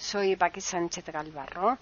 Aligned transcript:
Soy 0.00 0.34
Paqui 0.34 0.62
Sánchez 0.62 1.04
Galvarro 1.12 1.76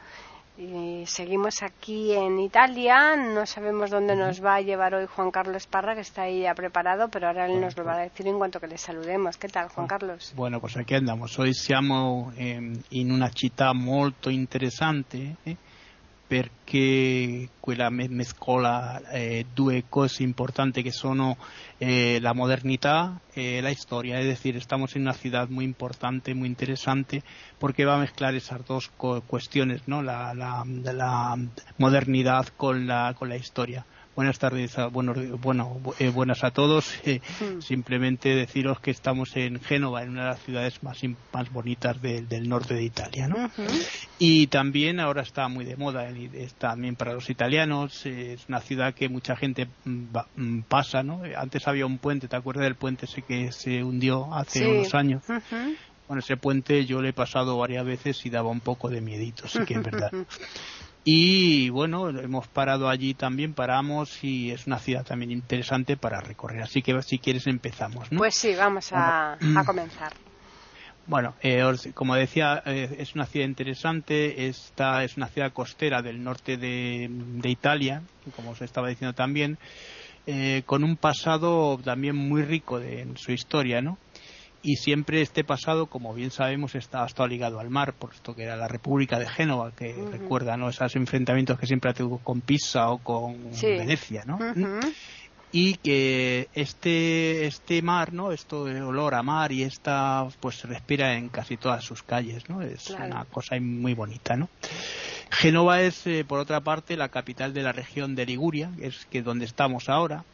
y 0.59 1.04
seguimos 1.06 1.62
aquí 1.62 2.12
en 2.12 2.40
Italia. 2.40 3.14
No 3.14 3.46
sabemos 3.46 3.90
dónde 3.90 4.16
nos 4.16 4.45
va 4.45 4.56
a 4.56 4.60
llevar 4.60 4.92
hoy 4.92 5.06
Juan 5.06 5.30
Carlos 5.30 5.68
Parra, 5.68 5.95
que 5.95 6.00
está 6.00 6.23
ahí 6.23 6.40
ya 6.40 6.52
preparado, 6.52 7.09
pero 7.10 7.28
ahora 7.28 7.46
él 7.46 7.60
nos 7.60 7.76
lo 7.76 7.84
va 7.84 7.95
a 7.95 7.98
decir 8.00 8.26
en 8.26 8.36
cuanto 8.38 8.59
que 8.59 8.66
le 8.66 8.76
saludemos. 8.76 9.36
¿Qué 9.36 9.46
tal, 9.46 9.68
Juan 9.68 9.86
Carlos? 9.86 10.32
Bueno, 10.34 10.60
pues 10.60 10.76
aquí 10.76 10.96
andamos. 10.96 11.38
Hoy 11.38 11.54
siamo 11.54 12.32
en 12.36 13.12
una 13.12 13.30
città 13.30 13.73
molto 13.73 14.30
interessante. 14.30 15.37
Eh? 15.46 15.56
Perché 16.28 17.48
quella 17.59 17.88
mescola 17.88 19.00
eh, 19.10 19.46
due 19.55 19.84
cose 19.88 20.23
importanti 20.23 20.82
che 20.82 20.92
sono 20.92 21.38
eh, 21.78 22.18
la 22.20 22.34
modernità 22.34 23.18
e 23.32 23.62
la 23.62 23.70
historia, 23.70 24.21
es 24.21 24.26
decir, 24.26 24.54
estamos 24.56 24.95
en 24.95 25.02
una 25.02 25.15
ciudad 25.15 25.49
muy 25.49 25.65
importante, 25.65 26.34
muy 26.34 26.49
interesante, 26.49 27.23
porque 27.59 27.87
va 27.87 27.95
a 27.95 27.99
mezclar 27.99 28.34
esas 28.34 28.65
dos 28.66 28.90
cuestiones, 29.26 29.88
¿no? 29.88 30.02
la, 30.02 30.34
la, 30.34 30.65
la 30.66 31.38
modernidad 31.79 32.49
con 32.49 32.87
la, 32.87 33.15
con 33.18 33.30
la 33.30 33.37
historia. 33.37 33.87
Buenas 34.19 34.41
tardes, 34.41 34.74
bueno, 34.91 35.15
bueno 35.41 35.80
eh, 36.01 36.11
buenas 36.11 36.43
a 36.43 36.51
todos. 36.51 36.93
Eh, 37.05 37.21
hmm. 37.41 37.61
Simplemente 37.61 38.35
deciros 38.35 38.80
que 38.80 38.91
estamos 38.91 39.37
en 39.37 39.61
Génova, 39.61 40.02
en 40.02 40.11
una 40.11 40.23
de 40.23 40.29
las 40.30 40.43
ciudades 40.43 40.83
más, 40.83 40.99
más 41.33 41.52
bonitas 41.52 42.02
del 42.02 42.49
norte 42.49 42.74
de 42.74 42.83
Italia. 42.83 43.29
¿no? 43.29 43.49
Y 44.19 44.49
también 44.49 44.99
ahora 44.99 45.23
está 45.23 45.46
muy 45.46 45.65
de 45.65 45.77
moda, 45.77 46.09
también 46.59 46.96
para 46.96 47.13
los 47.13 47.30
italianos, 47.30 48.05
es 48.05 48.46
una 48.49 48.61
ciudad 48.61 48.93
que 48.93 49.09
mucha 49.09 49.37
gente 49.37 49.69
mm, 49.85 50.07
mm, 50.35 50.63
pasa. 50.63 51.05
¿no? 51.05 51.23
Antes 51.37 51.69
había 51.69 51.87
un 51.87 51.99
puente, 51.99 52.27
¿te 52.27 52.35
acuerdas 52.35 52.65
del 52.65 52.74
puente 52.74 53.07
ese 53.07 53.23
que 53.23 53.52
se 53.52 53.85
hundió 53.85 54.35
hace 54.35 54.66
unos 54.66 54.95
años? 54.95 55.23
Bueno, 56.09 56.21
ese 56.21 56.37
puente 56.37 56.85
yo 56.85 57.01
le 57.01 57.11
he 57.11 57.13
pasado 57.13 57.57
varias 57.57 57.87
veces 57.87 58.27
y 58.27 58.30
daba 58.30 58.51
un 58.51 58.61
poco 58.61 58.89
de 58.89 59.01
miedito, 59.01 59.46
sí 59.46 59.61
que 59.65 59.74
es 59.74 59.83
verdad. 59.83 60.11
Y 61.04 61.71
bueno, 61.71 62.10
hemos 62.10 62.49
parado 62.49 62.88
allí 62.88 63.15
también, 63.15 63.54
paramos 63.54 64.22
y 64.22 64.50
es 64.50 64.66
una 64.66 64.78
ciudad 64.78 65.05
también 65.05 65.31
interesante 65.31 65.97
para 65.97 66.21
recorrer. 66.21 66.62
Así 66.62 66.82
que 66.82 67.00
si 67.03 67.19
quieres 67.19 67.47
empezamos. 67.47 68.12
¿no? 68.12 68.19
Pues 68.19 68.34
sí, 68.34 68.55
vamos 68.55 68.91
a, 68.93 69.38
comenzar. 69.65 70.12
Bueno, 71.09 71.32
eh, 71.41 71.65
como 71.94 72.16
decía, 72.16 72.62
eh, 72.66 72.97
es 72.99 73.15
una 73.15 73.25
ciudad 73.25 73.47
interesante. 73.47 74.47
Esta 74.47 75.03
es 75.05 75.16
una 75.16 75.28
ciudad 75.28 75.55
costera 75.55 76.03
del 76.03 76.22
norte 76.22 76.59
de, 76.59 77.09
Italia, 77.44 78.03
como 78.37 78.50
os 78.50 78.60
estaba 78.60 78.88
diciendo 78.88 79.15
también, 79.15 79.56
eh, 80.27 80.65
con 80.66 80.84
un 80.84 80.99
pasado 80.99 81.78
también 81.78 82.15
muy 82.15 82.43
rico 82.43 82.78
en 82.78 83.16
su 83.16 83.33
historia, 83.33 83.81
¿no? 83.81 83.97
Y 84.62 84.76
siempre 84.76 85.22
este 85.22 85.44
pasado, 85.44 85.87
como 85.87 86.14
bien 86.14 86.31
sabemos, 86.31 86.75
está 86.75 87.06
ligado 87.28 87.60
al 87.60 87.70
mar, 87.70 87.94
por 87.94 88.12
esto 88.12 88.34
que 88.34 88.43
era 88.43 88.56
la 88.56 88.69
República 88.69 89.19
de 89.19 89.28
Génova, 89.28 89.72
que 89.72 89.94
recuerda 90.10 90.56
¿no? 90.56 90.69
esos 90.69 90.97
enfrentamientos 90.97 91.59
que 91.59 91.66
siempre 91.66 91.91
ha 91.91 91.94
tenido 91.94 92.19
con 92.19 92.41
Pisa 92.41 92.91
o 92.91 92.99
con 92.99 93.50
Venecia, 93.53 94.25
¿no? 94.27 94.38
Y 95.50 95.77
que 95.77 96.49
este, 96.53 97.47
este 97.47 97.81
mar, 97.81 98.12
¿no? 98.12 98.33
Esto 98.33 98.66
de 98.66 98.83
olor 98.83 99.15
a 99.15 99.22
mar 99.22 99.50
y 99.50 99.62
esta, 99.62 100.27
pues 100.41 100.56
se 100.56 100.66
respira 100.66 101.15
en 101.15 101.31
casi 101.31 101.56
todas 101.56 101.83
sus 101.83 102.03
calles, 102.03 102.50
¿no? 102.50 102.60
Es 102.60 102.91
una 102.91 103.25
cosa 103.25 103.56
muy 103.59 103.94
bonita, 103.94 104.37
¿no? 104.37 104.50
Génova 105.31 105.81
es, 105.81 106.06
eh, 106.06 106.25
por 106.27 106.38
otra 106.38 106.60
parte, 106.60 106.99
la 106.99 107.09
capital 107.09 107.54
de 107.54 107.62
la 107.62 107.72
región 107.72 108.15
de 108.15 108.27
Liguria, 108.27 108.71
que 108.78 108.88
es 108.88 109.06
que 109.06 109.22
donde 109.22 109.47
estamos 109.47 109.88
ahora, 109.88 110.25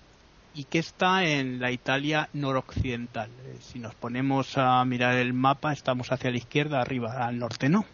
y 0.54 0.65
que 0.65 0.78
está 0.78 1.25
en 1.25 1.60
la 1.60 1.70
Italia 1.70 2.28
noroccidental. 2.32 3.28
Eh, 3.44 3.59
si 3.60 3.78
nos 3.78 3.94
ponemos 3.94 4.56
a 4.56 4.84
mirar 4.84 5.16
el 5.16 5.32
mapa, 5.32 5.72
estamos 5.72 6.10
hacia 6.12 6.31
la 6.31 6.37
izquierda, 6.37 6.81
arriba, 6.81 7.26
al 7.26 7.38
norte 7.38 7.69
no. 7.69 7.84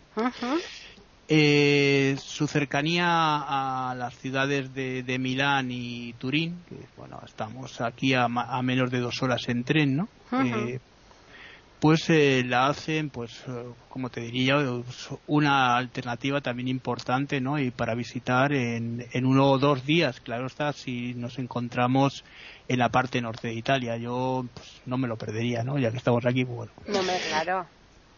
Eh, 1.29 2.17
su 2.21 2.49
cercanía 2.49 3.07
a 3.07 3.95
las 3.95 4.17
ciudades 4.17 4.75
de, 4.75 5.19
Milán 5.21 5.71
y 5.71 6.13
Turín, 6.15 6.61
que 6.69 6.75
bueno, 6.97 7.21
estamos 7.25 7.81
aquí 7.81 8.15
a, 8.15 8.29
menos 8.29 8.91
de 8.91 8.99
dos 8.99 9.23
horas 9.23 9.49
en 9.49 9.63
tren, 9.63 9.97
¿no? 9.97 10.09
Eh, 10.33 10.81
pues 11.81 12.09
la 12.09 12.67
hacen, 12.67 13.11
pues, 13.11 13.43
como 13.89 14.11
te 14.11 14.21
diría, 14.21 14.57
una 15.27 15.77
alternativa 15.77 16.41
también 16.41 16.69
importante, 16.69 17.41
¿no? 17.41 17.59
Y 17.59 17.71
para 17.71 17.95
visitar 17.95 18.53
en, 18.53 19.07
en 19.13 19.27
uno 19.27 19.51
o 19.51 19.59
dos 19.59 19.85
días, 19.87 20.21
claro 20.21 20.47
está, 20.47 20.73
si 20.73 21.15
nos 21.15 21.39
encontramos 21.39 22.25
en 22.69 22.79
la 22.79 22.91
parte 22.91 23.21
norte 23.21 23.49
de 23.49 23.55
Italia. 23.55 23.97
Yo 23.97 24.47
pues, 24.55 24.83
no 24.87 24.99
me 24.99 25.09
lo 25.09 25.17
perdería, 25.17 25.65
¿no? 25.65 25.79
Ya 25.79 25.91
que 25.91 25.97
estamos 25.97 26.25
aquí, 26.27 26.45
pues, 26.45 26.57
bueno. 26.57 26.73
No 26.87 27.03
me 27.03 27.19
claro. 27.29 27.67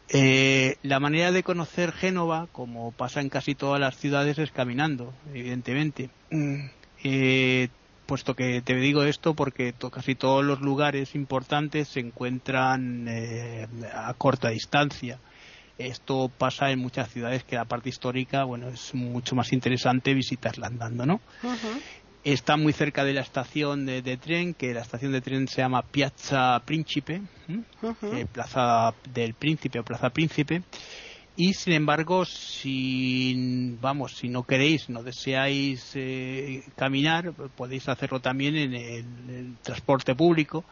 Eh, 0.08 0.76
la 0.82 1.00
manera 1.00 1.32
de 1.32 1.42
conocer 1.42 1.92
Génova, 1.92 2.48
como 2.52 2.92
pasa 2.92 3.20
en 3.20 3.30
casi 3.30 3.54
todas 3.54 3.80
las 3.80 3.96
ciudades, 3.96 4.38
es 4.38 4.50
caminando, 4.50 5.14
evidentemente. 5.32 6.10
Mm. 6.30 6.66
Eh, 7.04 7.68
puesto 8.12 8.36
que 8.36 8.60
te 8.60 8.74
digo 8.74 9.04
esto 9.04 9.32
porque 9.32 9.72
casi 9.90 10.14
todos 10.14 10.44
los 10.44 10.60
lugares 10.60 11.14
importantes 11.14 11.88
se 11.88 12.00
encuentran 12.00 13.08
eh, 13.08 13.66
a 13.90 14.12
corta 14.12 14.50
distancia. 14.50 15.18
Esto 15.78 16.28
pasa 16.28 16.70
en 16.72 16.78
muchas 16.78 17.10
ciudades 17.10 17.42
que 17.42 17.56
la 17.56 17.64
parte 17.64 17.88
histórica, 17.88 18.44
bueno, 18.44 18.68
es 18.68 18.92
mucho 18.92 19.34
más 19.34 19.50
interesante 19.54 20.12
visitarla 20.12 20.66
andando, 20.66 21.06
¿no? 21.06 21.20
Está 22.22 22.58
muy 22.58 22.74
cerca 22.74 23.02
de 23.02 23.14
la 23.14 23.22
estación 23.22 23.86
de, 23.86 24.18
tren, 24.18 24.52
que 24.52 24.74
la 24.74 24.82
estación 24.82 25.12
de 25.12 25.22
tren 25.22 25.48
se 25.48 25.62
llama 25.62 25.80
Piazza 25.80 26.60
Príncipe, 26.66 27.22
eh, 27.48 28.26
Plaza 28.30 28.92
del 29.10 29.32
Príncipe 29.32 29.78
o 29.78 29.84
Plaza 29.84 30.10
Príncipe. 30.10 30.60
Y 31.34 31.54
sin 31.54 31.72
embargo, 31.72 32.26
si 32.26 33.76
vamos, 33.80 34.16
si 34.16 34.28
no 34.28 34.42
queréis, 34.44 34.90
no 34.90 35.02
deseáis 35.02 35.92
eh, 35.94 36.62
caminar, 36.76 37.32
podéis 37.56 37.88
hacerlo 37.88 38.20
también 38.20 38.54
en 38.54 38.74
el, 38.74 39.56
transporte 39.62 40.14
público. 40.14 40.64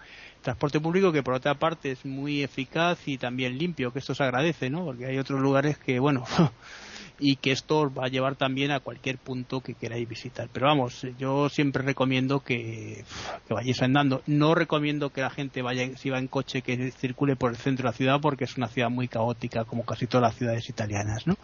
Transporte 0.43 0.79
público 0.79 1.13
que 1.13 1.23
por 1.23 1.35
otra 1.35 1.55
parte 1.55 1.93
es 1.93 2.05
muy 2.05 2.43
eficaz 2.43 3.09
y 3.09 3.17
también 3.17 3.57
limpio, 3.57 3.91
que 3.93 4.01
esto 4.01 4.15
se 4.15 4.23
agradece, 4.23 4.69
¿no? 4.69 4.85
Porque 4.85 5.07
hay 5.07 5.19
otros 5.19 5.41
lugares 5.41 5.79
que, 5.79 5.99
bueno, 5.99 6.25
y 7.21 7.37
que 7.37 7.53
esto 7.53 7.81
os 7.81 7.97
va 7.97 8.07
a 8.07 8.09
llevar 8.09 8.35
también 8.35 8.71
a 8.71 8.81
cualquier 8.81 9.19
punto 9.19 9.61
que 9.61 9.75
queráis 9.75 10.09
visitar. 10.09 10.49
Pero 10.53 10.67
vamos, 10.67 11.07
yo 11.19 11.49
siempre 11.49 11.83
recomiendo 11.83 12.41
que, 12.41 13.05
que 13.47 13.55
vayáis 13.55 13.83
andando. 13.83 14.23
No 14.27 14.55
recomiendo 14.55 15.11
que 15.11 15.21
la 15.21 15.31
gente 15.31 15.63
vaya, 15.63 15.97
si 15.97 16.11
va 16.11 16.19
en 16.19 16.29
coche, 16.29 16.63
que 16.63 16.91
circule 16.93 17.37
por 17.37 17.51
el 17.51 17.57
centro 17.57 17.85
de 17.85 17.91
la 17.91 17.97
ciudad 17.97 18.21
porque 18.21 18.45
es 18.45 18.57
una 18.57 18.69
ciudad 18.69 18.91
muy 18.91 19.07
caótica, 19.07 19.65
como 19.65 19.85
casi 19.85 20.07
todas 20.07 20.23
las 20.23 20.37
ciudades 20.37 20.69
italianas, 20.69 21.27
¿no? 21.27 21.37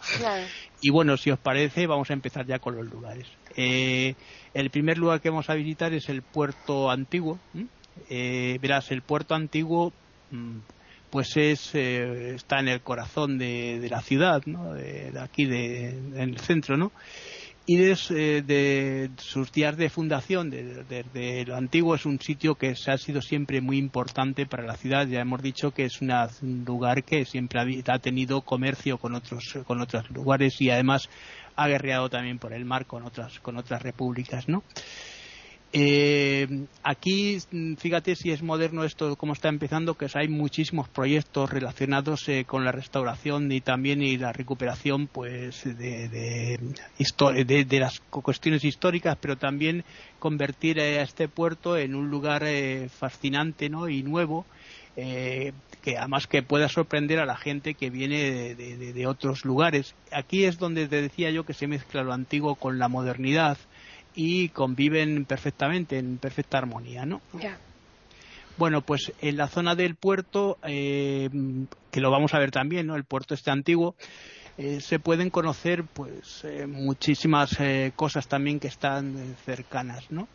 Y 0.81 0.89
bueno, 0.89 1.15
si 1.17 1.31
os 1.31 1.39
parece, 1.39 1.87
vamos 1.87 2.09
a 2.09 2.13
empezar 2.13 2.45
ya 2.45 2.59
con 2.59 2.75
los 2.75 2.87
lugares. 2.87 3.27
Eh, 3.55 4.15
el 4.53 4.69
primer 4.69 4.97
lugar 4.97 5.21
que 5.21 5.29
vamos 5.29 5.49
a 5.49 5.53
visitar 5.53 5.93
es 5.93 6.09
el 6.09 6.23
puerto 6.23 6.89
antiguo. 6.89 7.39
Eh, 8.09 8.57
verás, 8.61 8.91
el 8.91 9.01
puerto 9.01 9.35
antiguo 9.35 9.91
mm, 10.31 10.57
pues 11.09 11.37
es 11.37 11.73
eh, 11.73 12.35
está 12.35 12.59
en 12.59 12.67
el 12.67 12.81
corazón 12.81 13.37
de, 13.37 13.87
la 13.89 14.01
ciudad, 14.01 14.43
¿no? 14.45 14.73
De, 14.73 15.13
aquí 15.19 15.45
de, 15.45 15.89
en 15.89 16.19
el 16.19 16.39
centro, 16.39 16.77
¿no? 16.77 16.91
Y 17.69 17.75
desde 17.75 18.41
de 18.43 19.09
sus 19.17 19.51
días 19.51 19.75
de 19.75 19.89
fundación, 19.89 20.49
desde 20.49 21.45
lo 21.45 21.57
antiguo, 21.57 21.95
es 21.95 22.05
un 22.05 22.17
sitio 22.21 22.55
que 22.55 22.75
se 22.75 22.91
ha 22.91 22.97
sido 22.97 23.21
siempre 23.21 23.59
muy 23.59 23.77
importante 23.77 24.45
para 24.45 24.63
la 24.63 24.77
ciudad. 24.77 25.05
Ya 25.05 25.19
hemos 25.19 25.41
dicho 25.41 25.71
que 25.71 25.83
es 25.83 25.99
un 26.01 26.63
lugar 26.65 27.03
que 27.03 27.25
siempre 27.25 27.59
ha, 27.59 27.93
ha 27.93 27.99
tenido 27.99 28.39
comercio 28.39 28.97
con 28.97 29.15
otros, 29.15 29.59
con 29.65 29.81
otros 29.81 30.09
lugares 30.11 30.61
y 30.61 30.69
además 30.69 31.09
ha 31.57 31.67
guerreado 31.67 32.09
también 32.09 32.39
por 32.39 32.53
el 32.53 32.63
mar 32.63 32.85
con 32.85 33.03
otras, 33.03 33.37
con 33.41 33.57
otras 33.57 33.81
repúblicas, 33.81 34.47
¿no? 34.47 34.63
Eh, 35.73 36.65
aquí, 36.81 37.37
fíjate 37.77 38.15
si 38.15 38.31
es 38.31 38.41
moderno 38.41 38.85
esto, 38.85 39.15
cómo 39.17 39.33
está 39.33 39.49
empezando, 39.49 39.95
que 39.95 40.07
hay 40.13 40.29
muchísimos 40.29 40.87
proyectos 40.87 41.49
relacionados 41.49 42.27
eh, 42.29 42.45
con 42.45 42.63
la 42.63 42.71
restauración 42.71 43.51
y 43.51 43.59
también 43.59 44.01
y 44.01 44.17
la 44.17 44.31
recuperación 44.31 45.07
pues 45.07 45.63
de, 45.65 46.07
de, 46.07 47.79
las 47.79 47.99
cuestiones 47.99 48.63
históricas, 48.63 49.17
pero 49.19 49.37
también 49.37 49.83
convertir 50.19 50.79
a 50.79 51.01
este 51.01 51.27
puerto 51.27 51.77
en 51.77 51.95
un 51.95 52.09
lugar 52.09 52.43
eh, 52.45 52.87
fascinante 52.89 53.69
¿no? 53.69 53.89
y 53.89 54.03
nuevo 54.03 54.45
eh, 54.99 55.53
que 55.83 55.95
además 55.95 56.25
que 56.25 56.41
pueda 56.41 56.67
sorprender 56.69 57.19
a 57.19 57.25
la 57.27 57.37
gente 57.37 57.75
que 57.75 57.91
viene 57.91 58.55
de, 58.55 59.07
otros 59.07 59.45
lugares. 59.45 59.93
Aquí 60.11 60.43
es 60.45 60.57
donde 60.57 60.87
te 60.87 61.03
decía 61.03 61.29
yo 61.29 61.45
que 61.45 61.53
se 61.53 61.67
mezcla 61.67 62.01
lo 62.03 62.13
antiguo 62.13 62.55
con 62.55 62.79
la 62.79 62.87
modernidad 62.87 63.59
y 64.19 64.49
conviven 64.49 65.25
perfectamente, 65.25 65.99
en 65.99 66.17
perfecta 66.17 66.57
armonía, 66.57 67.05
¿no? 67.05 67.21
Bueno, 68.57 68.81
pues 68.81 69.13
en 69.21 69.37
la 69.37 69.47
zona 69.47 69.75
del 69.75 69.93
puerto, 69.93 70.57
eh, 70.63 71.29
que 71.91 72.01
lo 72.01 72.09
vamos 72.09 72.33
a 72.33 72.39
ver 72.39 72.49
también, 72.49 72.87
¿no? 72.87 72.95
El 72.95 73.03
puerto 73.03 73.35
este 73.35 73.51
antiguo, 73.51 73.93
eh, 74.57 74.81
se 74.81 74.97
pueden 74.97 75.29
conocer 75.29 75.83
pues 75.83 76.43
eh, 76.43 76.65
muchísimas 76.65 77.55
cosas 77.95 78.27
también 78.27 78.59
que 78.59 78.67
están 78.67 79.35
cercanas, 79.45 80.09
¿no? 80.09 80.27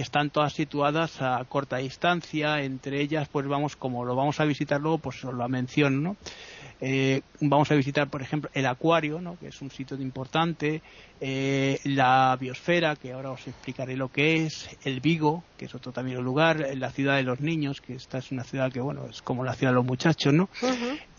Están 0.00 0.30
todas 0.30 0.54
situadas 0.54 1.20
a 1.20 1.44
corta 1.44 1.76
distancia, 1.76 2.62
entre 2.62 3.02
ellas 3.02 3.28
pues 3.28 3.46
vamos, 3.46 3.76
como 3.76 4.04
lo 4.04 4.16
vamos 4.16 4.40
a 4.40 4.44
visitar 4.44 4.80
luego, 4.80 4.98
pues 4.98 5.22
os 5.24 5.34
lo 5.34 5.48
menciono, 5.48 6.00
¿no? 6.00 6.16
Eh, 6.82 7.20
vamos 7.40 7.70
a 7.70 7.74
visitar, 7.74 8.08
por 8.08 8.22
ejemplo, 8.22 8.50
el 8.54 8.64
acuario, 8.64 9.20
¿no? 9.20 9.38
que 9.38 9.48
es 9.48 9.60
un 9.60 9.70
sitio 9.70 9.98
importante, 9.98 10.80
eh, 11.20 11.78
la 11.84 12.34
biosfera, 12.40 12.96
que 12.96 13.12
ahora 13.12 13.32
os 13.32 13.46
explicaré 13.46 13.96
lo 13.96 14.08
que 14.08 14.46
es, 14.46 14.70
el 14.84 15.00
Vigo, 15.00 15.44
que 15.58 15.66
es 15.66 15.74
otro 15.74 15.92
también 15.92 16.22
lugar, 16.22 16.74
la 16.76 16.90
ciudad 16.90 17.16
de 17.16 17.22
los 17.22 17.40
niños, 17.40 17.82
que 17.82 17.94
esta 17.94 18.18
es 18.18 18.32
una 18.32 18.44
ciudad 18.44 18.72
que, 18.72 18.80
bueno, 18.80 19.06
es 19.10 19.20
como 19.20 19.44
la 19.44 19.52
ciudad 19.52 19.72
de 19.72 19.76
los 19.76 19.84
muchachos, 19.84 20.32
¿no? 20.32 20.48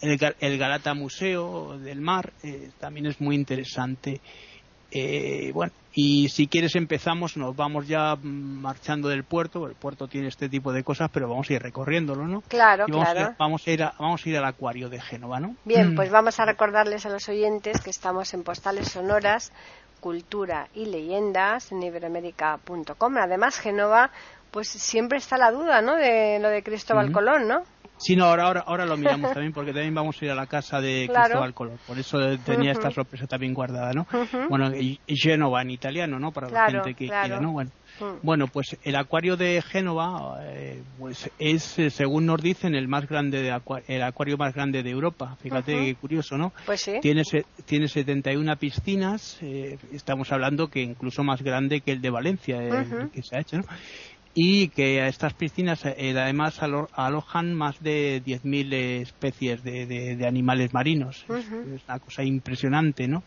el, 0.01 0.57
Galata 0.57 0.95
Museo 0.95 1.77
del 1.77 2.01
Mar 2.01 2.33
eh, 2.41 2.71
también 2.79 3.05
es 3.05 3.21
muy 3.21 3.35
interesante. 3.35 4.19
Eh, 4.91 5.51
bueno, 5.53 5.71
y 5.93 6.29
si 6.29 6.47
quieres 6.47 6.75
empezamos, 6.75 7.37
nos 7.37 7.55
vamos 7.55 7.87
ya 7.87 8.15
marchando 8.21 9.09
del 9.09 9.23
puerto, 9.23 9.65
el 9.65 9.75
puerto 9.75 10.07
tiene 10.07 10.27
este 10.27 10.49
tipo 10.49 10.71
de 10.71 10.83
cosas, 10.83 11.09
pero 11.11 11.29
vamos 11.29 11.49
a 11.49 11.53
ir 11.53 11.61
recorriéndolo, 11.61 12.27
¿no? 12.27 12.41
Claro, 12.47 12.85
vamos 12.89 13.09
claro. 13.09 13.29
A, 13.31 13.35
vamos, 13.37 13.67
a 13.67 13.71
ir 13.71 13.85
vamos 13.99 14.25
a 14.25 14.29
ir 14.29 14.37
al 14.37 14.45
acuario 14.45 14.89
de 14.89 15.01
Génova, 15.01 15.39
¿no? 15.39 15.55
Bien, 15.65 15.93
mm. 15.93 15.95
pues 15.95 16.09
vamos 16.09 16.39
a 16.39 16.45
recordarles 16.45 17.05
a 17.05 17.09
los 17.09 17.27
oyentes 17.29 17.81
que 17.81 17.89
estamos 17.89 18.33
en 18.33 18.43
Postales 18.43 18.89
Sonoras, 18.89 19.51
Cultura 19.99 20.67
y 20.73 20.85
Leyendas 20.85 21.71
en 21.71 21.83
iberoamérica.com. 21.83 23.17
Además, 23.17 23.59
Génova, 23.59 24.11
pues 24.51 24.67
siempre 24.67 25.17
está 25.17 25.37
la 25.37 25.51
duda, 25.51 25.81
¿no? 25.81 25.95
De 25.95 26.39
lo 26.39 26.49
de 26.49 26.63
Cristóbal 26.63 27.11
Colón, 27.11 27.47
¿no? 27.47 27.63
Sí, 28.01 28.15
no, 28.15 28.25
ahora, 28.25 28.63
ahora, 28.65 28.85
lo 28.85 28.97
miramos 28.97 29.31
también 29.31 29.53
porque 29.53 29.73
también 29.73 29.93
vamos 29.93 30.19
a 30.19 30.25
ir 30.25 30.31
a 30.31 30.35
la 30.35 30.47
casa 30.47 30.81
de 30.81 31.07
Cristóbal 31.11 31.53
Colón. 31.53 31.77
Por 31.85 31.99
eso 31.99 32.17
tenía 32.43 32.71
esta 32.71 32.89
sorpresa 32.89 33.27
también 33.27 33.53
guardada, 33.53 33.91
¿no? 33.93 34.07
Bueno, 34.49 34.75
y 34.75 34.99
Génova 35.07 35.61
en 35.61 35.69
italiano, 35.69 36.19
¿no? 36.19 36.31
Para 36.31 36.49
la 36.49 36.71
gente 36.71 36.95
que 36.95 37.07
quiera, 37.07 37.39
¿no? 37.39 37.51
Bueno, 37.51 37.71
bueno, 38.23 38.47
pues 38.47 38.77
el 38.83 38.95
acuario 38.95 39.37
de 39.37 39.61
Génova 39.61 40.39
eh, 40.43 40.81
pues 40.97 41.29
es, 41.37 41.77
eh, 41.77 41.89
según 41.89 42.25
nos 42.25 42.41
dicen, 42.41 42.75
el 42.75 42.87
más 42.87 43.07
grande 43.07 43.41
de 43.41 43.61
el 43.87 44.03
acuario 44.03 44.37
más 44.37 44.53
grande 44.53 44.83
de 44.83 44.89
Europa. 44.89 45.37
Fíjate 45.41 45.73
qué 45.73 45.95
curioso, 45.95 46.37
¿no? 46.37 46.53
Pues 46.65 46.81
sí. 46.81 46.93
Tiene, 47.01 47.23
tiene 47.65 47.87
71 47.87 48.55
piscinas. 48.57 49.37
Eh, 49.41 49.77
estamos 49.93 50.31
hablando 50.31 50.69
que 50.69 50.81
incluso 50.81 51.23
más 51.23 51.41
grande 51.41 51.81
que 51.81 51.91
el 51.91 52.01
de 52.01 52.09
Valencia, 52.09 52.59
que 53.13 53.21
se 53.21 53.35
ha 53.35 53.41
hecho, 53.41 53.57
¿no? 53.57 53.63
Y 54.33 54.69
que 54.69 55.05
estas 55.07 55.33
piscinas 55.33 55.85
eh, 55.85 56.13
además 56.17 56.59
alojan 56.61 57.53
más 57.53 57.81
de 57.81 58.21
10.000 58.25 58.73
especies 59.01 59.63
de, 59.63 60.25
animales 60.25 60.73
marinos. 60.73 61.25
es, 61.29 61.83
una 61.87 61.99
cosa 61.99 62.23
impresionante, 62.23 63.07
¿no? 63.07 63.23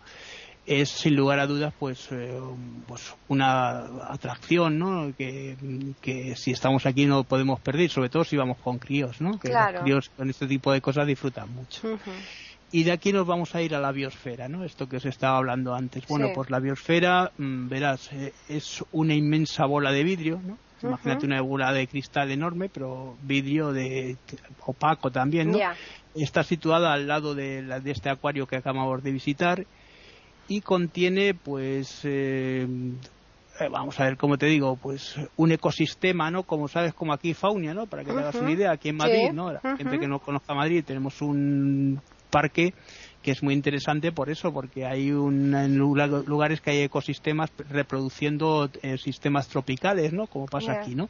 Es 0.66 0.88
sin 0.88 1.14
lugar 1.14 1.40
a 1.40 1.46
dudas 1.46 1.74
pues, 1.78 2.08
eh, 2.10 2.40
pues 2.86 3.14
una 3.28 3.80
atracción, 4.08 4.78
¿no? 4.78 5.12
Que, 5.14 6.34
si 6.36 6.52
estamos 6.52 6.86
aquí 6.86 7.04
no 7.04 7.24
podemos 7.24 7.60
perder, 7.60 7.90
sobre 7.90 8.08
todo 8.08 8.24
si 8.24 8.38
vamos 8.38 8.56
con 8.58 8.78
críos, 8.78 9.20
¿no? 9.20 9.38
Que 9.38 9.50
los 9.50 9.82
críos 9.82 10.10
con 10.16 10.30
este 10.30 10.46
tipo 10.46 10.72
de 10.72 10.80
cosas 10.80 11.06
disfrutan 11.06 11.52
mucho. 11.54 11.98
Y 12.72 12.82
de 12.82 12.92
aquí 12.92 13.12
nos 13.12 13.26
vamos 13.26 13.54
a 13.54 13.62
ir 13.62 13.74
a 13.74 13.78
la 13.78 13.92
biosfera, 13.92 14.48
¿no? 14.48 14.64
Esto 14.64 14.88
que 14.88 14.96
os 14.96 15.04
estaba 15.04 15.36
hablando 15.36 15.74
antes. 15.74 16.06
Bueno, 16.08 16.30
pues 16.34 16.50
la 16.50 16.58
biosfera, 16.58 17.30
mm, 17.36 17.68
verás, 17.68 18.10
eh, 18.12 18.32
es 18.48 18.82
una 18.90 19.14
inmensa 19.14 19.66
bola 19.66 19.92
de 19.92 20.02
vidrio, 20.02 20.40
¿no? 20.42 20.58
Imagínate 20.88 21.26
una 21.26 21.40
bola 21.40 21.72
de 21.72 21.86
cristal 21.86 22.30
enorme, 22.30 22.68
pero 22.68 23.16
vidrio 23.22 23.72
de 23.72 24.16
opaco 24.66 25.10
también, 25.10 25.50
¿no? 25.50 25.58
Está 26.14 26.44
situada 26.44 26.92
al 26.92 27.08
lado 27.08 27.34
de, 27.34 27.62
de, 27.62 27.90
este 27.90 28.08
acuario 28.08 28.46
que 28.46 28.56
acabamos 28.56 29.02
de 29.02 29.10
visitar 29.10 29.66
y 30.48 30.60
contiene, 30.60 31.34
pues, 31.34 32.00
eh, 32.04 32.66
eh, 33.60 33.68
vamos 33.70 33.98
a 33.98 34.04
ver 34.04 34.16
cómo 34.16 34.36
te 34.36 34.46
digo, 34.46 34.76
pues 34.76 35.16
un 35.36 35.52
ecosistema, 35.52 36.30
¿no? 36.30 36.42
Como 36.42 36.68
sabes, 36.68 36.94
como 36.94 37.12
aquí 37.12 37.34
Faunia, 37.34 37.74
¿no? 37.74 37.86
Para 37.86 38.04
que 38.04 38.12
te 38.12 38.18
hagas 38.18 38.34
una 38.36 38.50
idea, 38.50 38.72
aquí 38.72 38.90
en 38.90 38.96
Madrid, 38.96 39.30
¿no? 39.32 39.52
La 39.52 39.76
gente 39.76 39.98
que 39.98 40.06
no 40.06 40.18
conozca 40.18 40.54
Madrid, 40.54 40.84
tenemos 40.84 41.20
un 41.22 42.00
parque 42.30 42.74
que 43.24 43.30
es 43.30 43.42
muy 43.42 43.54
interesante 43.54 44.12
por 44.12 44.28
eso, 44.28 44.52
porque 44.52 44.84
hay 44.84 45.10
un, 45.10 45.54
en 45.54 45.78
lugares 45.78 46.60
que 46.60 46.72
hay 46.72 46.82
ecosistemas 46.82 47.50
reproduciendo 47.70 48.70
eh, 48.82 48.98
sistemas 48.98 49.48
tropicales, 49.48 50.12
¿no? 50.12 50.26
Como 50.26 50.44
pasa 50.44 50.72
aquí, 50.72 50.94
¿no? 50.94 51.08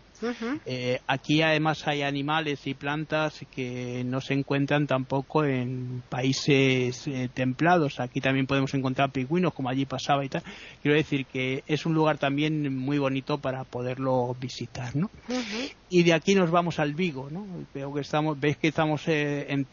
Eh, 0.64 1.00
aquí 1.08 1.42
además 1.42 1.86
hay 1.88 2.02
animales 2.02 2.68
y 2.68 2.74
plantas 2.74 3.40
que 3.50 4.04
no 4.06 4.20
se 4.20 4.34
encuentran 4.34 4.86
tampoco 4.86 5.44
en 5.44 6.04
países 6.08 7.08
eh, 7.08 7.28
templados. 7.34 7.98
Aquí 7.98 8.20
también 8.20 8.46
podemos 8.46 8.72
encontrar 8.74 9.10
pingüinos, 9.10 9.52
como 9.52 9.68
allí 9.68 9.84
pasaba 9.84 10.24
y 10.24 10.28
tal. 10.28 10.44
Quiero 10.82 10.96
decir 10.96 11.26
que 11.26 11.64
es 11.66 11.84
un 11.84 11.94
lugar 11.94 12.18
también 12.18 12.76
muy 12.76 12.98
bonito 12.98 13.38
para 13.38 13.64
poderlo 13.64 14.36
visitar, 14.40 14.94
¿no? 14.94 15.10
Y 15.90 16.04
de 16.04 16.12
aquí 16.12 16.36
nos 16.36 16.52
vamos 16.52 16.78
al 16.78 16.94
Vigo, 16.94 17.28
¿no? 17.28 17.44
Veo 17.74 17.92
que 17.92 18.02
estamos, 18.02 18.38
veis 18.38 18.56
que 18.56 18.68
estamos 18.68 19.02
en, 19.08 19.66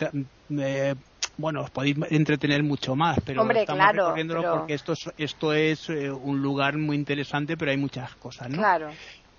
bueno, 1.42 1.62
os 1.62 1.70
podéis 1.70 1.98
entretener 2.10 2.64
mucho 2.64 2.96
más, 2.96 3.20
pero 3.26 3.42
estamos 3.52 3.86
recorriéndolo 3.94 4.60
porque 4.60 4.74
esto 4.74 4.94
es, 4.94 5.10
esto 5.18 5.54
es 5.54 5.90
eh, 5.90 6.12
un 6.12 6.42
lugar 6.42 6.78
muy 6.78 6.96
interesante, 6.96 7.58
pero 7.58 7.72
hay 7.72 7.78
muchas 7.78 8.16
cosas, 8.16 8.50
¿no? 8.50 8.58
Claro. 8.58 8.90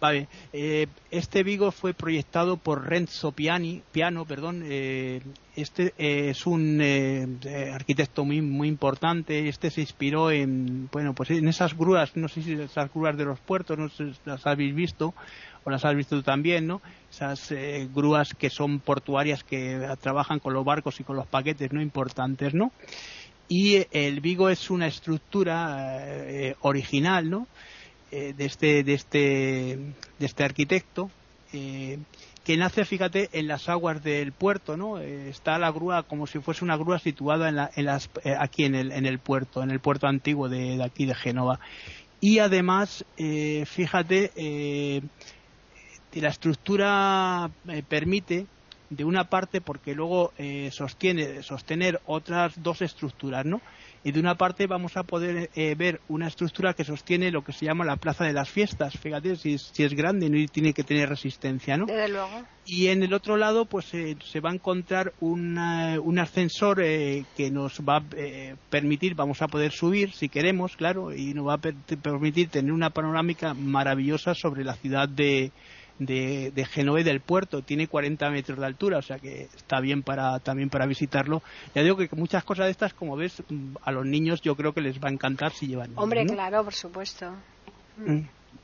Vale, 0.00 0.26
eh, 0.52 0.88
este 1.12 1.44
Vigo 1.44 1.70
fue 1.70 1.94
proyectado 1.94 2.56
por 2.56 2.88
Renzo 2.88 3.30
Piani, 3.30 3.82
Piano, 3.92 4.24
perdón. 4.24 4.64
Eh, 4.64 5.20
este 5.54 5.94
es 5.96 6.44
un 6.44 6.80
arquitecto 7.72 8.24
muy 8.24 8.40
muy 8.40 8.66
importante. 8.66 9.48
Este 9.48 9.70
se 9.70 9.80
inspiró 9.80 10.32
en 10.32 10.88
bueno 10.90 11.14
pues 11.14 11.30
en 11.30 11.46
esas 11.46 11.78
grúas, 11.78 12.16
no 12.16 12.26
sé 12.26 12.42
si 12.42 12.54
esas 12.54 12.92
grúas 12.92 13.16
de 13.16 13.26
los 13.26 13.38
puertos, 13.38 13.78
no 13.78 13.88
sé 13.90 14.12
si 14.12 14.20
las 14.24 14.44
habéis 14.44 14.74
visto 14.74 15.14
o 15.64 15.70
las 15.70 15.84
has 15.84 15.94
visto 15.94 16.16
tú 16.16 16.22
también, 16.22 16.66
¿no? 16.66 16.82
Esas 17.12 17.52
eh, 17.52 17.90
grúas 17.94 18.32
que 18.32 18.48
son 18.48 18.80
portuarias 18.80 19.44
que 19.44 19.86
trabajan 20.00 20.38
con 20.38 20.54
los 20.54 20.64
barcos 20.64 20.98
y 20.98 21.04
con 21.04 21.14
los 21.14 21.26
paquetes 21.26 21.70
no 21.70 21.82
importantes, 21.82 22.54
¿no? 22.54 22.72
Y 23.48 23.74
eh, 23.74 23.88
el 23.92 24.20
Vigo 24.22 24.48
es 24.48 24.70
una 24.70 24.86
estructura 24.86 25.98
eh, 26.00 26.56
original, 26.62 27.28
¿no? 27.28 27.46
de 28.10 28.44
este 28.44 28.84
de 28.84 28.92
este 28.92 29.78
de 30.18 30.26
este 30.26 30.44
arquitecto 30.44 31.10
que 31.50 32.56
nace, 32.58 32.84
fíjate, 32.84 33.30
en 33.32 33.48
las 33.48 33.70
aguas 33.70 34.04
del 34.04 34.32
puerto, 34.32 34.76
¿no? 34.76 34.98
está 34.98 35.58
la 35.58 35.70
grúa 35.70 36.02
como 36.02 36.26
si 36.26 36.38
fuese 36.38 36.62
una 36.62 36.76
grúa 36.76 36.98
situada 36.98 37.48
en, 37.48 37.58
en 37.74 37.86
las, 37.86 38.10
aquí 38.38 38.64
en 38.64 38.74
el, 38.74 38.92
en 38.92 39.06
el 39.06 39.18
puerto, 39.18 39.62
en 39.62 39.70
el 39.70 39.80
puerto 39.80 40.08
antiguo 40.08 40.50
de, 40.50 40.76
de 40.76 40.84
aquí 40.84 41.06
de 41.06 41.14
Génova. 41.14 41.58
Y 42.20 42.40
además, 42.40 43.02
fíjate, 43.16 44.30
la 46.20 46.28
estructura 46.28 47.50
eh, 47.68 47.82
permite 47.88 48.46
de 48.90 49.04
una 49.06 49.24
parte 49.24 49.62
porque 49.62 49.94
luego 49.94 50.32
eh, 50.36 50.68
sostiene 50.70 51.42
sostener 51.42 52.00
otras 52.04 52.62
dos 52.62 52.82
estructuras 52.82 53.46
no 53.46 53.62
y 54.04 54.12
de 54.12 54.20
una 54.20 54.34
parte 54.34 54.66
vamos 54.66 54.98
a 54.98 55.04
poder 55.04 55.48
eh, 55.54 55.74
ver 55.76 56.00
una 56.08 56.26
estructura 56.26 56.74
que 56.74 56.84
sostiene 56.84 57.30
lo 57.30 57.42
que 57.42 57.52
se 57.52 57.64
llama 57.64 57.86
la 57.86 57.96
plaza 57.96 58.24
de 58.24 58.32
las 58.32 58.50
fiestas. 58.50 58.98
Fíjate 58.98 59.36
si 59.36 59.54
es, 59.54 59.70
si 59.72 59.84
es 59.84 59.94
grande 59.94 60.28
no 60.28 60.46
tiene 60.48 60.74
que 60.74 60.82
tener 60.84 61.08
resistencia 61.08 61.78
no 61.78 61.86
y 62.66 62.88
en 62.88 63.02
el 63.02 63.14
otro 63.14 63.36
lado 63.38 63.64
pues 63.64 63.86
se 63.86 64.40
va 64.40 64.50
a 64.50 64.54
encontrar 64.54 65.14
un 65.20 65.58
ascensor 66.18 66.76
que 66.82 67.50
nos 67.50 67.80
va 67.80 67.96
a 67.96 68.04
permitir 68.68 69.14
vamos 69.14 69.40
a 69.40 69.48
poder 69.48 69.72
subir 69.72 70.12
si 70.12 70.28
queremos 70.28 70.76
claro 70.76 71.14
y 71.14 71.32
nos 71.32 71.46
va 71.46 71.54
a 71.54 71.58
permitir 71.58 72.50
tener 72.50 72.72
una 72.72 72.90
panorámica 72.90 73.54
maravillosa 73.54 74.34
sobre 74.34 74.64
la 74.64 74.74
ciudad 74.74 75.08
de 75.08 75.50
de, 76.06 76.50
de 76.50 76.64
Genove 76.64 77.04
del 77.04 77.20
puerto, 77.20 77.62
tiene 77.62 77.86
40 77.86 78.30
metros 78.30 78.58
de 78.58 78.66
altura, 78.66 78.98
o 78.98 79.02
sea 79.02 79.18
que 79.18 79.48
está 79.54 79.80
bien 79.80 80.02
para 80.02 80.38
también 80.40 80.70
para 80.70 80.86
visitarlo. 80.86 81.42
Ya 81.74 81.82
digo 81.82 81.96
que 81.96 82.08
muchas 82.12 82.44
cosas 82.44 82.66
de 82.66 82.72
estas, 82.72 82.94
como 82.94 83.16
ves, 83.16 83.42
a 83.82 83.92
los 83.92 84.06
niños 84.06 84.40
yo 84.40 84.56
creo 84.56 84.72
que 84.72 84.80
les 84.80 85.02
va 85.02 85.08
a 85.08 85.12
encantar 85.12 85.52
si 85.52 85.66
llevan. 85.66 85.92
Hombre, 85.96 86.26
claro, 86.26 86.64
por 86.64 86.74
supuesto. 86.74 87.32
Mm. 87.96 88.20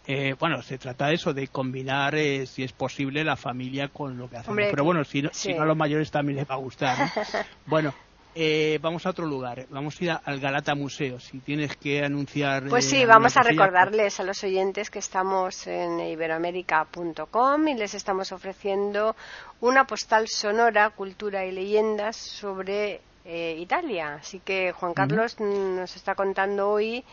Eh, 0.07 0.35
bueno, 0.39 0.63
se 0.63 0.79
trata 0.79 1.09
de 1.09 1.15
eso, 1.15 1.35
de 1.35 1.49
combinar, 1.49 2.15
eh, 2.15 2.47
si 2.47 2.63
es 2.63 2.73
posible, 2.73 3.25
la 3.25 3.37
familia 3.37 3.89
con 3.89 4.17
lo 4.17 4.29
que 4.31 4.39
hacemos. 4.39 4.65
Pero 4.71 4.83
bueno, 4.83 5.05
si 5.05 5.21
no, 5.21 5.29
si 5.33 5.53
no 5.53 5.63
a 5.63 5.67
los 5.67 5.77
mayores 5.77 6.11
también 6.11 6.39
les 6.39 6.49
va 6.49 6.55
a 6.55 6.59
gustar. 6.59 6.97
bueno, 7.67 7.93
eh, 8.41 8.79
vamos 8.81 9.05
a 9.05 9.11
otro 9.11 9.27
lugar. 9.27 9.67
Vamos 9.69 10.01
a 10.01 10.05
ir 10.05 10.11
al 10.11 10.39
Galata 10.39 10.77
Museo. 10.77 11.19
Si 11.19 11.41
tienes 11.41 11.77
que 11.77 12.05
anunciar. 12.05 12.69
Pues 12.69 12.85
sí, 12.85 13.05
vamos 13.05 13.37
a 13.37 13.43
recordarles 13.43 14.21
a 14.21 14.23
los 14.23 14.45
oyentes 14.45 14.91
que 14.91 15.01
estamos 15.01 15.67
en 15.67 15.99
iberoamérica.com 15.99 17.67
y 17.67 17.75
les 17.75 17.95
estamos 17.95 18.31
ofreciendo 18.31 19.17
una 19.61 19.89
postal 19.89 20.29
sonora, 20.29 20.91
cultura 20.91 21.47
y 21.47 21.51
leyendas 21.51 22.17
sobre 22.17 23.01
Italia. 23.25 24.15
Así 24.21 24.39
que 24.39 24.71
Juan 24.71 24.95
Carlos 24.95 25.41
nos 25.41 25.97
está 25.97 26.15
contando 26.15 26.71
hoy 26.71 27.05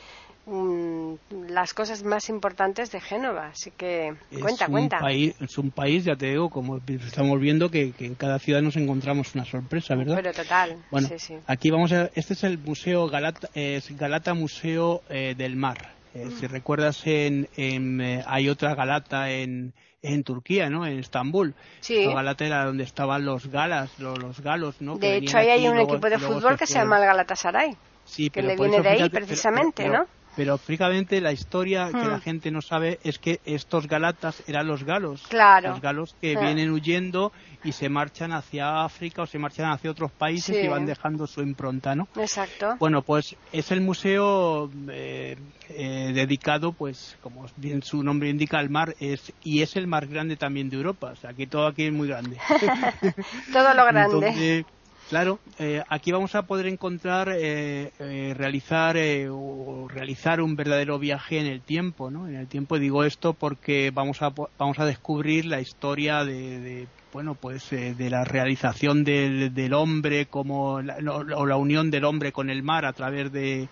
las 0.48 1.74
cosas 1.74 2.04
más 2.04 2.30
importantes 2.30 2.92
de 2.92 3.02
Génova. 3.02 3.48
Así 3.48 3.72
que 3.72 4.14
cuenta, 4.40 4.68
cuenta. 4.68 5.00
es 5.10 5.58
un 5.58 5.72
país, 5.72 6.06
ya 6.06 6.16
te 6.16 6.28
digo, 6.28 6.50
como 6.50 6.80
estamos 6.88 7.40
viendo, 7.40 7.72
que, 7.72 7.94
en 8.00 8.16
cada 8.16 8.38
ciudad 8.40 8.62
nos 8.62 8.76
encontramos 8.76 9.34
una 9.34 9.46
sorpresa, 9.46 9.96
¿verdad? 9.96 10.16
Pero 10.16 10.34
total. 10.34 10.78
Bueno, 10.92 11.10
aquí 11.48 11.72
vamos 11.72 11.92
a. 11.92 12.10
Este 12.14 12.34
es 12.34 12.44
el 12.44 12.60
Museo 12.60 13.08
Galata, 13.08 13.50
es 13.56 13.96
Galata 13.98 14.34
Museo 14.34 15.02
eh, 15.10 15.34
del 15.36 15.56
Mar. 15.56 15.94
Eh, 16.14 16.26
mm. 16.26 16.40
Si 16.40 16.48
recuerdas, 16.48 17.02
en, 17.06 17.48
eh, 17.58 18.24
hay 18.28 18.48
otra 18.48 18.76
Galata 18.76 19.32
en, 19.32 19.74
en 20.04 20.24
Turquía, 20.24 20.70
¿no? 20.70 20.86
En 20.86 21.00
Estambul. 21.00 21.56
Sí. 21.80 22.06
La 22.06 22.14
Galata 22.14 22.46
era 22.46 22.66
donde 22.66 22.84
estaban 22.84 23.26
los 23.26 23.48
galas, 23.48 23.98
los, 23.98 24.40
galos, 24.42 24.80
¿no? 24.80 24.98
De 24.98 25.18
hecho, 25.18 25.40
ahí 25.40 25.50
hay 25.50 25.68
un 25.68 25.80
equipo 25.80 26.08
de 26.08 26.20
fútbol 26.20 26.58
que 26.58 26.68
se 26.68 26.76
llama 26.76 27.00
el 27.00 27.06
Galatasaray. 27.06 27.76
Sí, 28.06 28.30
que 28.30 28.44
le 28.44 28.56
viene 28.56 28.82
de 28.82 28.90
ahí, 28.90 29.10
precisamente, 29.10 29.90
¿no? 29.90 30.06
Pero 30.36 30.58
fríamente 30.58 31.22
la 31.22 31.32
historia 31.32 31.88
que 31.88 32.08
la 32.08 32.18
hmm. 32.18 32.22
gente 32.22 32.52
no 32.52 32.62
sabe 32.62 33.00
es 33.04 33.20
que 33.20 33.40
estos 33.46 33.88
galatas 33.88 34.44
eran 34.48 34.68
los 34.68 34.84
galos. 34.84 35.24
Claro. 35.30 35.70
Los 35.70 35.82
galos 35.82 36.16
que 36.22 36.36
vienen 36.36 36.72
huyendo 36.72 37.32
y 37.64 37.72
se 37.72 37.90
marchan 37.90 38.32
hacia 38.32 38.84
África 38.84 39.24
o 39.24 39.26
se 39.26 39.40
marchan 39.40 39.72
hacia 39.72 39.90
otros 39.90 40.12
países 40.12 40.64
y 40.64 40.68
van 40.68 40.86
dejando 40.86 41.26
su 41.26 41.42
impronta, 41.42 41.96
¿no? 41.96 42.08
Exacto. 42.16 42.76
Bueno, 42.80 43.02
pues 43.02 43.36
es 43.52 43.72
el 43.72 43.82
museo 43.82 44.70
eh, 44.90 45.36
eh, 45.70 46.12
dedicado, 46.14 46.74
pues, 46.74 47.18
como 47.22 47.46
bien 47.56 47.82
su 47.82 48.04
nombre 48.04 48.30
indica, 48.30 48.60
al 48.60 48.70
mar 48.70 48.96
es 49.00 49.34
y 49.44 49.62
es 49.62 49.76
el 49.76 49.88
más 49.88 50.08
grande 50.08 50.36
también 50.36 50.70
de 50.70 50.78
Europa. 50.78 51.12
O 51.12 51.16
sea, 51.16 51.34
que 51.34 51.48
todo 51.48 51.68
aquí 51.68 51.86
es 51.86 51.94
muy 51.94 52.08
grande. 52.08 52.38
todo 53.54 53.74
lo 53.74 53.86
grande. 53.86 54.66
Claro, 55.08 55.40
eh, 55.60 55.84
aquí 55.88 56.12
vamos 56.12 56.34
a 56.34 56.48
poder 56.48 56.66
encontrar, 56.66 57.30
eh, 57.30 57.92
eh, 58.00 58.34
realizar 58.36 58.98
o 59.32 59.88
realizar 59.88 60.42
un 60.42 60.56
verdadero 60.56 60.98
viaje 60.98 61.40
en 61.40 61.46
el 61.46 61.62
tiempo, 61.62 62.10
¿no? 62.10 62.28
En 62.28 62.36
el 62.36 62.48
tiempo 62.48 62.80
digo 62.80 63.04
esto 63.04 63.34
porque 63.36 63.92
vamos 63.94 64.24
a 64.24 64.34
vamos 64.58 64.80
a 64.80 64.86
descubrir 64.86 65.46
la 65.46 65.62
historia 65.62 66.26
de, 66.26 66.88
bueno, 67.16 67.36
pues 67.36 67.70
de 67.70 68.10
la 68.10 68.26
realización 68.26 69.06
del, 69.06 69.54
del 69.54 69.74
hombre 69.74 70.26
como 70.26 70.82
la, 70.82 70.98
o 70.98 71.46
la 71.46 71.56
unión 71.56 71.90
del 71.90 72.04
hombre 72.04 72.34
con 72.34 72.50
el 72.50 72.62
mar 72.62 72.84
a 72.84 72.92
través 72.92 73.32
de 73.32 73.70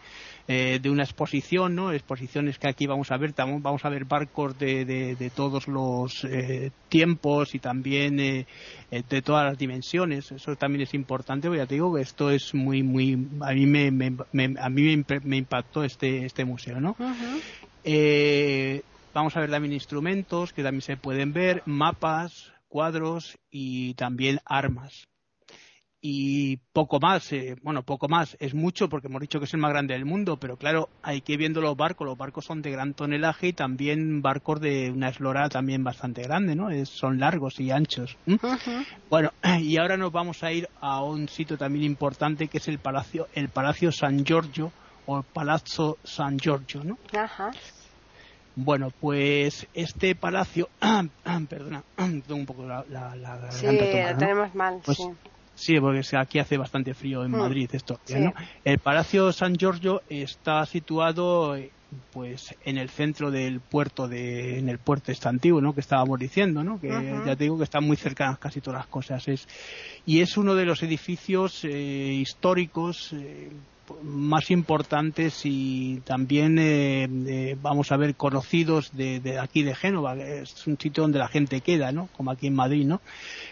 eh, 0.47 0.79
de 0.81 0.89
una 0.89 1.03
exposición, 1.03 1.75
¿no? 1.75 1.91
Exposiciones 1.91 2.57
que 2.57 2.69
aquí 2.69 2.87
vamos 2.87 3.11
a 3.11 3.17
ver, 3.17 3.33
vamos 3.35 3.83
a 3.83 3.89
ver 3.89 4.05
barcos 4.05 4.57
de, 4.57 4.85
de, 4.85 5.29
todos 5.29 5.67
los 5.67 6.23
eh, 6.23 6.71
tiempos 6.87 7.53
y 7.53 7.59
también 7.59 8.17
eh, 8.21 8.45
de 8.89 9.21
todas 9.21 9.45
las 9.45 9.57
dimensiones. 9.57 10.31
Eso 10.31 10.55
también 10.55 10.83
es 10.83 10.93
importante, 10.93 11.49
ya 11.53 11.65
te 11.65 11.75
digo 11.75 11.93
que 11.93 12.01
esto 12.01 12.29
es 12.29 12.53
muy, 12.53 12.81
muy, 12.81 13.27
a 13.41 13.51
mí 13.51 13.65
me, 13.65 13.87
a 14.57 14.69
mí 14.69 15.03
me, 15.25 15.37
impactó 15.37 15.83
este, 15.83 16.25
este 16.25 16.45
museo, 16.45 16.79
¿no? 16.79 16.95
vamos 19.13 19.35
a 19.35 19.41
ver 19.41 19.51
también 19.51 19.73
instrumentos 19.73 20.53
que 20.53 20.63
también 20.63 20.81
se 20.81 20.97
pueden 20.97 21.33
ver, 21.33 21.61
mapas, 21.65 22.52
cuadros 22.73 23.37
y 23.51 23.93
también 23.93 24.39
armas 24.45 25.07
y 26.01 26.57
poco 26.73 26.99
más, 26.99 27.31
eh, 27.31 27.55
bueno, 27.61 27.83
poco 27.83 28.09
más, 28.09 28.35
es 28.39 28.55
mucho 28.55 28.89
porque 28.89 29.07
hemos 29.07 29.21
dicho 29.21 29.37
que 29.39 29.45
es 29.45 29.53
el 29.53 29.59
más 29.59 29.71
grande 29.71 29.93
del 29.93 30.05
mundo, 30.05 30.37
pero 30.37 30.57
claro, 30.57 30.89
hay 31.03 31.21
que 31.21 31.33
ir 31.33 31.37
viendo 31.39 31.61
los 31.61 31.77
barcos, 31.77 32.05
los 32.05 32.17
barcos 32.17 32.45
son 32.45 32.63
de 32.63 32.71
gran 32.71 32.95
tonelaje 32.95 33.49
y 33.49 33.53
también 33.53 34.23
barcos 34.23 34.59
de 34.59 34.89
una 34.89 35.09
eslora 35.09 35.47
también 35.49 35.83
bastante 35.83 36.23
grande, 36.23 36.55
¿no? 36.55 36.67
son 36.85 37.19
largos 37.19 37.59
y 37.59 37.69
anchos. 37.69 38.17
Bueno, 39.07 39.31
y 39.61 39.77
ahora 39.77 39.95
nos 39.95 40.11
vamos 40.11 40.43
a 40.43 40.51
ir 40.51 40.67
a 40.81 41.03
un 41.03 41.29
sitio 41.29 41.59
también 41.59 41.85
importante 41.85 42.47
que 42.47 42.57
es 42.57 42.67
el 42.67 42.79
Palacio, 42.79 43.27
el 43.35 43.49
Palacio 43.49 43.91
San 43.91 44.25
Giorgio 44.25 44.73
o 45.05 45.19
el 45.19 45.23
Palazzo 45.23 45.99
San 46.03 46.39
Giorgio, 46.39 46.83
¿no? 46.83 46.97
Ajá. 47.13 47.51
Bueno, 48.55 48.89
pues 48.99 49.67
este 49.73 50.15
palacio, 50.15 50.69
perdona, 51.49 51.83
tengo 51.97 52.35
un 52.35 52.45
poco 52.45 52.65
la, 52.67 52.85
la, 52.89 53.51
sí, 53.51 53.67
tenemos 54.17 54.53
mal, 54.53 54.79
pues 54.85 54.97
sí 54.97 55.09
Sí, 55.55 55.79
porque 55.79 56.01
aquí 56.17 56.39
hace 56.39 56.57
bastante 56.57 56.93
frío 56.93 57.23
en 57.23 57.31
mm. 57.31 57.35
Madrid 57.37 57.69
esto. 57.73 57.99
El 58.63 58.79
Palacio 58.79 59.31
San 59.31 59.55
Giorgio 59.55 60.01
está 60.09 60.65
situado 60.65 61.55
pues 62.11 62.55
en 62.65 62.77
el 62.77 62.89
centro 62.89 63.31
del 63.31 63.59
puerto 63.59 64.07
de 64.07 64.59
en 64.59 64.69
el 64.69 64.79
puerto 64.79 65.11
este 65.11 65.27
antiguo 65.27 65.61
no 65.61 65.73
que 65.73 65.81
estábamos 65.81 66.19
diciendo 66.19 66.63
no 66.63 66.79
que 66.79 66.89
ya 66.89 67.35
te 67.35 67.43
digo 67.43 67.57
que 67.57 67.63
están 67.63 67.83
muy 67.83 67.97
cercanas 67.97 68.39
casi 68.39 68.61
todas 68.61 68.79
las 68.79 68.87
cosas. 68.87 69.27
Es 69.27 69.47
y 70.05 70.21
es 70.21 70.37
uno 70.37 70.55
de 70.55 70.65
los 70.65 70.83
edificios 70.83 71.63
eh, 71.63 71.69
históricos 71.69 73.11
eh, 73.13 73.49
más 74.01 74.49
importantes 74.49 75.41
y 75.43 76.01
también 76.05 76.57
eh, 76.57 77.57
vamos 77.61 77.91
a 77.91 77.97
ver 77.97 78.15
conocidos 78.15 78.95
de, 78.95 79.37
aquí 79.39 79.63
de 79.63 79.75
Génova 79.75 80.15
es 80.15 80.65
un 80.67 80.79
sitio 80.79 81.03
donde 81.03 81.19
la 81.19 81.27
gente 81.27 81.61
queda 81.61 81.91
no 81.91 82.07
como 82.15 82.31
aquí 82.31 82.47
en 82.47 82.55
Madrid 82.55 82.85
no 82.85 83.01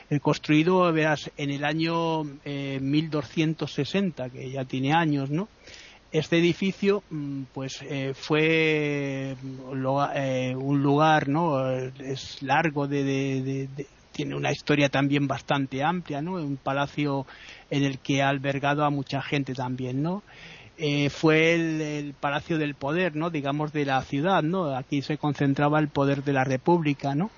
el 0.09 0.21
construido 0.21 0.91
verás 0.93 1.29
en 1.35 1.51
el 1.51 1.65
año 1.65 2.23
1260 2.23 4.29
que 4.29 4.51
ya 4.51 4.63
tiene 4.63 4.93
años 4.93 5.29
no 5.29 5.49
este 6.11 6.37
edificio 6.37 7.03
mm, 7.09 7.43
pues 7.53 7.81
eh, 7.83 8.13
fue 8.13 9.35
eh, 10.15 10.55
un 10.55 10.83
lugar 10.83 11.29
no 11.29 11.69
es 11.69 12.41
largo 12.41 12.87
de, 12.87 13.69
tiene 14.11 14.35
una 14.35 14.51
historia 14.51 14.89
también 14.89 15.27
bastante 15.27 15.83
amplia 15.83 16.21
no 16.21 16.33
un 16.33 16.57
palacio 16.57 17.25
en 17.69 17.83
el 17.83 17.99
que 17.99 18.21
ha 18.21 18.29
albergado 18.29 18.83
a 18.83 18.89
mucha 18.89 19.21
gente 19.21 19.53
también 19.53 20.01
no 20.01 20.23
eh, 20.77 21.09
fue 21.09 21.53
el, 21.53 22.13
palacio 22.19 22.57
del 22.57 22.75
poder 22.75 23.15
no 23.15 23.29
digamos 23.29 23.71
de 23.71 23.85
la 23.85 24.01
ciudad 24.01 24.43
no 24.43 24.75
aquí 24.75 25.01
se 25.01 25.17
concentraba 25.17 25.79
el 25.79 25.87
poder 25.87 26.23
de 26.23 26.33
la 26.33 26.43
república 26.43 27.15
no 27.15 27.31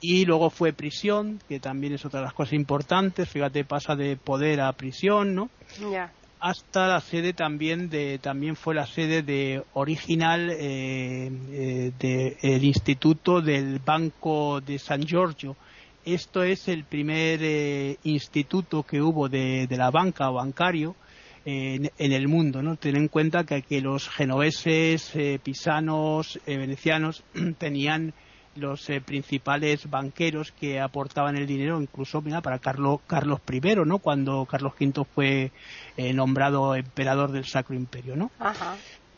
y 0.00 0.24
luego 0.24 0.50
fue 0.50 0.72
prisión 0.72 1.40
que 1.48 1.58
también 1.58 1.94
es 1.94 2.04
otra 2.04 2.20
de 2.20 2.26
las 2.26 2.34
cosas 2.34 2.52
importantes. 2.52 3.28
Fíjate 3.28 3.64
pasa 3.64 3.96
de 3.96 4.16
poder 4.16 4.60
a 4.60 4.72
prisión 4.72 5.34
no 5.34 5.48
hasta 6.42 6.88
la 6.88 7.00
sede 7.00 7.34
también 7.34 7.88
de 7.88 8.18
también 8.18 8.56
fue 8.56 8.74
la 8.74 8.84
sede 8.84 9.22
de 9.22 9.62
original 9.74 10.50
eh, 10.50 11.30
eh 11.52 11.92
del 12.42 12.64
instituto 12.64 13.40
del 13.40 13.78
banco 13.78 14.60
de 14.60 14.80
San 14.80 15.06
Giorgio 15.06 15.56
esto 16.04 16.42
es 16.42 16.66
el 16.66 16.82
primer 16.82 17.38
eh, 17.42 17.96
instituto 18.02 18.82
que 18.82 19.00
hubo 19.00 19.28
de, 19.28 19.68
la 19.70 19.92
banca 19.92 20.30
o 20.30 20.34
bancario 20.34 20.96
en, 21.44 21.90
el 21.96 22.26
mundo, 22.26 22.60
¿no? 22.60 22.76
Ten 22.76 22.96
en 22.96 23.06
cuenta 23.08 23.44
que, 23.44 23.62
que 23.62 23.80
los 23.80 24.08
genoveses, 24.08 25.14
eh, 25.14 25.40
pisanos, 25.42 26.40
venecianos 26.44 27.22
tenían 27.58 28.14
los 28.54 28.88
eh, 28.90 29.00
principales 29.00 29.88
banqueros 29.88 30.52
que 30.52 30.80
aportaban 30.80 31.36
el 31.36 31.46
dinero, 31.46 31.80
incluso 31.80 32.20
mira, 32.20 32.40
para 32.40 32.58
Carlos, 32.58 33.00
Carlos 33.06 33.40
I, 33.50 33.60
¿no? 33.86 33.98
Cuando 33.98 34.46
Carlos 34.46 34.74
V 34.78 35.04
fue 35.14 35.52
eh, 35.96 36.12
nombrado 36.12 36.74
emperador 36.74 37.32
del 37.32 37.44
Sacro 37.44 37.74
Imperio, 37.74 38.16
¿no? 38.16 38.30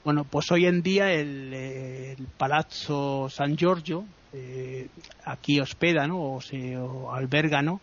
Bueno, 0.05 0.25
pues 0.25 0.51
hoy 0.53 0.67
en 0.67 0.83
día 0.83 1.13
el, 1.13 1.53
el 1.55 2.27
Palazzo 2.37 3.29
San 3.31 3.57
Giorgio 3.57 4.05
eh, 4.33 4.89
aquí 5.25 5.61
hospeda, 5.61 6.07
¿no? 6.07 6.35
O 6.35 6.41
se 6.41 6.77
alberga, 7.13 7.63
¿no? 7.63 7.81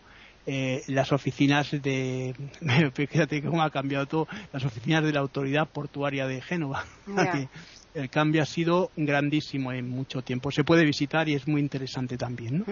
las 0.88 1.12
oficinas 1.12 1.70
de 1.70 2.34
fíjate 2.94 3.40
cómo 3.42 3.62
ha 3.62 3.70
cambiado 3.70 4.06
todo 4.06 4.28
las 4.52 4.64
oficinas 4.64 5.04
de 5.04 5.12
la 5.12 5.20
autoridad 5.20 5.68
portuaria 5.68 6.26
de 6.26 6.40
Génova 6.40 6.84
el 7.94 8.10
cambio 8.10 8.42
ha 8.42 8.46
sido 8.46 8.90
grandísimo 8.96 9.72
en 9.72 9.88
mucho 9.88 10.22
tiempo. 10.22 10.50
Se 10.50 10.64
puede 10.64 10.84
visitar 10.84 11.28
y 11.28 11.34
es 11.34 11.46
muy 11.46 11.60
interesante 11.60 12.16
también. 12.16 12.64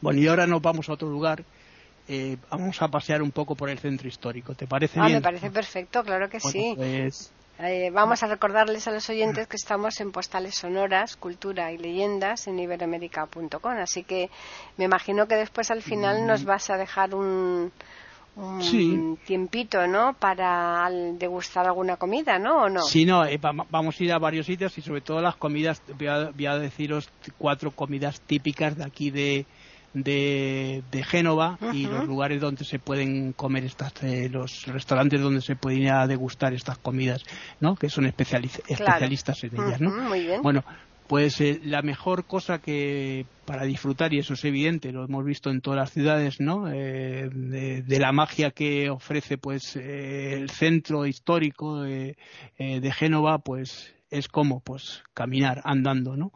Bueno, 0.00 0.20
y 0.20 0.26
ahora 0.28 0.46
nos 0.46 0.62
vamos 0.62 0.88
a 0.88 0.92
otro 0.92 1.08
lugar. 1.08 1.44
Eh, 2.06 2.36
vamos 2.50 2.80
a 2.82 2.88
pasear 2.88 3.22
un 3.22 3.30
poco 3.30 3.54
por 3.54 3.70
el 3.70 3.78
centro 3.78 4.06
histórico. 4.08 4.54
¿Te 4.54 4.66
parece 4.66 5.00
ah, 5.00 5.06
bien? 5.06 5.18
Me 5.18 5.22
parece 5.22 5.50
perfecto, 5.50 6.02
claro 6.02 6.28
que 6.28 6.40
sí. 6.40 6.74
Pues... 6.76 7.32
Eh, 7.60 7.90
vamos 7.92 8.20
a 8.24 8.26
recordarles 8.26 8.88
a 8.88 8.90
los 8.90 9.08
oyentes 9.08 9.46
que 9.46 9.56
estamos 9.56 10.00
en 10.00 10.10
postales 10.10 10.56
sonoras, 10.56 11.16
cultura 11.16 11.70
y 11.70 11.78
leyendas 11.78 12.48
en 12.48 12.58
iberoamérica.com. 12.58 13.76
Así 13.78 14.02
que 14.02 14.28
me 14.76 14.86
imagino 14.86 15.28
que 15.28 15.36
después 15.36 15.70
al 15.70 15.80
final 15.80 16.26
nos 16.26 16.44
vas 16.44 16.68
a 16.70 16.76
dejar 16.76 17.14
un, 17.14 17.70
un 18.36 19.18
tiempito, 19.24 19.86
¿no? 19.86 20.14
Para 20.14 20.88
degustar 21.18 21.66
alguna 21.66 21.96
comida, 21.96 22.38
¿no? 22.38 22.64
¿O 22.64 22.68
no? 22.68 22.82
Sí, 22.82 23.04
no, 23.04 23.24
eh, 23.24 23.38
vamos 23.70 24.00
a 24.00 24.04
ir 24.04 24.12
a 24.12 24.18
varios 24.18 24.46
sitios 24.46 24.76
y 24.78 24.82
sobre 24.82 25.00
todo 25.00 25.20
las 25.20 25.36
comidas, 25.36 25.82
voy 25.96 26.46
a, 26.46 26.58
deciros 26.58 27.10
cuatro 27.38 27.70
comidas 27.70 28.20
típicas 28.20 28.76
de 28.76 28.84
aquí 28.84 29.10
de, 29.10 29.46
de, 29.92 31.04
Génova 31.04 31.58
y 31.72 31.86
los 31.86 32.06
lugares 32.06 32.40
donde 32.40 32.64
se 32.64 32.78
pueden 32.78 33.32
comer 33.32 33.64
estas, 33.64 33.92
eh, 34.02 34.28
los 34.28 34.66
restaurantes 34.66 35.20
donde 35.20 35.40
se 35.40 35.54
pueden 35.54 35.82
ir 35.82 35.90
a 35.90 36.06
degustar 36.06 36.52
estas 36.54 36.78
comidas, 36.78 37.22
¿no? 37.60 37.76
Que 37.76 37.88
son 37.88 38.06
especialistas 38.06 39.44
en 39.44 39.54
ellas, 39.54 39.80
¿no? 39.80 39.92
Bueno, 40.42 40.64
pues 41.06 41.40
eh, 41.40 41.60
la 41.64 41.82
mejor 41.82 42.24
cosa 42.24 42.60
que 42.60 43.26
para 43.44 43.64
disfrutar, 43.64 44.14
y 44.14 44.18
eso 44.18 44.34
es 44.34 44.44
evidente, 44.44 44.92
lo 44.92 45.04
hemos 45.04 45.24
visto 45.24 45.50
en 45.50 45.60
todas 45.60 45.78
las 45.78 45.92
ciudades, 45.92 46.40
¿no? 46.40 46.72
Eh, 46.72 47.28
de, 47.30 47.98
la 47.98 48.12
magia 48.12 48.50
que 48.50 48.88
ofrece 48.88 49.36
pues 49.38 49.76
el 49.76 50.48
centro 50.50 51.06
histórico 51.06 51.82
de 51.82 52.16
Génova, 52.96 53.38
pues 53.38 53.94
es 54.14 54.28
como 54.28 54.60
pues 54.60 55.02
caminar 55.12 55.60
andando, 55.64 56.16
¿no? 56.16 56.32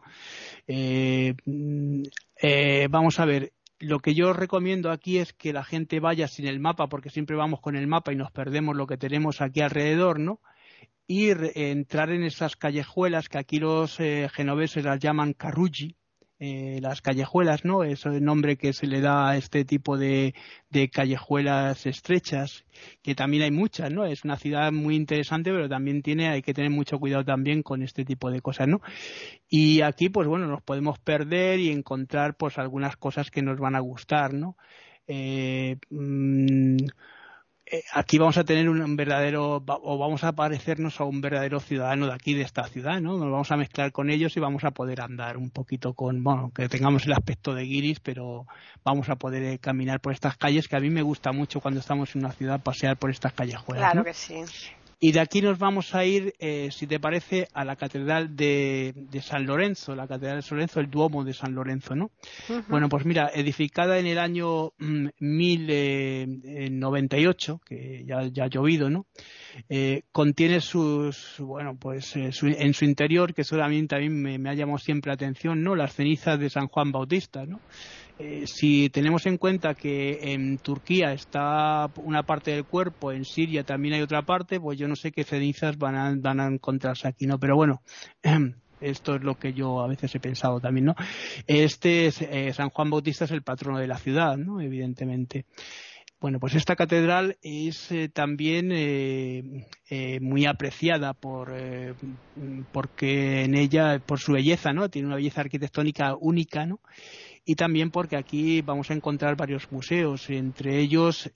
Eh, 0.67 1.33
mm, 1.45 2.03
eh, 2.41 2.87
vamos 2.89 3.19
a 3.19 3.25
ver, 3.25 3.53
lo 3.79 3.99
que 3.99 4.13
yo 4.13 4.33
recomiendo 4.33 4.91
aquí 4.91 5.17
es 5.17 5.33
que 5.33 5.53
la 5.53 5.63
gente 5.63 5.99
vaya 5.99 6.27
sin 6.27 6.47
el 6.47 6.59
mapa, 6.59 6.87
porque 6.87 7.09
siempre 7.09 7.37
vamos 7.37 7.61
con 7.61 7.75
el 7.75 7.87
mapa 7.87 8.11
y 8.11 8.17
nos 8.17 8.31
perdemos 8.31 8.75
lo 8.75 8.87
que 8.87 8.97
tenemos 8.97 9.41
aquí 9.41 9.61
alrededor, 9.61 10.19
¿no? 10.19 10.41
Y 11.11 11.31
entrar 11.55 12.11
en 12.11 12.21
esas 12.21 12.55
callejuelas 12.55 13.29
que 13.29 13.39
aquí 13.39 13.57
los 13.57 13.99
eh, 13.99 14.29
genoveses 14.31 14.85
las 14.85 14.99
llaman 14.99 15.33
carruggi, 15.33 15.95
eh, 16.37 16.77
las 16.83 17.01
callejuelas, 17.01 17.65
¿no? 17.65 17.83
Es 17.83 18.05
el 18.05 18.23
nombre 18.23 18.57
que 18.57 18.73
se 18.73 18.85
le 18.85 19.01
da 19.01 19.27
a 19.31 19.35
este 19.35 19.65
tipo 19.65 19.97
de, 19.97 20.35
callejuelas 20.93 21.87
estrechas, 21.87 22.63
que 23.01 23.15
también 23.15 23.41
hay 23.41 23.49
muchas, 23.49 23.91
¿no? 23.91 24.05
Es 24.05 24.23
una 24.23 24.37
ciudad 24.37 24.71
muy 24.71 24.95
interesante, 24.95 25.49
pero 25.49 25.67
también 25.67 26.03
tiene, 26.03 26.29
hay 26.29 26.43
que 26.43 26.53
tener 26.53 26.69
mucho 26.69 26.99
cuidado 26.99 27.25
también 27.25 27.63
con 27.63 27.81
este 27.81 28.05
tipo 28.05 28.29
de 28.29 28.41
cosas, 28.41 28.67
¿no? 28.67 28.79
Y 29.49 29.81
aquí, 29.81 30.09
pues 30.09 30.27
bueno, 30.27 30.45
nos 30.45 30.61
podemos 30.61 30.99
perder 30.99 31.59
y 31.59 31.71
encontrar, 31.71 32.37
pues 32.37 32.59
algunas 32.59 32.97
cosas 32.97 33.31
que 33.31 33.41
nos 33.41 33.57
van 33.57 33.75
a 33.75 33.79
gustar, 33.79 34.31
¿no? 34.35 34.57
Eh, 35.07 35.77
mm, 35.89 36.77
eh, 36.77 36.87
aquí 37.93 38.17
vamos 38.17 38.37
a 38.37 38.43
tener 38.43 38.69
un 38.69 38.95
verdadero, 38.95 39.63
o 39.65 39.97
vamos 39.97 40.23
a 40.23 40.33
parecernos 40.33 40.99
a 40.99 41.03
un 41.03 41.21
verdadero 41.21 41.59
ciudadano 41.59 42.07
de 42.07 42.13
aquí, 42.13 42.33
de 42.33 42.41
esta 42.41 42.63
ciudad, 42.67 42.99
¿no? 42.99 43.17
Nos 43.17 43.31
vamos 43.31 43.51
a 43.51 43.57
mezclar 43.57 43.91
con 43.91 44.09
ellos 44.09 44.35
y 44.37 44.39
vamos 44.39 44.63
a 44.63 44.71
poder 44.71 45.01
andar 45.01 45.37
un 45.37 45.49
poquito 45.49 45.93
con, 45.93 46.23
bueno, 46.23 46.51
que 46.53 46.67
tengamos 46.69 47.05
el 47.05 47.13
aspecto 47.13 47.53
de 47.53 47.63
guiris, 47.63 47.99
pero 47.99 48.45
vamos 48.83 49.09
a 49.09 49.15
poder 49.15 49.43
eh, 49.43 49.59
caminar 49.59 49.99
por 49.99 50.13
estas 50.13 50.37
calles, 50.37 50.67
que 50.67 50.75
a 50.75 50.79
mí 50.79 50.89
me 50.89 51.01
gusta 51.01 51.31
mucho 51.31 51.59
cuando 51.59 51.79
estamos 51.79 52.15
en 52.15 52.25
una 52.25 52.31
ciudad 52.31 52.61
pasear 52.61 52.97
por 52.97 53.11
estas 53.11 53.33
callejuelas. 53.33 53.91
Claro 53.91 54.03
que 54.03 54.13
sí. 54.13 54.43
Y 55.01 55.13
de 55.13 55.21
aquí 55.21 55.41
nos 55.41 55.57
vamos 55.57 55.95
a 55.95 56.03
ir, 56.03 56.33
eh, 56.39 56.67
si 56.71 56.85
te 56.85 56.99
parece, 56.99 57.47
a 57.53 57.63
la 57.63 57.77
Catedral 57.77 58.35
de, 58.35 58.93
San 59.21 59.45
Lorenzo, 59.45 59.95
la 59.95 60.07
Catedral 60.07 60.39
de 60.39 60.41
San 60.41 60.57
Lorenzo, 60.57 60.81
el 60.81 60.89
Duomo 60.89 61.23
de 61.23 61.31
San 61.33 61.55
Lorenzo, 61.55 61.95
¿no? 61.95 62.11
Bueno, 62.67 62.89
pues 62.89 63.05
mira, 63.05 63.31
edificada 63.33 63.97
en 63.97 64.07
el 64.07 64.19
año 64.19 64.73
1098, 64.77 67.53
mm, 67.53 67.55
eh, 67.55 67.59
que 67.65 68.03
ya, 68.05 68.27
ya, 68.27 68.43
ha 68.43 68.47
llovido, 68.47 68.89
¿no? 68.89 69.05
Eh, 69.69 70.03
contiene 70.11 70.59
sus, 70.59 71.35
bueno, 71.39 71.77
pues 71.79 72.17
en 72.17 72.73
su 72.73 72.83
interior, 72.83 73.33
que 73.33 73.45
solamente 73.45 73.95
a 73.95 73.99
mí 73.99 74.09
me, 74.09 74.37
me 74.37 74.49
ha 74.49 74.53
llamado 74.53 74.79
siempre 74.79 75.11
la 75.11 75.13
atención, 75.13 75.63
¿no? 75.63 75.75
Las 75.75 75.95
cenizas 75.95 76.37
de 76.37 76.49
San 76.49 76.67
Juan 76.67 76.91
Bautista, 76.91 77.45
¿no? 77.45 77.61
Eh, 78.21 78.43
si 78.47 78.89
tenemos 78.89 79.25
en 79.27 79.37
cuenta 79.37 79.75
que 79.75 80.33
en 80.33 80.57
Turquía 80.57 81.13
está 81.13 81.89
una 82.03 82.23
parte 82.23 82.51
del 82.51 82.65
cuerpo, 82.65 83.13
en 83.13 83.23
Siria 83.23 83.63
también 83.63 83.93
hay 83.93 84.01
otra 84.01 84.23
parte, 84.23 84.59
pues 84.59 84.77
yo 84.77 84.89
no 84.89 84.97
sé 84.97 85.13
qué 85.13 85.23
cenizas 85.23 85.77
van 85.77 85.95
a, 85.95 86.13
van 86.17 86.41
a 86.41 86.47
encontrarse 86.47 87.07
aquí, 87.07 87.25
¿no? 87.25 87.39
Pero 87.39 87.55
bueno, 87.55 87.81
esto 88.81 89.15
es 89.15 89.23
lo 89.23 89.35
que 89.35 89.53
yo 89.53 89.79
a 89.79 89.87
veces 89.87 90.13
he 90.13 90.19
pensado 90.19 90.59
también, 90.59 90.87
¿no? 90.87 90.95
Este 91.47 92.07
eh, 92.07 92.53
San 92.53 92.69
Juan 92.71 92.89
Bautista 92.89 93.23
es 93.23 93.31
el 93.31 93.41
patrono 93.41 93.79
de 93.79 93.87
la 93.87 93.97
ciudad, 93.97 94.35
¿no? 94.35 94.59
Evidentemente. 94.59 95.45
Bueno, 96.19 96.41
pues 96.41 96.55
esta 96.55 96.75
catedral 96.75 97.37
es 97.41 97.89
eh, 97.93 98.09
también 98.09 98.67
muy 100.19 100.45
apreciada 100.45 101.13
por 101.13 101.53
porque 102.73 103.43
en 103.45 103.55
ella 103.55 103.99
por 104.05 104.19
su 104.19 104.33
belleza, 104.33 104.73
¿no? 104.73 104.89
Tiene 104.89 105.07
una 105.07 105.15
belleza 105.15 105.39
arquitectónica 105.39 106.17
única, 106.19 106.65
¿no? 106.65 106.81
Y 107.49 107.55
también 107.55 107.89
porque 107.89 108.15
aquí 108.15 108.61
vamos 108.61 108.91
a 108.91 108.93
encontrar 108.93 109.35
varios 109.35 109.71
museos. 109.71 110.29
Entre 110.29 110.77
ellos 110.77 111.31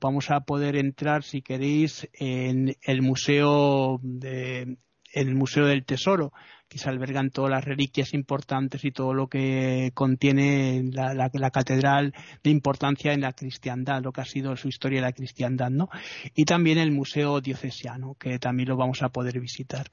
vamos 0.00 0.30
a 0.30 0.42
poder 0.42 0.76
entrar, 0.76 1.24
si 1.24 1.42
queréis, 1.42 2.08
en 2.12 2.76
el 2.82 3.02
museo 3.02 3.98
de, 4.00 4.76
el 5.12 5.34
Museo 5.34 5.66
del 5.66 5.84
Tesoro, 5.84 6.32
que 6.68 6.78
se 6.78 6.88
albergan 6.88 7.30
todas 7.30 7.50
las 7.50 7.64
reliquias 7.64 8.14
importantes 8.14 8.84
y 8.84 8.92
todo 8.92 9.12
lo 9.12 9.26
que 9.26 9.90
contiene 9.94 10.84
la, 10.92 11.14
la, 11.14 11.50
catedral 11.50 12.14
de 12.44 12.50
importancia 12.50 13.12
en 13.12 13.22
la 13.22 13.32
cristiandad, 13.32 14.02
lo 14.02 14.12
que 14.12 14.20
ha 14.20 14.24
sido 14.24 14.54
su 14.56 14.68
historia 14.68 15.00
de 15.00 15.06
la 15.06 15.12
cristiandad, 15.12 15.70
¿no? 15.70 15.88
Y 16.34 16.44
también 16.44 16.78
el 16.78 16.92
Museo 16.92 17.40
Diocesiano, 17.40 18.14
que 18.20 18.38
también 18.38 18.68
lo 18.68 18.76
vamos 18.76 19.02
a 19.02 19.08
poder 19.08 19.40
visitar. 19.40 19.86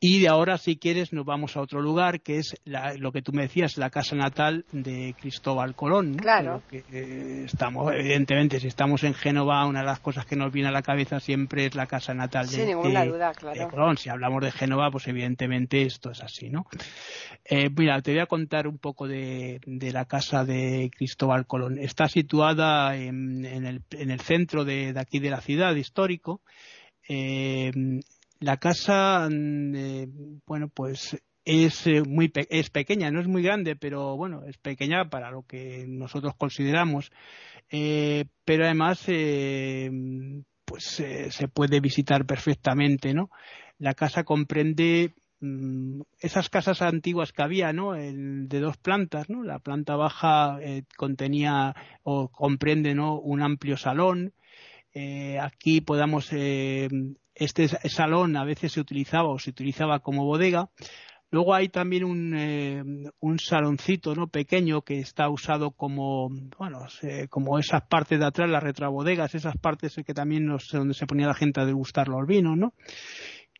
Y 0.00 0.20
de 0.20 0.28
ahora, 0.28 0.58
si 0.58 0.76
quieres, 0.76 1.12
nos 1.12 1.24
vamos 1.24 1.56
a 1.56 1.62
otro 1.62 1.80
lugar, 1.80 2.20
que 2.20 2.38
es 2.38 2.54
lo 2.98 3.10
que 3.10 3.22
tú 3.22 3.32
me 3.32 3.42
decías, 3.42 3.78
la 3.78 3.88
casa 3.88 4.14
natal 4.14 4.66
de 4.70 5.14
Cristóbal 5.18 5.74
Colón. 5.74 6.16
Claro. 6.16 6.62
Eh, 6.70 7.44
estamos, 7.46 7.90
evidentemente, 7.94 8.60
si 8.60 8.66
estamos 8.66 9.02
en 9.04 9.14
Génova, 9.14 9.64
una 9.66 9.80
de 9.80 9.86
las 9.86 10.00
cosas 10.00 10.26
que 10.26 10.36
nos 10.36 10.52
viene 10.52 10.68
a 10.68 10.72
la 10.72 10.82
cabeza 10.82 11.20
siempre 11.20 11.66
es 11.66 11.74
la 11.74 11.86
casa 11.86 12.12
natal 12.12 12.48
de, 12.50 12.74
Colón. 13.70 13.96
Si 13.96 14.10
hablamos 14.10 14.42
de 14.42 14.52
Génova, 14.52 14.90
pues 14.90 15.08
evidentemente 15.08 15.82
esto 15.82 16.10
es 16.10 16.22
así, 16.22 16.50
¿no? 16.50 16.66
Eh, 17.44 17.70
mira, 17.74 18.02
te 18.02 18.12
voy 18.12 18.20
a 18.20 18.26
contar 18.26 18.66
un 18.66 18.78
poco 18.78 19.08
de, 19.08 19.58
la 19.64 20.04
casa 20.04 20.44
de 20.44 20.90
Cristóbal 20.94 21.46
Colón. 21.46 21.78
Está 21.78 22.08
situada 22.08 22.96
en, 22.96 23.44
el, 23.44 24.20
centro 24.20 24.64
de, 24.64 24.92
aquí 24.96 25.18
de 25.18 25.30
la 25.30 25.40
ciudad 25.40 25.74
histórico. 25.74 26.42
Eh, 27.08 27.70
la 28.44 28.58
casa, 28.58 29.26
mm, 29.30 29.74
eh, 29.74 30.08
bueno, 30.46 30.68
pues 30.68 31.16
es 31.44 31.86
eh, 31.86 32.02
muy 32.06 32.32
es 32.50 32.70
pequeña, 32.70 33.10
no 33.10 33.20
es 33.20 33.26
muy 33.26 33.42
grande, 33.42 33.76
pero 33.76 34.16
bueno, 34.16 34.44
es 34.46 34.58
pequeña 34.58 35.08
para 35.08 35.30
lo 35.30 35.42
que 35.42 35.86
nosotros 35.88 36.34
consideramos. 36.36 37.10
Eh, 37.70 38.26
pero 38.44 38.64
además, 38.64 39.02
pues 40.64 40.84
se 40.84 41.48
puede 41.48 41.80
visitar 41.80 42.26
perfectamente, 42.26 43.14
¿no? 43.14 43.30
La 43.78 43.94
casa 43.94 44.24
comprende 44.24 45.14
mm, 45.40 46.02
esas 46.20 46.50
casas 46.50 46.82
antiguas 46.82 47.32
que 47.32 47.42
había, 47.42 47.72
¿no? 47.72 47.92
de 47.92 48.60
dos 48.60 48.76
plantas, 48.76 49.30
¿no? 49.30 49.42
La 49.42 49.58
planta 49.58 49.96
baja 49.96 50.58
contenía 50.96 51.74
o 52.02 52.28
comprende, 52.28 52.94
¿no? 52.94 53.18
Un 53.18 53.42
amplio 53.42 53.76
salón. 53.76 54.32
aquí 55.40 55.80
podamos 55.80 56.30
este 57.34 57.68
salón 57.68 58.36
a 58.36 58.44
veces 58.44 58.72
se 58.72 58.80
utilizaba 58.80 59.28
o 59.28 59.38
se 59.38 59.50
utilizaba 59.50 60.00
como 60.00 60.24
bodega. 60.24 60.70
Luego 61.30 61.52
hay 61.52 61.68
también 61.68 62.04
un, 62.04 62.34
eh, 62.36 62.82
un 63.18 63.38
saloncito 63.40 64.14
no 64.14 64.28
pequeño 64.28 64.82
que 64.82 65.00
está 65.00 65.28
usado 65.28 65.72
como 65.72 66.28
bueno 66.56 66.86
como 67.28 67.58
esas 67.58 67.82
partes 67.88 68.20
de 68.20 68.26
atrás 68.26 68.48
las 68.48 68.62
retrabodegas 68.62 69.34
esas 69.34 69.56
partes 69.56 69.96
que 70.06 70.14
también 70.14 70.46
no 70.46 70.60
sé 70.60 70.78
donde 70.78 70.94
se 70.94 71.06
ponía 71.06 71.26
la 71.26 71.34
gente 71.34 71.60
a 71.60 71.64
degustar 71.64 72.06
los 72.06 72.24
vinos 72.24 72.56
no 72.56 72.74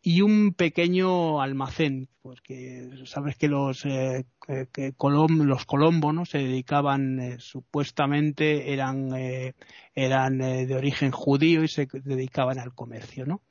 y 0.07 0.21
un 0.21 0.53
pequeño 0.53 1.41
almacén, 1.41 2.09
porque 2.21 2.91
sabes 3.05 3.37
que 3.37 3.47
los, 3.47 3.83
eh, 3.87 4.25
que 4.71 4.93
los 4.99 5.65
colombos 5.65 6.13
¿no? 6.13 6.25
se 6.27 6.37
dedicaban, 6.37 7.19
eh, 7.19 7.37
supuestamente 7.39 8.71
eran, 8.71 9.15
eh, 9.15 9.55
eran 9.95 10.37
de 10.37 10.75
origen 10.75 11.09
judío 11.09 11.63
y 11.63 11.67
se 11.67 11.87
dedicaban 11.91 12.59
al 12.59 12.75
comercio. 12.75 13.25
¿no? 13.25 13.41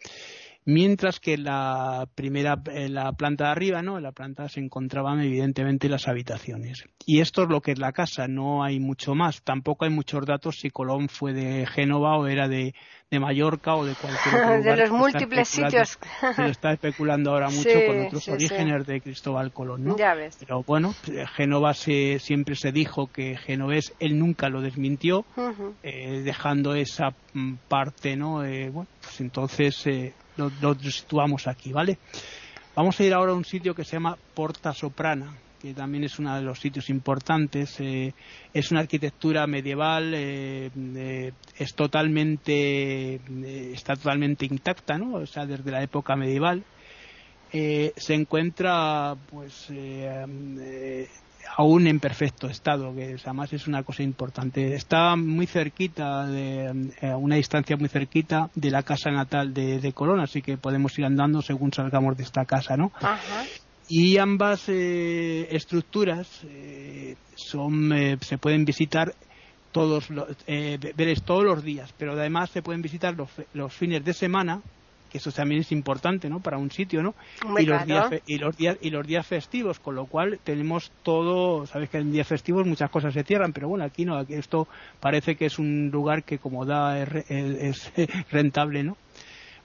Mientras 0.65 1.21
que 1.21 1.37
la 1.37 2.07
primera 2.15 2.61
en 2.67 2.95
la 2.95 3.13
planta 3.13 3.45
de 3.45 3.51
arriba 3.51 3.83
no 3.83 3.97
en 3.97 4.03
la 4.03 4.13
planta 4.13 4.49
se 4.49 4.61
encontraban 4.61 5.21
evidentemente 5.21 5.89
las 5.89 6.09
habitaciones. 6.09 6.85
Y 7.07 7.21
esto 7.21 7.43
es 7.43 7.49
lo 7.49 7.61
que 7.61 7.73
es 7.73 7.79
la 7.79 7.93
casa 7.93 8.29
no 8.29 8.65
hay 8.65 8.81
mucho 8.81 9.15
más. 9.15 9.43
Tampoco 9.43 9.85
hay 9.85 9.91
muchos 9.91 10.25
datos 10.25 10.59
si 10.61 10.71
Colón 10.71 11.09
fue 11.09 11.33
de 11.33 11.67
Génova 11.67 12.17
o 12.17 12.27
era 12.27 12.49
de, 12.49 12.75
de 13.11 13.21
Mallorca 13.21 13.75
o 13.75 13.85
de 13.85 13.95
cualquier 13.95 14.35
otro 14.35 14.57
lugar 14.57 14.77
de 14.77 14.89
los 14.89 14.91
múltiples 14.91 15.49
sitios. 15.49 15.99
Se 16.35 16.43
lo 16.43 16.49
está 16.49 16.73
especulando 16.73 17.31
ahora 17.31 17.49
mucho 17.51 17.87
con 17.87 18.07
otros 18.07 18.29
orígenes 18.29 18.87
de 18.87 19.01
Cristóbal 19.01 19.53
Colón 19.53 19.85
¿no? 19.85 19.97
ya 19.97 20.15
ves. 20.15 20.37
pero 20.39 20.63
bueno 20.63 20.95
Génova 21.37 21.75
se, 21.75 22.19
siempre 22.19 22.55
se 22.55 22.73
dijo 22.73 23.07
que 23.07 23.37
genovés 23.37 23.95
él 24.01 24.19
nunca 24.19 24.49
lo 24.49 24.61
desmintió 24.61 25.25
eh, 25.83 26.23
dejando 26.25 26.75
esa 26.75 27.15
parte 27.69 28.17
no 28.17 28.45
eh, 28.45 28.71
bueno 28.71 28.89
pues 29.01 29.21
entonces 29.21 29.87
eh, 29.87 30.13
lo, 30.37 30.75
situamos 30.75 31.47
aquí, 31.47 31.73
¿vale? 31.73 31.99
Vamos 32.75 32.99
a 32.99 33.05
ir 33.05 33.15
ahora 33.15 33.33
a 33.33 33.37
un 33.37 33.45
sitio 33.45 33.75
que 33.75 33.85
se 33.85 33.93
llama 33.93 34.17
Porta 34.35 34.73
Soprana, 34.73 35.35
que 35.61 35.73
también 35.73 36.05
es 36.05 36.19
uno 36.19 36.35
de 36.35 36.43
los 36.43 36.61
sitios 36.61 36.91
importantes. 36.91 37.81
Eh, 37.81 38.13
es 38.53 38.71
una 38.71 38.81
arquitectura 38.81 39.47
medieval, 39.47 40.13
eh, 40.15 40.71
eh, 40.77 41.33
es 41.57 41.75
totalmente, 41.75 43.21
está 43.73 43.97
totalmente 43.97 44.45
intacta, 44.45 44.99
¿no? 44.99 45.15
O 45.15 45.27
sea, 45.27 45.47
desde 45.47 45.71
la 45.71 45.83
época 45.83 46.17
medieval. 46.17 46.65
se 47.51 48.15
encuentra, 48.15 49.15
pues, 49.31 49.71
aún 51.57 51.87
en 51.87 52.01
perfecto 52.01 52.49
estado, 52.49 52.95
que 52.95 53.17
además 53.23 53.53
es 53.53 53.67
una 53.67 53.83
cosa 53.83 54.03
importante. 54.03 54.75
Está 54.75 55.17
muy 55.17 55.47
cerquita, 55.47 56.27
de, 56.27 56.91
a 57.03 57.17
una 57.17 57.37
distancia 57.37 57.77
muy 57.77 57.89
cerquita 57.89 58.51
de 58.55 58.71
la 58.71 58.83
casa 58.83 59.11
natal 59.11 59.55
de, 59.55 59.93
Colón, 59.93 60.21
así 60.21 60.43
que 60.43 60.57
podemos 60.57 60.99
ir 60.99 61.05
andando 61.05 61.43
según 61.43 61.73
salgamos 61.73 62.17
de 62.17 62.25
esta 62.25 62.45
casa, 62.45 62.77
¿no? 62.77 62.93
Y 63.89 64.17
ambas 64.19 64.69
estructuras 64.69 66.27
son, 67.35 68.19
se 68.21 68.39
pueden 68.39 68.65
visitar 68.65 69.15
todos 69.73 70.09
los, 70.11 70.29
todos 71.25 71.45
los 71.45 71.63
días, 71.63 71.93
pero 71.99 72.13
además 72.13 72.51
se 72.51 72.63
pueden 72.63 72.81
visitar 72.81 73.15
los 73.53 73.73
fines 73.73 74.05
de 74.05 74.15
semana 74.15 74.63
que 75.15 75.19
eso 75.19 75.31
también 75.31 75.61
es 75.61 75.71
importante, 75.71 76.29
¿no? 76.29 76.41
Para 76.41 76.59
un 76.59 76.73
sitio, 76.73 77.01
¿no? 77.01 77.15
y, 77.57 77.67
los 77.67 77.87
días, 77.87 78.11
y 78.27 78.39
los 78.39 78.57
días 78.57 78.77
y 78.81 78.91
los 78.91 79.07
días 79.07 79.25
festivos, 79.25 79.79
con 79.79 79.95
lo 79.95 80.07
cual 80.07 80.41
tenemos 80.43 80.91
todo, 81.05 81.67
sabes 81.67 81.89
que 81.89 81.99
en 81.99 82.11
días 82.11 82.27
festivos 82.27 82.67
muchas 82.67 82.91
cosas 82.91 83.15
se 83.15 83.23
cierran, 83.23 83.53
pero 83.53 83.69
bueno, 83.69 83.85
aquí 83.85 84.05
no, 84.05 84.17
aquí 84.17 84.35
esto 84.35 84.67
parece 84.99 85.37
que 85.37 85.47
es 85.47 85.61
un 85.61 85.91
lugar 85.93 86.25
que 86.25 86.39
como 86.39 86.65
da 86.65 87.01
es 87.01 87.93
rentable, 88.33 88.83
¿no? 88.83 88.97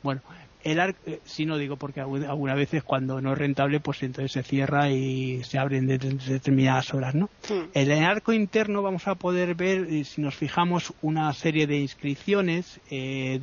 Bueno, 0.04 0.22
el 0.64 0.80
arco, 0.80 1.00
eh, 1.06 1.20
si 1.24 1.46
no 1.46 1.58
digo 1.58 1.78
porque 1.78 2.02
algunas 2.02 2.56
veces 2.56 2.84
cuando 2.84 3.22
no 3.22 3.34
es 3.34 3.38
rentable, 3.38 3.80
pues 3.80 4.04
entonces 4.04 4.32
se 4.32 4.44
cierra 4.44 4.90
y 4.90 5.44
se 5.44 5.58
abren 5.58 5.88
de, 5.88 5.98
determinadas 5.98 6.94
horas, 6.94 7.16
¿no? 7.16 7.30
En 7.74 7.92
el 7.92 8.04
arco 8.04 8.34
interno 8.34 8.82
vamos 8.82 9.08
a 9.08 9.16
poder 9.16 9.56
ver, 9.56 9.88
eh, 9.90 10.04
si 10.04 10.22
nos 10.22 10.36
fijamos, 10.36 10.94
una 11.02 11.32
serie 11.34 11.68
de 11.68 11.78
inscripciones, 11.78 12.80
eh, 12.90 13.40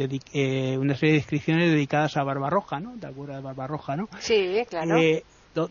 una 0.78 0.94
serie 0.94 1.12
de 1.12 1.18
inscripciones 1.18 1.70
dedicadas 1.70 2.16
a 2.16 2.22
Barbarroja, 2.22 2.80
¿no? 2.80 2.96
De 2.96 3.06
acuerdo 3.06 3.34
a 3.34 3.40
Barbarroja, 3.40 3.96
¿no? 3.96 4.08
Sí, 4.18 4.62
claro 4.68 4.96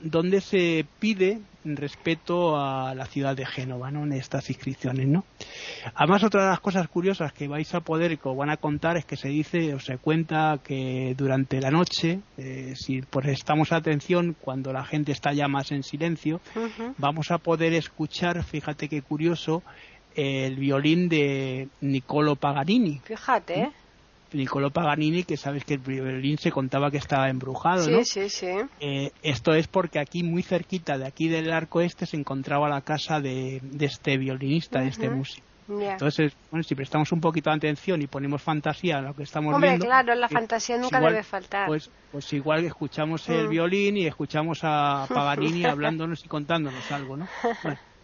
donde 0.01 0.41
se 0.41 0.85
pide 0.99 1.39
respeto 1.63 2.57
a 2.57 2.93
la 2.93 3.05
ciudad 3.05 3.35
de 3.35 3.45
Génova, 3.45 3.89
¿no? 3.91 4.03
En 4.03 4.13
estas 4.13 4.49
inscripciones, 4.49 5.07
¿no? 5.07 5.23
Además, 5.95 6.23
otra 6.23 6.43
de 6.43 6.49
las 6.49 6.59
cosas 6.59 6.87
curiosas 6.87 7.33
que 7.33 7.47
vais 7.47 7.73
a 7.73 7.79
poder 7.79 8.11
y 8.11 8.17
que 8.17 8.29
os 8.29 8.37
van 8.37 8.49
a 8.49 8.57
contar 8.57 8.97
es 8.97 9.05
que 9.05 9.17
se 9.17 9.29
dice 9.29 9.73
o 9.73 9.79
se 9.79 9.97
cuenta 9.97 10.59
que 10.63 11.15
durante 11.17 11.59
la 11.59 11.71
noche, 11.71 12.19
eh, 12.37 12.73
si 12.75 13.01
prestamos 13.01 13.71
atención 13.71 14.35
cuando 14.39 14.73
la 14.73 14.85
gente 14.85 15.11
está 15.11 15.33
ya 15.33 15.47
más 15.47 15.71
en 15.71 15.83
silencio, 15.83 16.39
vamos 16.97 17.31
a 17.31 17.37
poder 17.39 17.73
escuchar, 17.73 18.43
fíjate 18.43 18.87
qué 18.87 19.01
curioso, 19.01 19.63
el 20.15 20.55
violín 20.55 21.09
de 21.09 21.67
Niccolo 21.81 22.35
Paganini. 22.35 23.01
Fíjate, 23.03 23.59
¿eh? 23.59 23.71
Nicolò 24.33 24.69
Paganini, 24.69 25.23
que 25.23 25.37
sabes 25.37 25.63
que 25.63 25.75
el 25.75 25.79
violín 25.79 26.37
se 26.37 26.51
contaba 26.51 26.91
que 26.91 26.97
estaba 26.97 27.29
embrujado, 27.29 27.89
¿no? 27.89 28.03
Sí, 28.03 28.29
sí, 28.29 28.47
eh, 28.79 29.11
esto 29.23 29.53
es 29.53 29.67
porque 29.67 29.99
aquí, 29.99 30.23
muy 30.23 30.43
cerquita 30.43 30.97
de 30.97 31.05
aquí 31.05 31.27
del 31.27 31.51
arco 31.51 31.81
este, 31.81 32.05
se 32.05 32.17
encontraba 32.17 32.69
la 32.69 32.81
casa 32.81 33.19
de, 33.19 33.61
este 33.79 34.17
violinista, 34.17 34.81
de 34.81 34.87
este 34.87 35.09
músico. 35.09 35.45
Entonces, 35.67 36.33
bueno, 36.51 36.63
si 36.63 36.75
prestamos 36.75 37.11
un 37.11 37.19
poquito 37.19 37.49
de 37.49 37.55
atención 37.55 37.99
y 38.01 38.07
ponemos 38.07 38.41
fantasía 38.41 38.99
a 38.99 39.01
lo 39.01 39.15
que 39.15 39.23
estamos 39.23 39.55
Hombre, 39.55 39.69
viendo... 39.69 39.87
claro, 39.87 40.13
la 40.13 40.29
fantasía 40.29 40.77
nunca 40.77 40.99
debe 40.99 41.23
faltar. 41.23 41.67
Pues, 41.67 41.89
pues 42.11 42.31
igual 42.33 42.65
escuchamos 42.65 43.27
el 43.29 43.47
mm. 43.47 43.49
violín 43.49 43.97
y 43.97 44.05
escuchamos 44.05 44.59
a 44.61 45.07
Paganini 45.13 45.65
hablándonos 45.65 46.23
y 46.23 46.27
contándonos 46.27 46.91
algo, 46.91 47.17
¿no? 47.17 47.27
Bueno, 47.63 47.79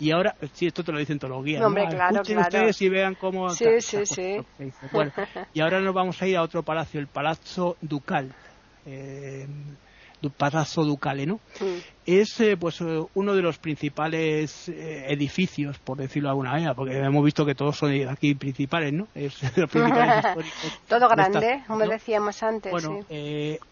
y 0.00 0.10
ahora, 0.10 0.34
sí, 0.52 0.66
esto 0.66 0.82
te 0.82 0.92
lo 0.92 0.98
dicen 0.98 1.18
todos 1.18 1.36
los 1.36 1.44
guías. 1.44 1.62
hombre, 1.62 1.86
claro, 1.88 2.16
Escuchen 2.16 2.38
ustedes 2.38 2.82
y 2.82 2.88
vean 2.88 3.14
cómo. 3.14 3.50
Sí, 3.50 3.80
sí, 3.80 4.06
sí. 4.06 4.36
Bueno, 4.92 5.12
y 5.52 5.60
ahora 5.60 5.80
nos 5.80 5.94
vamos 5.94 6.20
a 6.20 6.26
ir 6.26 6.36
a 6.36 6.42
otro 6.42 6.62
palacio, 6.62 6.98
el 6.98 7.06
Palazzo 7.06 7.76
Ducal. 7.80 8.32
Eh, 8.86 9.46
Palazzo 10.28 10.84
Ducale, 10.84 11.24
¿no? 11.24 11.40
Es 12.04 12.38
eh, 12.40 12.56
pues 12.58 12.80
eh, 12.82 13.00
uno 13.14 13.34
de 13.34 13.40
los 13.40 13.58
principales 13.58 14.68
eh, 14.68 15.06
edificios, 15.08 15.78
por 15.78 15.96
decirlo 15.96 16.28
de 16.28 16.32
alguna 16.32 16.52
manera, 16.52 16.74
porque 16.74 16.98
hemos 16.98 17.24
visto 17.24 17.46
que 17.46 17.54
todos 17.54 17.76
son 17.76 17.92
aquí 18.08 18.34
principales, 18.34 18.92
¿no? 18.92 19.08
Es 19.14 19.40
los 19.56 19.70
principales 19.70 20.26
Todo 20.88 21.08
grande, 21.08 21.62
como 21.66 21.86
decíamos 21.86 22.42
antes. 22.42 22.70
Bueno, 22.70 23.00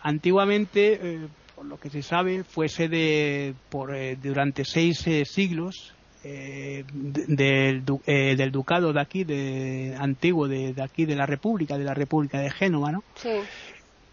antiguamente, 0.00 1.28
por 1.54 1.66
lo 1.66 1.78
que 1.78 1.90
se 1.90 2.02
sabe, 2.02 2.44
fue 2.44 2.68
sede 2.68 3.54
por, 3.68 3.92
durante 4.22 4.64
seis 4.64 5.04
siglos 5.24 5.94
eh, 6.30 6.84
del, 6.92 7.82
eh, 8.06 8.36
del, 8.36 8.52
ducado 8.52 8.92
de 8.92 9.00
aquí, 9.00 9.24
de 9.24 9.96
antiguo, 9.98 10.46
de, 10.46 10.74
aquí, 10.82 11.06
de 11.06 11.16
la 11.16 11.24
República, 11.24 11.78
de 11.78 11.84
la 11.84 11.94
República 11.94 12.38
de 12.38 12.50
Génova, 12.50 12.92
¿no? 12.92 13.02
Sí. 13.14 13.30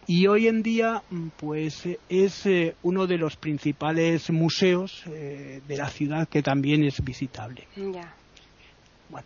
Y 0.08 0.28
hoy 0.28 0.48
en 0.48 0.64
día, 0.64 1.02
pues 1.36 1.84
es 2.08 2.46
eh, 2.46 2.76
uno 2.84 3.06
de 3.06 3.18
los 3.18 3.36
principales 3.36 4.30
museos 4.30 5.04
de 5.06 5.78
la 5.78 5.90
ciudad 5.90 6.28
que 6.30 6.42
también 6.42 6.86
es 6.86 7.04
visitable. 7.04 7.68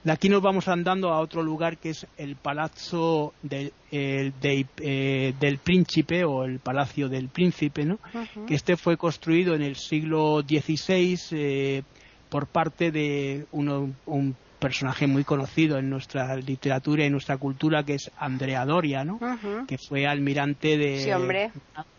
de 0.03 0.11
aquí 0.11 0.29
nos 0.29 0.41
vamos 0.41 0.67
andando 0.67 1.11
a 1.11 1.19
otro 1.19 1.43
lugar 1.43 1.77
que 1.77 1.89
es 1.91 2.07
el 2.17 2.37
Palazzo 2.37 3.33
del, 3.43 3.71
del 3.91 5.57
Príncipe 5.63 6.23
o 6.23 6.43
el 6.43 6.59
Palacio 6.59 7.07
del 7.07 7.27
Príncipe, 7.27 7.85
¿no? 7.85 7.99
Que 8.47 8.55
este 8.55 8.77
fue 8.77 8.97
construido 8.97 9.53
en 9.53 9.61
el 9.61 9.75
siglo 9.75 10.41
XVI 10.41 11.83
por 12.29 12.47
parte 12.47 12.91
de 12.91 13.45
un 13.51 14.35
personaje 14.59 15.07
muy 15.07 15.23
conocido 15.23 15.77
en 15.77 15.89
nuestra 15.89 16.35
literatura 16.35 17.03
y 17.03 17.07
en 17.07 17.13
nuestra 17.13 17.37
cultura 17.37 17.83
que 17.83 17.95
es 17.95 18.11
Andrea 18.17 18.65
Doria, 18.65 19.03
¿no? 19.03 19.19
Que 19.67 19.77
fue 19.77 20.05
almirante 20.05 20.77
de 20.77 21.11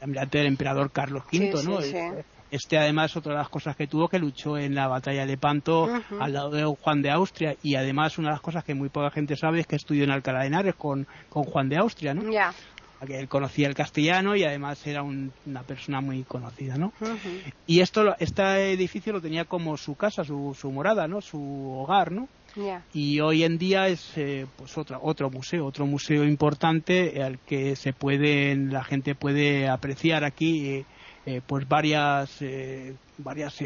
almirante 0.00 0.38
del 0.38 0.46
emperador 0.46 0.90
Carlos 0.92 1.24
V, 1.32 1.52
¿no? 1.64 1.80
Este 2.52 2.76
además 2.76 3.16
otra 3.16 3.32
de 3.32 3.38
las 3.38 3.48
cosas 3.48 3.76
que 3.76 3.86
tuvo 3.86 4.08
que 4.08 4.18
luchó 4.18 4.58
en 4.58 4.74
la 4.74 4.88
batalla 4.88 5.20
de 5.20 5.28
Lepanto 5.28 5.88
al 6.18 6.32
lado 6.32 6.50
de 6.50 6.64
Juan 6.64 7.00
de 7.00 7.10
Austria 7.10 7.56
y 7.62 7.76
además 7.76 8.18
una 8.18 8.28
de 8.28 8.34
las 8.34 8.40
cosas 8.40 8.64
que 8.64 8.74
muy 8.74 8.88
poca 8.88 9.10
gente 9.10 9.36
sabe 9.36 9.60
es 9.60 9.66
que 9.68 9.76
estudió 9.76 10.02
en 10.04 10.10
Alcalá 10.10 10.40
de 10.40 10.48
Henares 10.48 10.74
con, 10.74 11.06
con 11.28 11.44
Juan 11.44 11.68
de 11.68 11.76
Austria, 11.76 12.12
¿no? 12.12 12.22
Que 13.06 13.18
él 13.18 13.28
conocía 13.28 13.66
el 13.66 13.74
castellano 13.74 14.36
y 14.36 14.44
además 14.44 14.86
era 14.86 15.02
una 15.02 15.62
persona 15.66 16.00
muy 16.00 16.22
conocida, 16.24 16.76
¿no? 16.76 16.92
Y 17.66 17.80
esto, 17.80 18.14
este 18.18 18.72
edificio 18.72 19.12
lo 19.12 19.20
tenía 19.20 19.44
como 19.44 19.76
su 19.76 19.94
casa, 19.94 20.24
su, 20.24 20.56
su 20.58 20.70
morada, 20.70 21.08
¿no? 21.08 21.20
Su 21.20 21.40
hogar, 21.40 22.12
¿no? 22.12 22.28
Y 22.92 23.20
hoy 23.20 23.44
en 23.44 23.58
día 23.58 23.88
es 23.88 24.12
eh, 24.16 24.46
pues 24.56 24.76
otra, 24.76 24.98
otro 25.00 25.30
museo, 25.30 25.66
otro 25.66 25.86
museo 25.86 26.24
importante 26.24 27.22
al 27.22 27.38
que 27.38 27.76
se 27.76 27.92
puede, 27.92 28.56
la 28.56 28.84
gente 28.84 29.14
puede 29.14 29.68
apreciar 29.68 30.24
aquí 30.24 30.68
eh, 30.68 30.84
eh, 31.26 31.40
pues 31.46 31.68
varias 31.68 32.42
varias 33.18 33.58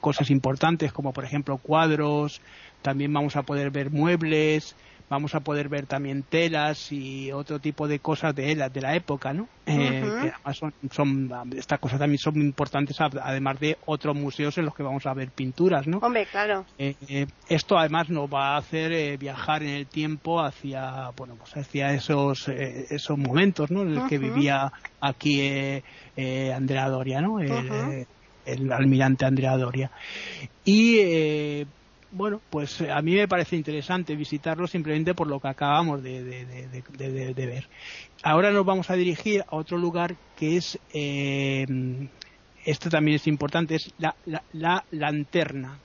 cosas 0.00 0.30
importantes 0.30 0.92
como 0.92 1.12
por 1.12 1.24
ejemplo 1.24 1.56
cuadros, 1.56 2.40
también 2.82 3.12
vamos 3.12 3.34
a 3.36 3.42
poder 3.42 3.70
ver 3.70 3.90
muebles, 3.90 4.76
vamos 5.08 5.34
a 5.34 5.40
poder 5.40 5.68
ver 5.68 5.86
también 5.86 6.22
telas 6.22 6.90
y 6.90 7.30
otro 7.30 7.58
tipo 7.58 7.86
de 7.86 8.00
cosas 8.00 8.34
de 8.34 8.56
la, 8.56 8.68
de 8.68 8.80
la 8.80 8.94
época, 8.96 9.32
¿no? 9.32 9.48
Eh, 9.66 10.02
que 10.22 10.32
además 10.32 10.58
son, 10.90 11.32
estas 11.56 11.78
cosas 11.78 11.98
también 11.98 12.18
son 12.18 12.36
importantes, 12.36 13.00
además 13.00 13.60
de 13.60 13.78
otros 13.86 14.16
museos 14.16 14.58
en 14.58 14.64
los 14.64 14.74
que 14.74 14.82
vamos 14.82 15.06
a 15.06 15.14
ver 15.14 15.30
pinturas, 15.30 15.86
¿no? 15.86 15.98
Hombre, 15.98 16.26
claro. 16.26 16.64
Eh, 16.78 16.94
eh, 17.08 17.26
esto 17.48 17.78
además 17.78 18.08
nos 18.08 18.32
va 18.32 18.54
a 18.54 18.58
hacer 18.58 19.16
viajar 19.18 19.62
en 19.62 19.70
el 19.70 19.86
tiempo 19.86 20.40
hacia, 20.40 21.10
bueno, 21.16 21.34
pues 21.36 21.56
hacia 21.56 21.92
esos, 21.92 22.48
esos 22.48 23.18
momentos, 23.18 23.70
¿no? 23.70 23.82
En 23.82 23.94
los 23.94 24.08
que 24.08 24.18
vivía 24.18 24.72
aquí 25.00 25.82
Andrea 26.52 26.88
Doria, 26.88 27.20
¿no? 27.20 27.40
El, 27.40 28.06
el 28.44 28.72
almirante 28.72 29.24
Andrea 29.24 29.56
Doria. 29.56 29.90
Y 30.64 31.64
bueno, 32.10 32.40
pues 32.50 32.80
eh, 32.80 32.90
a 32.90 33.02
mí 33.02 33.14
me 33.14 33.28
parece 33.28 33.56
interesante 33.56 34.14
visitarlo 34.16 34.66
simplemente 34.66 35.14
por 35.14 35.26
lo 35.26 35.40
que 35.40 35.48
acabamos 35.48 36.02
de, 36.02 36.22
ver. 37.36 37.68
Ahora 38.22 38.50
nos 38.50 38.64
vamos 38.64 38.90
a 38.90 38.94
dirigir 38.94 39.42
a 39.42 39.56
otro 39.56 39.76
lugar 39.78 40.16
que 40.36 40.56
es, 40.56 40.78
eh, 40.92 41.66
esto 42.64 42.90
también 42.90 43.16
es 43.16 43.26
importante, 43.26 43.76
es 43.76 43.92
la, 43.98 44.14
la, 44.52 44.84
lanterna. 44.90 45.78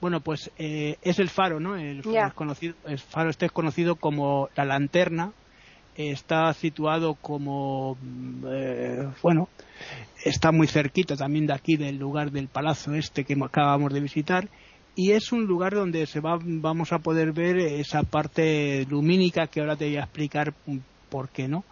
Bueno, 0.00 0.20
pues 0.20 0.50
eh, 0.58 0.98
es 1.02 1.18
el 1.18 1.30
faro, 1.30 1.58
¿no? 1.58 1.76
El, 1.76 2.02
conocido, 2.34 2.74
el 2.86 2.98
faro 2.98 3.30
este 3.30 3.46
es 3.46 3.52
conocido 3.52 3.96
como 3.96 4.48
la 4.54 4.64
lanterna. 4.64 5.32
Está 5.96 6.52
situado 6.52 7.14
como, 7.14 7.96
bueno, 9.22 9.48
está 10.22 10.52
muy 10.52 10.66
cerquita 10.66 11.16
también 11.16 11.46
de 11.46 11.54
aquí 11.54 11.78
del 11.78 11.96
lugar 11.96 12.30
del 12.30 12.48
palacio 12.48 12.92
este 12.92 13.24
que 13.24 13.34
acabamos 13.42 13.94
de 13.94 14.00
visitar 14.00 14.50
y 14.96 15.12
es 15.12 15.30
un 15.30 15.44
lugar 15.44 15.74
donde 15.74 16.06
se 16.06 16.20
va, 16.20 16.38
vamos 16.42 16.92
a 16.92 16.98
poder 16.98 17.32
ver 17.32 17.58
esa 17.58 18.02
parte 18.02 18.86
lumínica 18.88 19.46
que 19.46 19.60
ahora 19.60 19.76
te 19.76 19.84
voy 19.84 19.96
a 19.98 20.04
explicar 20.04 20.54
por 21.10 21.28
qué 21.28 21.46
no. 21.46 21.64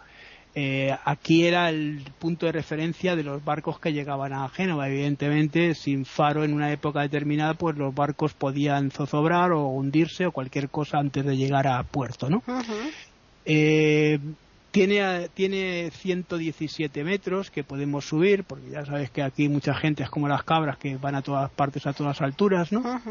Eh, 0.57 0.95
aquí 1.03 1.45
era 1.45 1.69
el 1.69 2.01
punto 2.17 2.45
de 2.45 2.53
referencia 2.53 3.15
de 3.15 3.23
los 3.23 3.43
barcos 3.43 3.79
que 3.79 3.91
llegaban 3.91 4.31
a 4.31 4.47
Génova. 4.47 4.87
Evidentemente, 4.87 5.73
sin 5.73 6.05
faro 6.05 6.45
en 6.45 6.53
una 6.53 6.71
época 6.71 7.01
determinada, 7.01 7.55
pues 7.55 7.75
los 7.75 7.93
barcos 7.93 8.33
podían 8.33 8.91
zozobrar 8.91 9.51
o 9.51 9.67
hundirse 9.67 10.27
o 10.27 10.31
cualquier 10.31 10.69
cosa 10.69 10.99
antes 10.99 11.25
de 11.25 11.35
llegar 11.35 11.67
a 11.67 11.83
puerto, 11.83 12.29
¿no? 12.29 12.41
Tiene, 14.75 15.29
tiene 15.33 15.89
117 15.89 17.05
metros 17.05 17.49
que 17.49 17.63
podemos 17.63 18.03
subir, 18.03 18.43
porque 18.43 18.71
ya 18.71 18.85
sabes 18.85 19.09
que 19.09 19.23
aquí 19.23 19.47
mucha 19.47 19.73
gente 19.73 20.03
es 20.03 20.09
como 20.09 20.27
las 20.27 20.43
cabras 20.43 20.77
que 20.77 20.97
van 20.97 21.15
a 21.15 21.21
todas 21.21 21.49
partes, 21.49 21.87
a 21.87 21.93
todas 21.93 22.19
alturas, 22.19 22.73
¿no? 22.73 23.01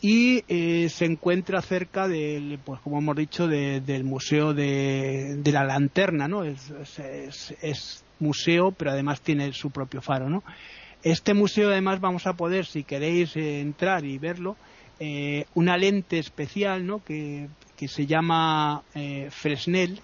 Y 0.00 0.42
eh, 0.48 0.88
se 0.88 1.04
encuentra 1.04 1.62
cerca 1.62 2.08
del, 2.08 2.58
pues 2.64 2.80
como 2.80 2.98
hemos 2.98 3.14
dicho, 3.14 3.46
del 3.46 4.02
Museo 4.02 4.52
de, 4.52 5.40
la 5.44 5.62
Lanterna, 5.62 6.26
¿no? 6.26 6.42
Es, 6.42 6.72
es, 7.62 8.04
museo, 8.18 8.72
pero 8.72 8.90
además 8.90 9.20
tiene 9.20 9.52
su 9.52 9.70
propio 9.70 10.00
faro, 10.00 10.28
¿no? 10.28 10.42
Este 11.04 11.34
museo 11.34 11.70
además 11.70 12.00
vamos 12.00 12.26
a 12.26 12.32
poder, 12.32 12.66
si 12.66 12.82
queréis 12.82 13.36
eh, 13.36 13.60
entrar 13.60 14.04
y 14.04 14.18
verlo, 14.18 14.56
eh, 14.98 15.44
una 15.54 15.76
lente 15.76 16.18
especial, 16.18 16.84
¿no? 16.84 17.04
Que, 17.04 17.46
que 17.76 17.86
se 17.86 18.06
llama 18.06 18.82
Fresnel, 19.30 20.00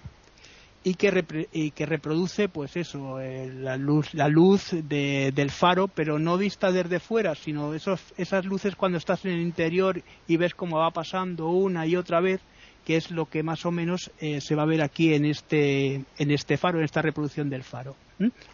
y 0.89 0.95
que, 0.95 1.47
y 1.51 1.69
que 1.69 1.85
reproduce 1.85 2.49
pues 2.49 2.75
eso 2.75 3.19
eh, 3.19 3.47
la 3.53 3.77
luz 3.77 4.11
la 4.15 4.27
luz 4.27 4.71
del 4.71 5.51
faro 5.51 5.87
pero 5.87 6.17
no 6.17 6.35
vista 6.35 6.71
desde 6.71 6.99
fuera 6.99 7.35
sino 7.35 7.75
esos, 7.75 8.01
esas 8.17 8.43
luces 8.45 8.75
cuando 8.75 8.97
estás 8.97 9.23
en 9.25 9.33
el 9.33 9.41
interior 9.41 10.01
y 10.27 10.37
ves 10.37 10.55
cómo 10.55 10.79
va 10.79 10.89
pasando 10.89 11.49
una 11.49 11.85
y 11.85 11.95
otra 11.95 12.21
vez 12.21 12.41
que 12.83 12.95
es 12.95 13.11
lo 13.11 13.27
que 13.27 13.43
más 13.43 13.67
o 13.67 13.71
menos 13.71 14.09
eh, 14.19 14.41
se 14.41 14.55
va 14.55 14.63
a 14.63 14.65
ver 14.65 14.81
aquí 14.81 15.13
en 15.13 15.25
este 15.25 16.03
en 16.17 16.31
este 16.31 16.57
faro 16.57 16.79
en 16.79 16.85
esta 16.85 17.03
reproducción 17.03 17.51
del 17.51 17.63
faro 17.63 17.95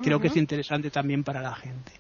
creo 0.02 0.20
que 0.20 0.28
es 0.28 0.36
interesante 0.36 0.90
también 0.90 1.24
para 1.24 1.42
la 1.42 1.56
gente 1.56 1.94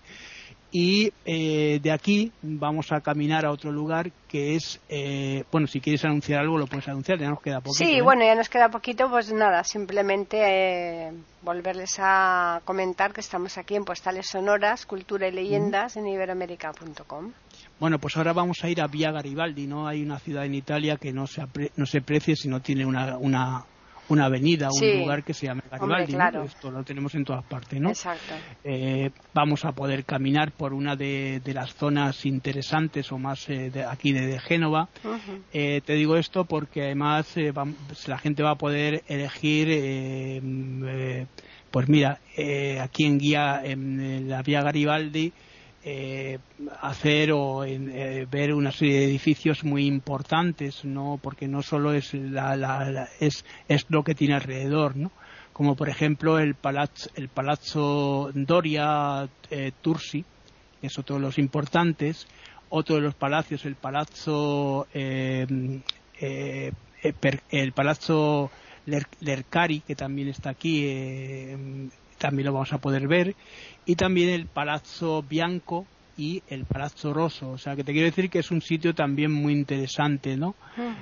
y 0.78 1.14
eh, 1.24 1.80
de 1.82 1.90
aquí 1.90 2.34
vamos 2.42 2.92
a 2.92 3.00
caminar 3.00 3.46
a 3.46 3.52
otro 3.52 3.72
lugar 3.72 4.12
que 4.28 4.56
es, 4.58 4.82
eh, 4.90 5.46
bueno, 5.50 5.68
si 5.68 5.80
quieres 5.80 6.04
anunciar 6.04 6.42
algo 6.42 6.58
lo 6.58 6.68
puedes 6.68 6.86
anunciar, 6.90 7.18
ya 7.18 7.30
nos 7.30 7.40
queda 7.40 7.62
poquito. 7.62 7.86
Sí, 7.86 7.94
¿eh? 7.94 8.02
bueno, 8.02 8.26
ya 8.26 8.36
nos 8.36 8.50
queda 8.50 8.68
poquito, 8.68 9.10
pues 9.10 9.32
nada, 9.32 9.64
simplemente 9.64 11.14
volverles 11.44 11.96
a 12.00 12.60
comentar 12.66 13.14
que 13.14 13.22
estamos 13.22 13.58
aquí 13.58 13.78
en 13.78 13.86
Postales 13.86 14.28
Sonoras, 14.28 14.86
Cultura 14.86 15.30
y 15.30 15.32
Leyendas 15.32 15.96
en 15.96 16.08
iberoamérica.com. 16.08 17.32
Bueno, 17.80 17.98
pues 17.98 18.18
ahora 18.18 18.34
vamos 18.34 18.58
a 18.62 18.68
ir 18.68 18.82
a 18.82 18.88
Via 18.88 19.12
Garibaldi, 19.12 19.68
¿no? 19.68 19.88
Hay 19.88 20.04
una 20.04 20.20
ciudad 20.20 20.44
en 20.44 20.56
Italia 20.56 20.98
que 20.98 21.14
no 21.14 21.26
se, 21.26 21.42
no 21.78 21.86
se 21.86 22.02
precie 22.02 22.36
si 22.36 22.50
no 22.50 22.62
tiene 22.62 22.86
una, 22.86 23.18
una 23.18 23.64
una 24.10 24.26
avenida, 24.26 24.70
un 24.72 25.00
lugar 25.02 25.24
que 25.24 25.34
se 25.34 25.48
llama 25.48 25.64
Garibaldi, 25.70 26.46
Esto 26.46 26.72
lo 26.72 26.84
tenemos 26.84 27.16
en 27.16 27.26
todas 27.26 27.44
partes, 27.44 27.80
¿no? 27.80 27.90
Exacto. 27.90 28.34
Eh, 28.64 29.12
vamos 29.34 29.66
a 29.66 29.72
poder 29.72 30.06
caminar 30.06 30.52
por 30.52 30.74
una 30.74 30.96
de, 30.96 31.42
las 31.46 31.74
zonas 31.74 32.26
interesantes 32.26 33.12
o 33.12 33.18
más 33.18 33.50
eh, 33.50 33.70
de 33.70 33.84
aquí 33.84 34.12
de, 34.12 34.40
Génova. 34.40 34.90
Eh, 35.54 35.82
te 35.86 35.94
digo 35.94 36.18
esto 36.18 36.46
porque 36.46 36.84
además 36.84 37.36
la 38.08 38.18
gente 38.18 38.44
va 38.44 38.52
a 38.52 38.56
poder 38.56 39.04
elegir, 39.08 40.42
pues 41.72 41.90
mira, 41.90 42.20
aquí 42.82 43.06
en 43.06 43.18
guía 43.18 43.62
en 43.64 44.30
la 44.30 44.42
vía 44.42 44.62
Garibaldi 44.62 45.34
eh, 45.88 46.40
hacer 46.82 47.32
o 47.32 47.64
eh, 47.64 48.26
ver 48.28 48.56
una 48.56 48.72
serie 48.72 49.02
de 49.02 49.06
edificios 49.06 49.64
muy 49.64 49.86
importantes, 49.86 50.84
no 50.84 51.20
porque 51.22 51.48
no 51.48 51.62
solo 51.62 51.94
es 51.94 52.12
la, 52.16 53.08
es, 53.20 53.46
es 53.68 53.86
lo 53.90 54.04
que 54.04 54.16
tiene 54.16 54.34
alrededor, 54.34 54.96
¿no? 54.96 55.12
Como 55.54 55.76
por 55.76 55.88
ejemplo 55.88 56.40
el 56.40 56.56
palazzo, 56.56 57.12
el 57.14 57.30
palazzo 57.30 58.32
Doria 58.34 59.30
eh, 59.52 59.74
Tursi, 59.84 60.26
que 60.82 60.88
es 60.88 60.98
otro 60.98 61.18
de 61.18 61.22
los 61.22 61.38
importantes, 61.38 62.26
otro 62.70 62.96
de 62.96 63.02
los 63.02 63.14
palacios, 63.14 63.64
el 63.66 63.76
palazzo 63.76 64.88
el 64.92 65.94
palazzo 67.76 68.50
Lercari, 69.22 69.82
que 69.82 69.96
también 69.96 70.30
está 70.30 70.50
aquí 70.50 71.52
también 72.18 72.48
lo 72.48 72.54
vamos 72.54 72.74
a 72.74 72.80
poder 72.80 73.08
ver, 73.08 73.36
y 73.86 73.96
también 73.96 74.30
el 74.30 74.48
Palazzo 74.48 75.24
Bianco 75.24 75.86
y 76.18 76.42
el 76.48 76.66
Palazzo 76.66 77.14
Rosso, 77.14 77.50
o 77.50 77.58
sea 77.58 77.76
que 77.76 77.84
te 77.84 77.92
quiero 77.92 78.06
decir 78.06 78.30
que 78.30 78.40
es 78.40 78.50
un 78.50 78.62
sitio 78.62 78.96
también 78.96 79.32
muy 79.32 79.54
interesante, 79.54 80.38
¿no? 80.38 80.56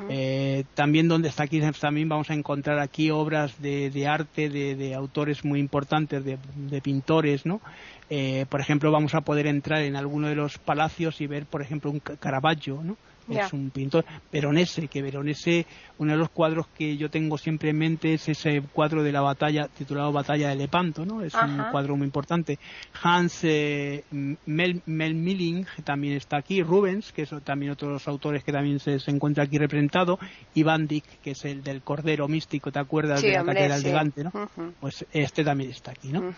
Eh, 0.09 0.63
también 0.73 1.07
donde 1.07 1.29
está 1.29 1.43
aquí 1.43 1.61
también 1.79 2.09
vamos 2.09 2.29
a 2.31 2.33
encontrar 2.33 2.79
aquí 2.79 3.11
obras 3.11 3.61
de, 3.61 4.07
arte 4.07 4.49
de, 4.49 4.95
autores 4.95 5.45
muy 5.45 5.59
importantes, 5.59 6.23
de, 6.25 6.81
pintores, 6.81 7.45
¿no? 7.45 7.61
Eh, 8.09 8.45
por 8.49 8.59
ejemplo, 8.59 8.91
vamos 8.91 9.13
a 9.13 9.21
poder 9.21 9.47
entrar 9.47 9.83
en 9.83 9.95
alguno 9.95 10.27
de 10.27 10.35
los 10.35 10.57
palacios 10.57 11.21
y 11.21 11.27
ver, 11.27 11.45
por 11.45 11.61
ejemplo, 11.61 11.91
un 11.91 11.99
Caravaggio, 11.99 12.81
¿no? 12.83 12.97
Es 13.29 13.53
un 13.53 13.69
pintor 13.69 14.05
veronese, 14.31 14.87
que 14.87 15.01
Veronese, 15.01 15.65
uno 15.97 16.13
de 16.13 16.17
los 16.17 16.29
cuadros 16.29 16.67
que 16.67 16.97
yo 16.97 17.09
tengo 17.09 17.37
siempre 17.37 17.69
en 17.69 17.77
mente 17.77 18.13
es 18.15 18.27
ese 18.29 18.61
cuadro 18.61 19.03
de 19.03 19.11
la 19.11 19.21
batalla 19.21 19.67
titulado 19.67 20.11
Batalla 20.11 20.49
de 20.49 20.55
Lepanto, 20.55 21.05
¿no? 21.05 21.21
Es 21.21 21.33
un 21.35 21.63
cuadro 21.71 21.95
muy 21.95 22.05
importante. 22.05 22.59
Hans 23.01 23.39
eh, 23.43 24.03
Melmilling 24.11 25.65
también 25.83 26.15
está 26.15 26.37
aquí, 26.37 26.61
Rubens, 26.61 27.11
que 27.11 27.23
es 27.23 27.31
también 27.43 27.71
otro 27.71 27.89
de 27.89 27.93
los 27.95 28.07
autores 28.07 28.43
que 28.43 28.51
también 28.51 28.79
se, 28.79 28.97
encuentra 29.07 29.43
aquí 29.43 29.57
representado, 29.57 30.19
y 30.53 30.63
Van 30.63 30.87
Dyck, 30.87 31.21
que 31.21 31.31
es 31.31 31.45
el 31.45 31.63
del 31.63 31.81
Cordero 31.81 32.27
Místico, 32.27 32.71
¿te 32.71 32.79
acuerdas 32.79 33.21
de 33.21 33.31
la 33.31 33.43
Catedral 33.43 33.83
de 33.83 33.91
Gante, 33.91 34.23
¿no? 34.23 34.31
Pues 34.79 35.05
este 35.11 35.43
también 35.43 35.71
está 35.71 35.91
aquí, 35.91 36.09
¿no? 36.09 36.33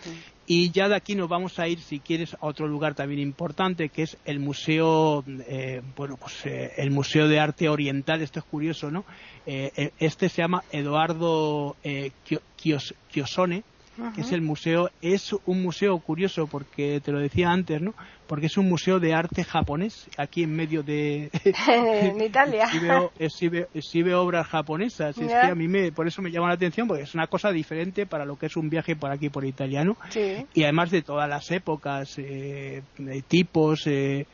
Y 0.48 0.70
ya 0.70 0.88
de 0.88 0.94
aquí 0.94 1.16
nos 1.16 1.28
vamos 1.28 1.58
a 1.58 1.66
ir, 1.66 1.80
si 1.80 1.98
quieres, 1.98 2.34
a 2.34 2.46
otro 2.46 2.68
lugar 2.68 2.94
también 2.94 3.20
importante, 3.20 3.88
que 3.88 4.02
es 4.02 4.16
el 4.24 4.38
Museo, 4.38 5.24
eh, 5.48 5.82
bueno, 5.96 6.16
pues 6.16 6.46
eh, 6.46 6.72
el 6.76 6.90
Museo 6.90 7.28
de 7.28 7.40
Arte 7.40 7.68
Oriental. 7.68 8.22
Esto 8.22 8.40
es 8.40 8.44
curioso, 8.44 8.90
¿no? 8.90 9.04
Eh, 9.46 9.90
este 9.98 10.28
se 10.28 10.42
llama 10.42 10.64
Eduardo 10.70 11.76
Chiosone, 12.56 13.64
que 14.14 14.20
es 14.20 14.32
el 14.32 14.42
museo, 14.42 14.90
es 15.00 15.34
un 15.46 15.62
museo 15.62 15.98
curioso 15.98 16.46
porque 16.46 17.00
te 17.02 17.12
lo 17.12 17.18
decía 17.18 17.50
antes, 17.50 17.80
¿no? 17.80 17.94
Porque 18.26 18.46
es 18.46 18.56
un 18.56 18.68
museo 18.68 19.00
de 19.00 19.14
arte 19.14 19.44
japonés 19.44 20.08
aquí 20.18 20.42
en 20.42 20.54
medio 20.54 20.82
de 20.82 21.30
en 21.68 22.20
Italia. 22.20 22.68
sí 23.30 23.48
veo, 24.02 24.22
obras 24.22 24.46
japonesas, 24.48 25.16
es 25.16 25.28
que 25.28 25.34
a 25.34 25.54
mí 25.54 25.68
me, 25.68 25.92
por 25.92 26.06
eso 26.06 26.20
me 26.20 26.30
llama 26.30 26.48
la 26.48 26.54
atención 26.54 26.88
porque 26.88 27.04
es 27.04 27.14
una 27.14 27.26
cosa 27.26 27.50
diferente 27.50 28.06
para 28.06 28.24
lo 28.24 28.36
que 28.36 28.46
es 28.46 28.56
un 28.56 28.68
viaje 28.68 28.96
por 28.96 29.10
aquí 29.10 29.30
por 29.30 29.44
italiano 29.44 29.96
y 30.54 30.62
además 30.62 30.90
de 30.90 31.02
todas 31.02 31.28
las 31.28 31.50
épocas, 31.50 32.18
eh, 32.18 32.82
tipos, 33.28 33.86
eh, 33.86 34.26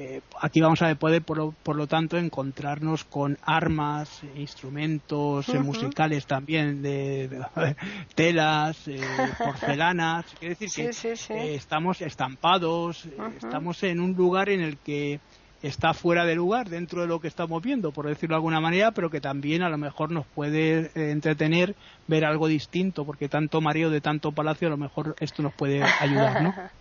eh, 0.00 0.22
aquí 0.40 0.62
vamos 0.62 0.80
a 0.80 0.94
poder, 0.94 1.20
por 1.20 1.36
lo, 1.36 1.52
por 1.62 1.76
lo, 1.76 1.86
tanto, 1.86 2.16
encontrarnos 2.16 3.04
con 3.04 3.36
armas, 3.42 4.22
instrumentos 4.34 5.46
eh, 5.50 5.58
musicales 5.58 6.24
también, 6.24 6.80
de, 6.80 7.28
telas, 8.14 8.88
eh, 8.88 8.98
porcelanas. 9.38 10.24
Quiere 10.38 10.54
decir 10.54 10.90
que 11.28 11.54
estamos 11.54 12.00
estampados, 12.00 13.06
estamos 13.36 13.82
en 13.82 14.00
un 14.00 14.14
lugar 14.14 14.48
en 14.48 14.62
el 14.62 14.78
que 14.78 15.20
está 15.60 15.92
fuera 15.92 16.24
de 16.24 16.34
lugar 16.34 16.70
dentro 16.70 17.02
de 17.02 17.06
lo 17.06 17.20
que 17.20 17.28
estamos 17.28 17.62
viendo, 17.62 17.92
por 17.92 18.06
decirlo 18.06 18.36
de 18.36 18.38
alguna 18.38 18.60
manera, 18.60 18.92
pero 18.92 19.10
que 19.10 19.20
también 19.20 19.62
a 19.62 19.68
lo 19.68 19.76
mejor 19.76 20.10
nos 20.10 20.24
puede 20.24 20.90
entretener 20.94 21.76
ver 22.08 22.24
algo 22.24 22.48
distinto, 22.48 23.04
porque 23.04 23.28
tanto 23.28 23.60
mareo 23.60 23.90
de 23.90 24.00
tanto 24.00 24.32
palacio, 24.32 24.68
a 24.68 24.70
lo 24.70 24.78
mejor 24.78 25.14
esto 25.20 25.42
nos 25.42 25.52
puede 25.52 25.82
ayudar, 25.82 26.42
¿no? 26.42 26.54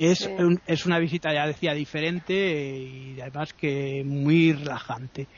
Es, 0.00 0.28
es 0.66 0.86
una 0.86 0.98
visita, 0.98 1.32
ya 1.32 1.46
decía, 1.46 1.74
diferente 1.74 2.34
y 2.34 3.20
además 3.20 3.52
que 3.52 4.02
muy 4.02 4.54
relajante. 4.54 5.28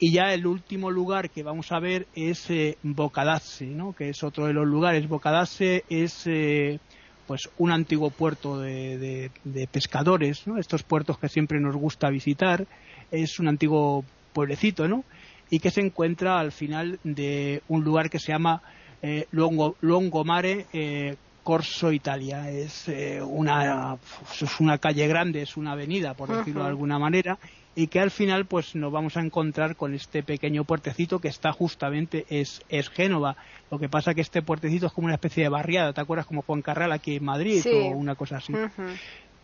Y 0.00 0.12
ya 0.12 0.34
el 0.34 0.44
último 0.44 0.90
lugar 0.90 1.30
que 1.30 1.44
vamos 1.44 1.70
a 1.70 1.78
ver 1.78 2.08
es 2.16 2.50
eh, 2.50 2.76
¿no? 2.82 3.92
que 3.92 4.08
es 4.08 4.24
otro 4.24 4.46
de 4.46 4.52
los 4.52 4.66
lugares. 4.66 5.08
Bocadase 5.08 5.84
es 5.88 6.26
eh, 6.26 6.80
pues 7.28 7.48
un 7.58 7.70
antiguo 7.70 8.10
puerto 8.10 8.58
de, 8.58 9.30
pescadores, 9.70 10.48
¿no? 10.48 10.58
estos 10.58 10.82
puertos 10.82 11.16
que 11.18 11.28
siempre 11.28 11.60
nos 11.60 11.76
gusta 11.76 12.10
visitar. 12.10 12.66
Es 13.12 13.38
un 13.38 13.46
antiguo 13.46 14.04
pueblecito, 14.32 14.88
¿no? 14.88 15.04
Y 15.48 15.60
que 15.60 15.70
se 15.70 15.80
encuentra 15.80 16.40
al 16.40 16.50
final 16.50 16.98
de 17.04 17.62
un 17.68 17.84
lugar 17.84 18.10
que 18.10 18.18
se 18.18 18.32
llama 18.32 18.62
eh, 19.00 19.26
Longomare 19.30 20.66
eh, 20.72 21.16
Corso 21.42 21.92
Italia. 21.92 22.50
Es, 22.50 22.88
eh, 22.88 23.20
una, 23.22 23.96
es 24.40 24.60
una 24.60 24.78
calle 24.78 25.06
grande, 25.06 25.42
es 25.42 25.56
una 25.56 25.72
avenida, 25.72 26.14
por 26.14 26.28
decirlo 26.28 26.62
de 26.62 26.68
alguna 26.68 26.98
manera, 26.98 27.38
y 27.74 27.86
que 27.86 28.00
al 28.00 28.10
final 28.10 28.46
pues 28.46 28.74
nos 28.74 28.92
vamos 28.92 29.16
a 29.16 29.20
encontrar 29.20 29.76
con 29.76 29.94
este 29.94 30.22
pequeño 30.22 30.64
puertecito 30.64 31.20
que 31.20 31.28
está 31.28 31.52
justamente, 31.52 32.26
es, 32.28 32.60
es 32.68 32.88
Génova. 32.88 33.36
Lo 33.70 33.78
que 33.78 33.88
pasa 33.88 34.14
que 34.14 34.20
este 34.20 34.42
puertecito 34.42 34.86
es 34.86 34.92
como 34.92 35.06
una 35.06 35.14
especie 35.14 35.44
de 35.44 35.48
barriada, 35.48 35.92
¿te 35.92 36.00
acuerdas 36.00 36.26
como 36.26 36.42
Juan 36.42 36.62
Carral 36.62 36.92
aquí 36.92 37.16
en 37.16 37.24
Madrid 37.24 37.62
o 37.66 37.88
una 37.90 38.14
cosa 38.14 38.38
así? 38.38 38.52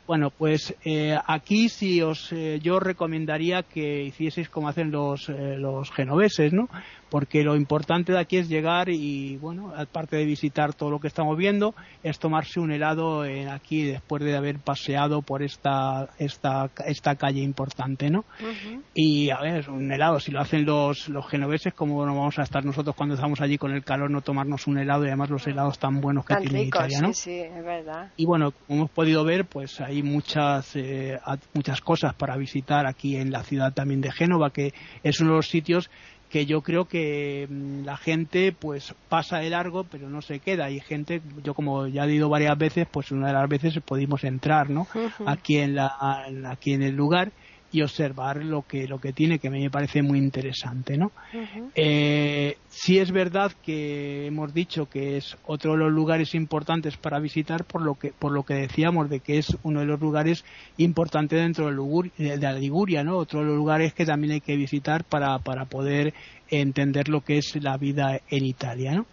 Bueno, 0.07 0.31
pues 0.31 0.75
eh, 0.85 1.17
aquí 1.27 1.71
sí 1.71 2.03
os, 2.03 2.31
eh, 2.33 2.61
yo 2.63 2.79
recomendaría 2.79 3.63
que 3.63 4.03
hicieseis 4.03 4.51
como 4.51 4.69
hacen 4.69 4.91
los, 4.91 5.31
eh, 5.31 5.57
los 5.57 5.91
genoveses, 5.93 6.53
¿no? 6.53 6.69
Porque 7.15 7.45
lo 7.45 7.55
importante 7.55 8.11
de 8.11 8.19
aquí 8.19 8.39
es 8.39 8.49
llegar 8.49 8.89
y, 8.89 9.37
bueno, 9.37 9.73
aparte 9.77 10.17
de 10.17 10.25
visitar 10.25 10.75
todo 10.75 10.91
lo 10.91 10.99
que 10.99 11.07
estamos 11.07 11.39
viendo, 11.39 11.73
es 12.03 12.19
tomarse 12.19 12.59
un 12.59 12.73
helado 12.73 13.25
en 13.25 13.51
aquí 13.51 13.85
después 13.85 14.25
de 14.25 14.37
haber 14.37 14.59
paseado 14.59 15.23
por 15.23 15.45
esta, 15.45 16.09
esta, 16.19 16.71
esta 16.85 17.15
calle 17.15 17.41
importante, 17.41 18.11
¿no? 18.11 18.25
Y, 18.95 19.31
a 19.31 19.41
ver, 19.41 19.71
un 19.71 19.93
helado, 19.93 20.19
si 20.19 20.33
lo 20.33 20.41
hacen 20.41 20.65
los, 20.65 21.09
los 21.09 21.25
genoveses, 21.29 21.73
como 21.73 22.05
no 22.05 22.17
vamos 22.17 22.37
a 22.41 22.43
estar 22.43 22.65
nosotros 22.65 22.97
cuando 22.97 23.15
estamos 23.15 23.41
allí 23.41 23.59
con 23.59 23.71
el 23.71 23.85
calor, 23.85 24.11
no 24.11 24.21
tomarnos 24.21 24.67
un 24.67 24.79
helado 24.79 25.05
y 25.05 25.07
además 25.07 25.31
los 25.31 25.47
helados 25.47 25.79
tan 25.79 26.01
buenos 26.01 26.27
que 26.27 26.35
tiene 26.35 26.65
Italia, 26.65 26.99
¿no? 27.01 27.13
Sí, 27.13 27.31
sí, 27.31 27.39
es 27.39 27.65
verdad. 27.65 28.11
Y 28.17 28.27
bueno, 28.27 28.51
como 28.67 28.81
hemos 28.81 28.91
podido 28.91 29.23
ver, 29.23 29.45
pues 29.45 29.81
hay 29.81 30.03
muchas, 30.03 30.75
eh, 30.75 31.17
muchas 31.53 31.81
cosas 31.81 32.13
para 32.15 32.37
visitar 32.37 32.89
aquí 32.89 33.17
en 33.17 33.31
la 33.31 33.45
ciudad 33.45 33.73
también 33.73 34.01
de 34.01 34.11
Génova, 34.11 34.51
que 34.51 34.75
es 35.05 35.21
uno 35.21 35.31
de 35.31 35.37
los 35.37 35.49
sitios 35.49 35.89
que 36.35 36.47
yo 36.47 36.63
creo 36.63 36.87
que 36.87 37.47
mm, 37.49 37.85
la 37.85 37.97
gente 37.97 38.51
pues 38.51 38.93
pasa 39.09 39.39
de 39.39 39.51
largo 39.51 39.85
pero 39.85 40.11
no 40.11 40.21
se 40.21 40.41
queda. 40.41 40.69
Y 40.69 40.81
gente 40.81 41.23
yo 41.45 41.55
como 41.55 41.87
ya 41.87 42.07
he 42.07 42.13
ido 42.13 42.29
varias 42.29 42.59
veces 42.59 42.89
pues 42.91 43.13
una 43.13 43.29
de 43.29 43.35
las 43.35 43.49
veces 43.49 43.79
pudimos 43.87 44.25
entrar 44.25 44.69
no 44.69 44.89
aquí 45.27 45.59
en 45.59 45.77
la 45.77 45.93
aquí 46.49 46.73
en 46.73 46.83
el 46.83 46.97
lugar 46.97 47.31
y 47.71 47.83
observar 47.83 48.45
lo 48.45 48.63
que 48.63 48.89
lo 48.89 48.99
que 48.99 49.13
tiene 49.13 49.39
que 49.39 49.49
me 49.49 49.71
parece 49.71 50.03
muy 50.03 50.19
interesante 50.19 50.99
no 50.99 51.13
eh, 51.77 52.57
sí 52.75 52.99
es 52.99 53.13
verdad 53.13 53.53
que 53.63 54.27
hemos 54.27 54.53
dicho 54.53 54.87
que 54.87 55.17
es 55.17 55.37
otro 55.47 55.73
de 55.73 55.79
los 55.79 55.93
lugares 55.93 56.35
importantes 56.35 56.97
para 56.97 57.21
visitar 57.21 57.65
por 57.65 57.83
lo 57.83 57.95
que 57.95 58.13
por 58.13 58.33
lo 58.33 58.43
que 58.43 58.55
decíamos 58.55 59.09
de 59.09 59.21
que 59.21 59.39
es 59.39 59.57
uno 59.63 59.81
de 59.81 59.87
los 59.87 60.01
lugares 60.01 60.45
importantes 60.77 61.41
dentro 61.41 61.67
de, 61.67 62.39
la 62.39 62.53
Liguria 62.53 63.05
no 63.05 63.17
otro 63.17 63.41
de 63.41 63.47
los 63.47 63.57
lugares 63.57 63.95
que 63.95 64.05
también 64.05 64.35
hay 64.35 64.41
que 64.41 64.57
visitar 64.57 65.05
para 65.05 65.39
para 65.39 65.67
poder 65.67 66.15
entender 66.51 67.09
lo 67.09 67.23
que 67.23 67.39
es 67.39 67.57
la 67.63 67.77
vida 67.77 68.21
en 68.29 68.45
Italia, 68.45 68.93
¿no? 68.93 69.07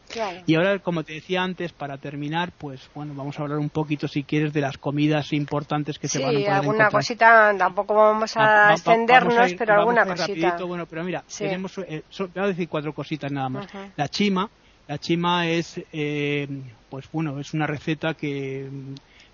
Y 0.45 0.55
ahora, 0.55 0.79
como 0.79 1.03
te 1.03 1.13
decía 1.13 1.41
antes, 1.41 1.71
para 1.71 1.97
terminar, 1.97 2.51
pues 2.57 2.89
bueno, 2.93 3.13
vamos 3.15 3.39
a 3.39 3.43
hablar 3.43 3.59
un 3.59 3.69
poquito, 3.69 4.07
si 4.07 4.23
quieres, 4.23 4.51
de 4.53 4.61
las 4.61 4.77
comidas 4.77 5.31
importantes 5.31 5.97
que 5.97 6.07
se 6.07 6.19
van 6.19 6.35
a 6.35 6.39
poder 6.39 6.49
alguna 6.49 6.89
cosita, 6.89 7.55
tampoco 7.57 7.93
vamos 7.95 8.35
a 8.35 8.73
extendernos, 8.73 9.53
pero 9.57 9.73
alguna 9.75 10.05
cosita. 10.05 10.57
bueno, 10.65 10.85
pero 10.85 11.03
mira, 11.03 11.23
tenemos, 11.37 11.77
eh, 11.77 12.03
voy 12.19 12.43
a 12.43 12.47
decir 12.47 12.67
cuatro 12.67 12.93
cositas 12.93 13.31
nada 13.31 13.49
más. 13.49 13.50
La 13.95 14.07
chima, 14.07 14.49
la 14.87 14.97
chima 14.97 15.47
es, 15.47 15.81
eh, 15.91 16.47
pues 16.89 17.05
bueno, 17.11 17.39
es 17.39 17.53
una 17.53 17.67
receta 17.67 18.13
que 18.13 18.69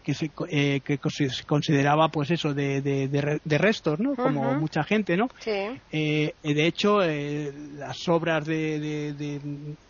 que 0.07 0.13
se, 0.13 0.31
eh, 0.47 0.79
que 0.79 0.97
se 1.09 1.43
consideraba 1.43 2.07
pues 2.07 2.31
eso 2.31 2.53
de, 2.53 2.79
de, 2.81 3.57
restos 3.57 3.99
no 3.99 4.15
como 4.15 4.53
mucha 4.53 4.85
gente 4.85 5.17
no 5.17 5.27
sí. 5.39 5.51
eh, 5.91 6.33
de 6.43 6.65
hecho 6.65 7.03
eh, 7.03 7.51
las 7.75 8.07
obras 8.07 8.45
de, 8.45 9.41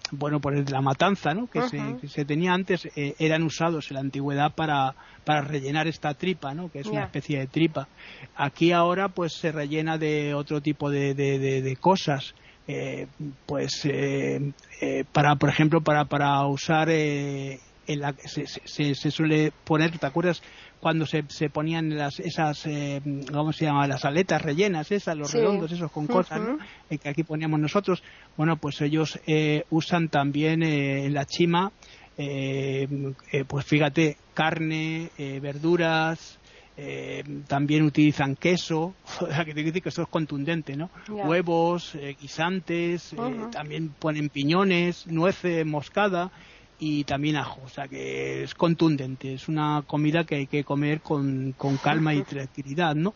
bueno 0.09 0.39
pues 0.39 0.65
de 0.65 0.71
la 0.71 0.81
matanza 0.81 1.35
no 1.35 1.45
que, 1.45 1.61
se, 1.69 1.79
se, 2.07 2.25
tenía 2.25 2.51
antes 2.53 2.89
eh, 2.95 3.13
eran 3.19 3.43
usados 3.43 3.91
en 3.91 3.93
la 3.93 3.99
antigüedad 3.99 4.55
para 4.55 4.95
para 5.23 5.41
rellenar 5.41 5.87
esta 5.87 6.15
tripa 6.15 6.51
no 6.55 6.71
que 6.71 6.79
es 6.79 6.87
una 6.87 7.03
especie 7.03 7.37
de 7.37 7.45
tripa. 7.45 7.87
Aquí 8.35 8.71
ahora 8.71 9.09
pues 9.09 9.33
se 9.33 9.51
rellena 9.51 9.99
de 9.99 10.33
otro 10.33 10.61
tipo 10.61 10.89
de, 10.89 11.13
de 11.13 11.77
cosas 11.79 12.33
eh, 12.67 13.07
pues 13.45 13.85
eh, 13.85 14.51
eh, 14.81 15.03
para 15.11 15.35
por 15.35 15.49
ejemplo 15.49 15.81
para 15.81 16.05
para 16.05 16.45
usar 16.45 16.89
eh, 16.89 17.59
en 17.87 18.01
la 18.01 18.13
se, 18.25 18.45
se, 18.45 18.95
se, 18.95 19.11
suele 19.11 19.51
poner, 19.63 19.97
¿te 19.97 20.05
acuerdas 20.05 20.41
cuando 20.79 21.05
se, 21.05 21.23
se 21.29 21.49
ponían 21.49 21.97
las, 21.97 22.19
esas, 22.19 22.65
eh, 22.65 23.01
¿cómo 23.31 23.51
se 23.53 23.65
llama? 23.65 23.87
Las 23.87 24.05
aletas 24.05 24.41
rellenas, 24.41 24.91
esas, 24.91 25.17
los 25.17 25.31
redondos, 25.33 25.71
esos 25.71 25.91
con 25.91 26.05
cosas, 26.05 26.39
¿no? 26.41 26.57
Que 26.89 27.09
aquí 27.09 27.23
poníamos 27.23 27.59
nosotros. 27.59 28.03
Bueno, 28.35 28.57
pues 28.57 28.81
ellos 28.81 29.19
eh, 29.25 29.63
usan 29.69 30.09
también 30.09 30.61
eh, 30.61 31.05
en 31.05 31.13
la 31.13 31.25
chima, 31.25 31.71
eh, 32.17 32.87
eh, 33.31 33.43
pues 33.47 33.65
fíjate, 33.65 34.17
carne, 34.33 35.09
eh, 35.17 35.39
verduras, 35.39 36.36
eh, 36.79 37.23
también 37.47 37.83
utilizan 37.83 38.35
queso, 38.35 38.93
o 39.21 39.27
sea, 39.27 39.43
que 39.43 39.53
que 39.53 39.89
eso 39.89 40.03
es 40.03 40.07
contundente, 40.07 40.75
¿no? 40.75 40.91
Huevos, 41.09 41.95
eh, 41.95 42.15
guisantes, 42.19 43.13
eh, 43.13 43.17
también 43.51 43.89
ponen 43.89 44.29
piñones, 44.29 45.07
nueces, 45.07 45.65
moscada 45.65 46.31
y 46.79 47.03
también 47.05 47.37
ajo, 47.37 47.61
o 47.65 47.69
sea 47.69 47.87
que 47.87 48.43
es 48.43 48.53
contundente, 48.53 49.33
es 49.33 49.47
una 49.47 49.83
comida 49.87 50.23
que 50.25 50.35
hay 50.35 50.45
que 50.45 50.63
comer 50.63 51.01
con, 51.01 51.55
con 51.57 51.77
calma 51.77 52.13
y 52.13 52.21
tranquilidad, 52.23 52.93
¿no? 52.93 53.15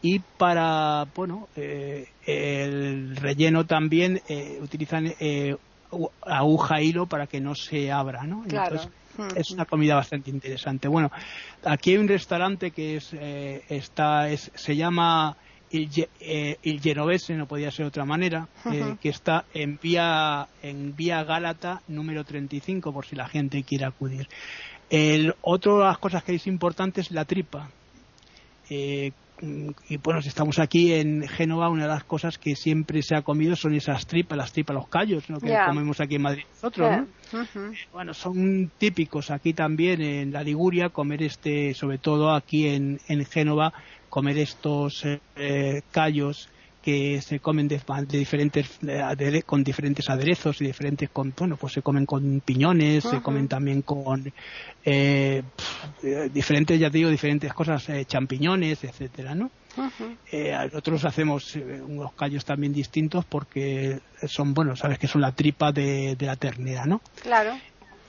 Y 0.00 0.20
para, 0.20 1.06
bueno, 1.14 1.48
el 1.54 3.16
relleno 3.16 3.66
también 3.66 4.22
utilizan 4.62 5.12
aguja 6.22 6.80
hilo 6.80 7.06
para 7.06 7.26
que 7.26 7.40
no 7.40 7.54
se 7.54 7.90
abra, 7.90 8.24
¿no? 8.24 8.44
Claro. 8.44 8.76
Entonces, 8.76 8.92
es 9.36 9.50
una 9.50 9.64
comida 9.64 9.94
bastante 9.94 10.30
interesante. 10.30 10.88
Bueno, 10.88 11.10
aquí 11.64 11.92
hay 11.92 11.96
un 11.98 12.08
restaurante 12.08 12.70
que 12.70 12.96
es, 12.96 13.10
eh, 13.12 13.64
está, 13.68 14.28
es, 14.28 14.50
se 14.54 14.76
llama 14.76 15.36
il, 15.70 15.88
eh, 16.20 16.58
il, 16.62 16.80
Genovese, 16.80 17.34
no 17.34 17.46
podía 17.46 17.70
ser 17.70 17.84
de 17.84 17.88
otra 17.88 18.04
manera, 18.04 18.48
uh 18.64 18.68
-huh. 18.68 18.92
eh, 18.92 18.96
que 19.00 19.08
está 19.08 19.44
en 19.54 19.78
vía, 19.82 20.48
en 20.62 20.94
vía 20.94 21.24
Gálata 21.24 21.82
número 21.88 22.24
35, 22.24 22.92
por 22.92 23.06
si 23.06 23.16
la 23.16 23.28
gente 23.28 23.62
quiere 23.62 23.86
acudir. 23.86 24.28
El, 24.90 25.34
otro 25.42 25.78
de 25.78 25.84
las 25.84 25.98
cosas 25.98 26.22
que 26.22 26.34
es 26.34 26.46
importante 26.46 27.00
es 27.00 27.10
la 27.10 27.24
tripa. 27.24 27.70
Eh, 29.42 29.72
y 29.88 29.96
bueno, 29.98 30.22
si 30.22 30.28
estamos 30.28 30.58
aquí 30.58 30.92
en 30.92 31.26
Génova, 31.28 31.68
una 31.68 31.82
de 31.82 31.88
las 31.88 32.04
cosas 32.04 32.38
que 32.38 32.54
siempre 32.56 33.02
se 33.02 33.14
ha 33.16 33.22
comido 33.22 33.54
son 33.56 33.74
esas 33.74 34.06
tripas, 34.06 34.38
las 34.38 34.52
tripas, 34.52 34.74
los 34.74 34.88
callos, 34.88 35.28
¿no? 35.28 35.38
que 35.40 35.48
Yeah. 35.48 35.66
comemos 35.66 36.00
aquí 36.00 36.14
en 36.16 36.22
Madrid 36.22 36.44
nosotros, 36.54 36.88
Yeah. 36.88 37.06
¿no? 37.32 37.40
Ujú. 37.42 37.74
Bueno, 37.92 38.14
son 38.14 38.70
típicos 38.78 39.30
aquí 39.30 39.52
también 39.52 40.00
en 40.00 40.32
la 40.32 40.42
Liguria 40.42 40.88
comer 40.90 41.22
este, 41.22 41.74
sobre 41.74 41.98
todo 41.98 42.34
aquí 42.34 42.68
en, 42.68 42.98
en 43.08 43.24
Génova, 43.26 43.72
comer 44.08 44.38
estos 44.38 45.04
eh, 45.04 45.20
eh, 45.36 45.82
callos 45.90 46.48
que 46.86 47.20
se 47.20 47.40
comen 47.40 47.66
de, 47.66 47.80
de 48.06 48.18
diferentes 48.18 48.78
eh, 48.86 49.42
con 49.44 49.64
diferentes 49.64 50.08
aderezos 50.08 50.60
y 50.60 50.66
diferentes 50.66 51.10
con 51.10 51.34
bueno 51.36 51.56
pues 51.56 51.72
se 51.72 51.82
comen 51.82 52.06
con 52.06 52.40
piñones 52.42 53.02
se 53.02 53.20
comen 53.22 53.48
también 53.48 53.82
con 53.82 54.32
eh, 54.84 55.42
diferentes 56.32 56.78
ya 56.78 56.88
te 56.88 56.98
digo 56.98 57.10
diferentes 57.10 57.52
cosas 57.52 57.88
eh, 57.88 58.04
champiñones 58.04 58.84
etcétera 58.84 59.34
no 59.34 59.50
eh, 60.30 60.52
nosotros 60.66 61.04
hacemos 61.04 61.56
unos 61.56 62.12
callos 62.12 62.44
también 62.44 62.72
distintos 62.72 63.24
porque 63.24 63.98
son 64.28 64.54
bueno 64.54 64.76
sabes 64.76 65.00
que 65.00 65.08
son 65.08 65.22
la 65.22 65.32
tripa 65.32 65.72
de, 65.72 66.14
de 66.14 66.26
la 66.26 66.36
ternera 66.36 66.84
no 66.86 67.00
Claro. 67.20 67.58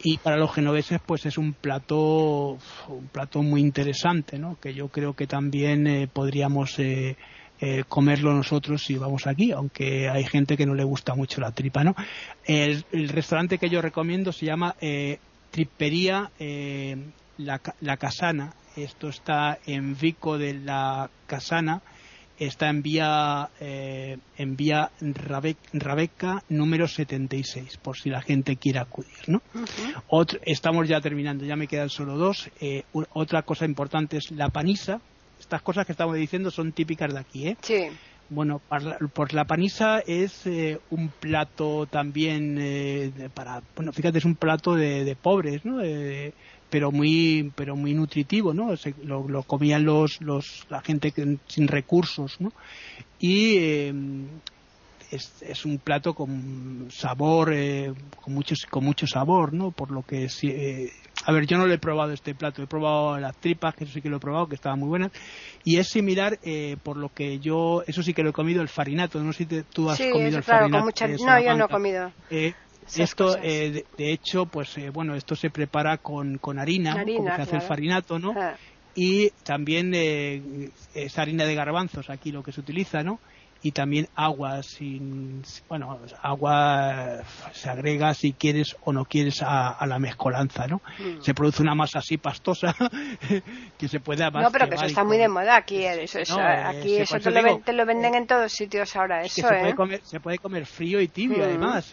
y 0.04 0.20
para 0.20 0.38
los 0.38 0.54
genoveses 0.54 1.00
pues 1.04 1.26
es 1.26 1.40
un 1.40 1.54
plato 1.54 2.60
un 2.90 3.08
plato 3.12 3.42
muy 3.42 3.62
interesante 3.62 4.38
no 4.38 4.56
que 4.62 4.76
yo 4.76 4.90
creo 4.90 5.16
que 5.16 5.26
también 5.26 5.88
eh, 5.88 6.08
podríamos 6.08 6.78
eh, 7.60 7.84
comerlo 7.88 8.34
nosotros 8.34 8.84
si 8.84 8.98
vamos 8.98 9.26
aquí 9.28 9.52
aunque 9.52 10.10
hay 10.10 10.24
gente 10.26 10.56
que 10.58 10.66
no 10.66 10.76
le 10.76 10.84
gusta 10.84 11.16
mucho 11.16 11.42
la 11.42 11.52
tripa 11.52 11.84
no 11.84 11.96
el, 12.46 12.86
el 12.92 13.10
restaurante 13.10 13.58
que 13.58 13.70
yo 13.70 13.82
recomiendo 13.82 14.32
se 14.32 14.46
llama 14.46 14.76
eh, 14.82 15.20
Tripería 15.52 16.30
eh, 16.40 16.96
la, 17.38 17.58
Ca- 17.60 17.74
la 17.82 17.98
Casana. 17.98 18.54
Esto 18.76 19.08
está 19.10 19.58
en 19.66 19.98
Vico 19.98 20.38
de 20.38 20.54
la 20.54 21.10
Casana. 21.26 21.82
Está 22.38 22.70
en 22.70 22.84
vía 22.84 23.50
eh, 23.60 24.18
en 24.38 24.56
vía 24.56 24.92
Rabe- 25.02 25.56
Rabeca 25.74 26.44
número 26.50 26.88
76 26.88 27.78
por 27.78 27.98
si 27.98 28.10
la 28.12 28.22
gente 28.22 28.58
quiere 28.58 28.78
acudir 28.80 29.08
no 29.28 29.42
otro, 30.08 30.40
estamos 30.46 30.88
ya 30.88 31.02
terminando, 31.02 31.46
ya 31.46 31.56
me 31.56 31.68
quedan 31.68 31.90
solo 31.90 32.16
dos. 32.18 32.50
Otra 33.14 33.42
cosa 33.42 33.66
importante 33.66 34.18
es 34.18 34.30
la 34.32 34.50
panisa. 34.50 35.00
Estas 35.40 35.62
cosas 35.62 35.86
que 35.86 35.92
estamos 35.92 36.16
diciendo 36.16 36.52
son 36.52 36.74
típicas 36.74 37.14
de 37.14 37.20
aquí, 37.20 37.48
¿eh? 37.48 37.58
Sí. 37.62 37.88
Bueno, 38.30 38.62
para- 38.68 38.98
pues 39.14 39.32
la 39.32 39.46
panisa 39.46 40.00
es 40.00 40.46
eh, 40.46 40.80
un 40.90 41.12
plato 41.14 41.88
también 41.88 42.58
eh, 42.60 43.30
para, 43.34 43.62
bueno, 43.76 43.94
fíjate, 43.94 44.18
es 44.18 44.26
un 44.26 44.36
plato 44.36 44.76
de, 44.76 45.06
de 45.06 45.16
pobres, 45.16 45.64
¿no? 45.64 45.78
De- 45.78 46.34
pero 46.70 46.92
muy, 46.92 47.54
pero 47.56 47.78
muy 47.78 47.94
nutritivo, 47.94 48.54
¿no? 48.54 48.76
Se- 48.76 48.96
lo, 49.02 49.30
lo 49.30 49.44
comían 49.44 49.86
los, 49.86 50.18
los, 50.20 50.66
la 50.68 50.82
gente 50.82 51.12
que- 51.14 51.38
sin 51.48 51.70
recursos, 51.70 52.36
¿no? 52.40 52.50
Y 53.18 53.56
eh, 53.60 53.94
es, 55.12 55.42
es 55.42 55.66
un 55.66 55.80
plato 55.80 56.14
con 56.14 56.88
sabor, 56.92 57.54
eh, 57.54 57.94
con 58.16 58.34
mucho, 58.34 58.56
con 58.70 58.84
mucho 58.84 59.08
sabor, 59.08 59.54
¿no? 59.54 59.72
Por 59.72 59.92
lo 59.92 60.04
que 60.04 60.28
sí, 60.30 60.48
eh, 60.50 60.90
a 61.26 61.32
ver, 61.32 61.46
yo 61.48 61.58
no 61.58 61.66
lo 61.68 61.74
he 61.74 61.78
probado 61.80 62.12
este 62.14 62.36
plato, 62.36 62.62
he 62.62 62.68
probado 62.68 63.18
las 63.20 63.38
tripas, 63.40 63.76
que 63.76 63.84
eso 63.86 63.94
sí 63.94 64.02
que 64.02 64.10
lo 64.10 64.18
he 64.18 64.20
probado, 64.20 64.48
que 64.48 64.56
estaban 64.56 64.80
muy 64.80 64.88
buenas, 64.90 65.12
y 65.64 65.78
es 65.78 65.88
similar, 65.88 66.38
eh, 66.44 66.78
por 66.84 66.98
lo 66.98 67.10
que 67.10 67.40
yo, 67.40 67.84
eso 67.88 68.04
sí 68.04 68.14
que 68.14 68.24
lo 68.24 68.30
he 68.30 68.34
comido, 68.34 68.62
el 68.62 68.70
farinato, 68.70 69.22
no 69.24 69.32
sé 69.34 69.40
si 69.40 69.46
te- 69.46 69.64
tú 69.64 69.90
has 69.90 69.98
Sí, 69.98 70.10
comido 70.12 70.30
eso, 70.30 70.38
el 70.38 70.44
claro, 70.44 70.70
farinato. 70.70 70.98
con 71.00 71.10
mucha... 71.12 71.26
No, 71.26 71.42
yo 71.42 71.56
no 71.56 71.66
he 71.66 71.70
comido. 71.70 72.12
Eh, 72.30 72.54
Esas 72.84 73.00
esto, 73.10 73.38
eh, 73.40 73.72
de, 73.72 73.86
de 73.98 74.14
hecho, 74.14 74.46
pues 74.46 74.78
eh, 74.78 74.90
bueno, 74.90 75.16
esto 75.16 75.36
se 75.36 75.50
prepara 75.50 75.98
con, 75.98 76.38
con 76.38 76.58
harina. 76.60 76.94
Harina, 76.94 77.18
como 77.18 77.36
se 77.36 77.42
hace 77.42 77.56
el 77.56 77.62
farinato, 77.62 78.20
¿no? 78.20 78.32
Ah, 78.36 78.56
y 79.00 79.30
también 79.44 79.92
eh, 79.94 80.42
es 80.96 81.18
harina 81.20 81.46
de 81.46 81.54
garbanzos 81.54 82.10
aquí 82.10 82.32
lo 82.32 82.42
que 82.42 82.52
se 82.52 82.62
utiliza, 82.62 83.04
¿no? 83.04 83.20
Y 83.62 83.72
también 83.72 84.08
agua 84.16 84.62
sin 84.64 85.44
bueno 85.68 86.00
agua 86.22 87.24
se 87.54 87.70
agrega 87.70 88.14
si 88.14 88.34
quieres 88.34 88.76
o 88.84 88.94
no 88.94 89.06
quieres 89.06 89.42
a, 89.42 89.86
la 89.86 90.00
mezcolanza 90.00 90.68
no 90.68 90.82
mm. 91.00 91.22
se 91.22 91.34
produce 91.34 91.62
una 91.62 91.76
masa 91.76 92.00
así 92.00 92.18
pastosa 92.18 92.76
que 93.78 93.88
se 93.88 94.00
puede 94.00 94.30
no 94.30 94.52
pero 94.52 94.70
que 94.70 94.76
eso 94.76 94.86
está 94.86 95.04
muy 95.04 95.18
de 95.18 95.28
moda 95.28 95.56
aquí 95.56 95.84
eso, 95.84 96.20
eso 96.20 96.40
eh, 96.40 96.64
aquí 96.64 96.98
eso 96.98 97.20
te 97.20 97.32
lo, 97.32 97.60
te 97.60 97.74
lo, 97.74 97.86
venden 97.86 98.14
eh, 98.14 98.18
en 98.18 98.28
todos 98.28 98.52
sitios 98.52 98.96
ahora 98.96 99.22
eso 99.22 99.36
se, 99.36 99.42
puede 99.42 99.70
¿eh? 99.70 99.76
comer, 99.76 100.02
se 100.04 100.20
puede 100.20 100.38
comer 100.38 100.66
frío 100.66 101.02
y 101.02 101.08
tibio 101.08 101.40
mm. 101.40 101.44
además 101.44 101.92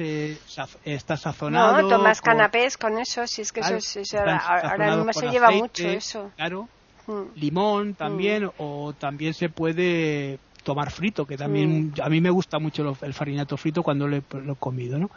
está 0.84 1.16
sazonado 1.16 1.82
no 1.82 1.88
tomas 1.88 2.20
canapés 2.20 2.76
con 2.76 2.98
eso 2.98 3.26
si 3.26 3.42
es 3.42 3.52
que 3.52 3.60
eso, 3.60 3.76
eso 3.76 4.18
ahora, 4.18 4.96
mismo 4.96 5.12
se 5.12 5.28
lleva 5.28 5.50
mucho 5.50 5.88
eso 5.88 6.30
claro 6.36 6.68
mm. 7.06 7.22
limón 7.36 7.94
también 7.94 8.50
o 8.58 8.92
también 8.92 9.34
se 9.34 9.48
puede 9.48 10.38
tomar 10.64 10.90
frito, 10.90 11.26
que 11.26 11.36
también 11.36 11.92
a 12.02 12.08
mí 12.08 12.20
me 12.20 12.30
gusta 12.30 12.58
mucho 12.58 12.96
el 13.02 13.14
farinato 13.14 13.56
frito 13.56 13.82
cuando 13.82 14.08
lo 14.08 14.16
he, 14.16 14.22
comido. 14.58 14.98
¿no? 14.98 15.10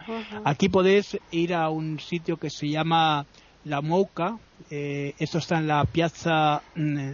Aquí 0.43 0.69
podéis 0.69 1.17
ir 1.31 1.53
a 1.53 1.69
un 1.69 1.99
sitio 1.99 2.37
que 2.37 2.49
se 2.49 2.69
llama 2.69 3.25
La 3.65 3.81
Mouca, 3.81 4.37
eh, 4.69 5.15
esto 5.17 5.39
está 5.39 5.57
en 5.57 5.67
la 5.67 5.85
piazza, 5.85 6.61
mm, 6.75 7.11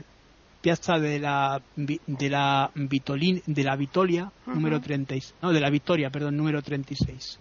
piazza 0.62 0.98
de 1.00 1.20
la 1.20 1.62
de 1.76 2.30
la 2.30 2.72
Vitolin, 2.76 3.42
de 3.46 3.64
la 3.64 3.76
Vitolia, 3.76 4.32
número 4.48 4.82
36, 4.82 5.36
no, 5.42 5.54
de 5.54 5.62
la 5.62 5.70
Victoria, 5.70 6.10
perdón, 6.10 6.36
número 6.36 6.62
36. 6.62 7.40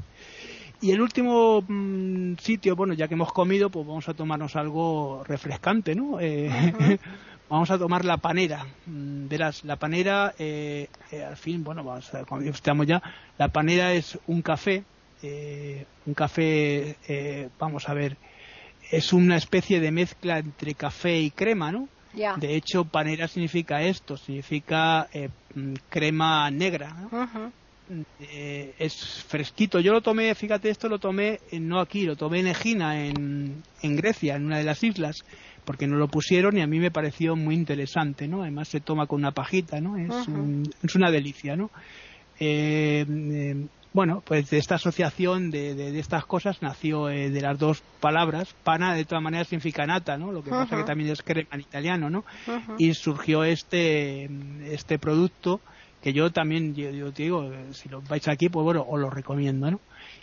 Y 0.83 0.91
el 0.91 1.01
último 1.01 1.63
mm, 1.67 2.35
sitio, 2.39 2.75
bueno, 2.75 2.93
ya 2.93 3.07
que 3.07 3.15
hemos 3.15 3.33
comido, 3.33 3.71
pues 3.71 3.87
vamos 3.87 4.09
a 4.09 4.15
tomarnos 4.15 4.57
algo 4.57 5.23
refrescante, 5.25 5.95
¿no? 5.95 6.19
Eh, 6.21 6.51
vamos 7.53 7.71
a 7.71 7.77
tomar 7.77 8.07
la 8.07 8.17
panera. 8.17 8.65
Mm, 8.87 9.29
verás, 9.29 9.63
la 9.65 9.77
panera, 9.77 10.35
eh, 10.39 10.89
eh, 11.11 11.23
al 11.23 11.37
fin, 11.37 11.63
bueno, 11.63 11.85
vamos 11.85 12.13
a, 12.15 12.25
cuando 12.25 12.51
estamos 12.51 12.87
ya, 12.87 13.03
la 13.37 13.49
panera 13.49 13.93
es 13.93 14.19
un 14.27 14.41
café, 14.41 14.85
eh, 15.23 15.85
un 16.07 16.15
café, 16.15 16.97
vamos 17.59 17.89
a 17.91 17.95
ver, 17.95 18.17
es 18.91 19.13
una 19.13 19.37
especie 19.37 19.81
de 19.81 19.91
mezcla 19.91 20.39
entre 20.39 20.75
café 20.75 21.19
y 21.19 21.31
crema, 21.31 21.71
¿no? 21.71 21.89
De 22.37 22.57
hecho, 22.57 22.85
panera 22.87 23.29
significa 23.29 23.83
esto, 23.83 24.17
significa 24.17 25.09
mm, 25.55 25.75
crema 25.91 26.51
negra. 26.51 26.97
¿no? 27.11 27.53
es 28.79 29.25
fresquito. 29.29 29.79
Yo 29.79 29.93
lo 29.93 30.01
tomé, 30.01 30.35
fíjate, 30.35 30.71
esto 30.71 30.89
lo 30.89 30.99
tomé 30.99 31.41
no 31.53 31.81
aquí, 31.81 32.07
lo 32.07 32.17
tomé 32.17 32.41
en 32.41 32.47
Egina, 32.47 33.05
en, 33.05 33.63
en 33.83 33.97
Grecia, 33.97 34.37
en 34.37 34.47
una 34.47 34.57
de 34.57 34.65
las 34.65 34.83
islas 34.83 35.25
porque 35.65 35.87
no 35.87 35.97
lo 35.97 36.09
pusieron 36.09 36.57
y 36.57 36.63
a 36.63 36.67
mí 36.67 36.79
me 36.79 36.91
pareció 36.91 37.37
muy 37.37 37.55
interesante, 37.55 38.27
¿no? 38.29 38.43
Además 38.43 38.69
se 38.69 38.81
toma 38.81 39.07
con 39.07 39.21
una 39.21 39.33
pajita, 39.33 39.81
¿no? 39.81 39.97
Es, 39.97 40.13
es 40.83 40.95
una 40.95 41.11
delicia, 41.11 41.57
¿no? 41.57 41.71
Eh, 42.41 43.07
eh, 43.09 43.67
bueno, 43.93 44.23
pues 44.25 44.49
de 44.49 44.59
esta 44.59 44.77
asociación 44.77 45.51
de, 45.51 45.75
de, 45.75 45.99
estas 45.99 46.25
cosas 46.25 46.63
nació 46.63 47.11
eh, 47.11 47.31
de 47.31 47.41
las 47.43 47.59
dos 47.59 47.83
palabras. 48.01 48.55
Pana 48.65 48.95
de 48.95 49.05
todas 49.05 49.23
maneras 49.23 49.49
significa 49.49 49.87
nata, 49.87 50.17
¿no? 50.17 50.33
Lo 50.33 50.43
que 50.43 50.51
pasa 50.51 50.77
que 50.77 50.85
también 50.85 51.11
es 51.11 51.23
crema 51.23 51.51
en 51.53 51.61
italiano, 51.61 52.09
¿no? 52.09 52.25
Y 52.79 52.95
surgió 52.95 53.45
este, 53.45 54.31
este 54.65 54.99
producto 54.99 55.61
que 56.03 56.13
yo 56.13 56.33
también, 56.33 56.75
yo, 56.75 56.91
yo, 56.91 57.13
te 57.13 57.25
digo, 57.25 57.49
si 57.71 57.89
lo 57.89 58.01
vais 58.03 58.27
aquí, 58.27 58.49
pues 58.49 58.65
bueno, 58.65 58.85
os 58.89 58.99
lo 58.99 59.11
recomiendo, 59.11 59.71
¿no? 59.71 59.81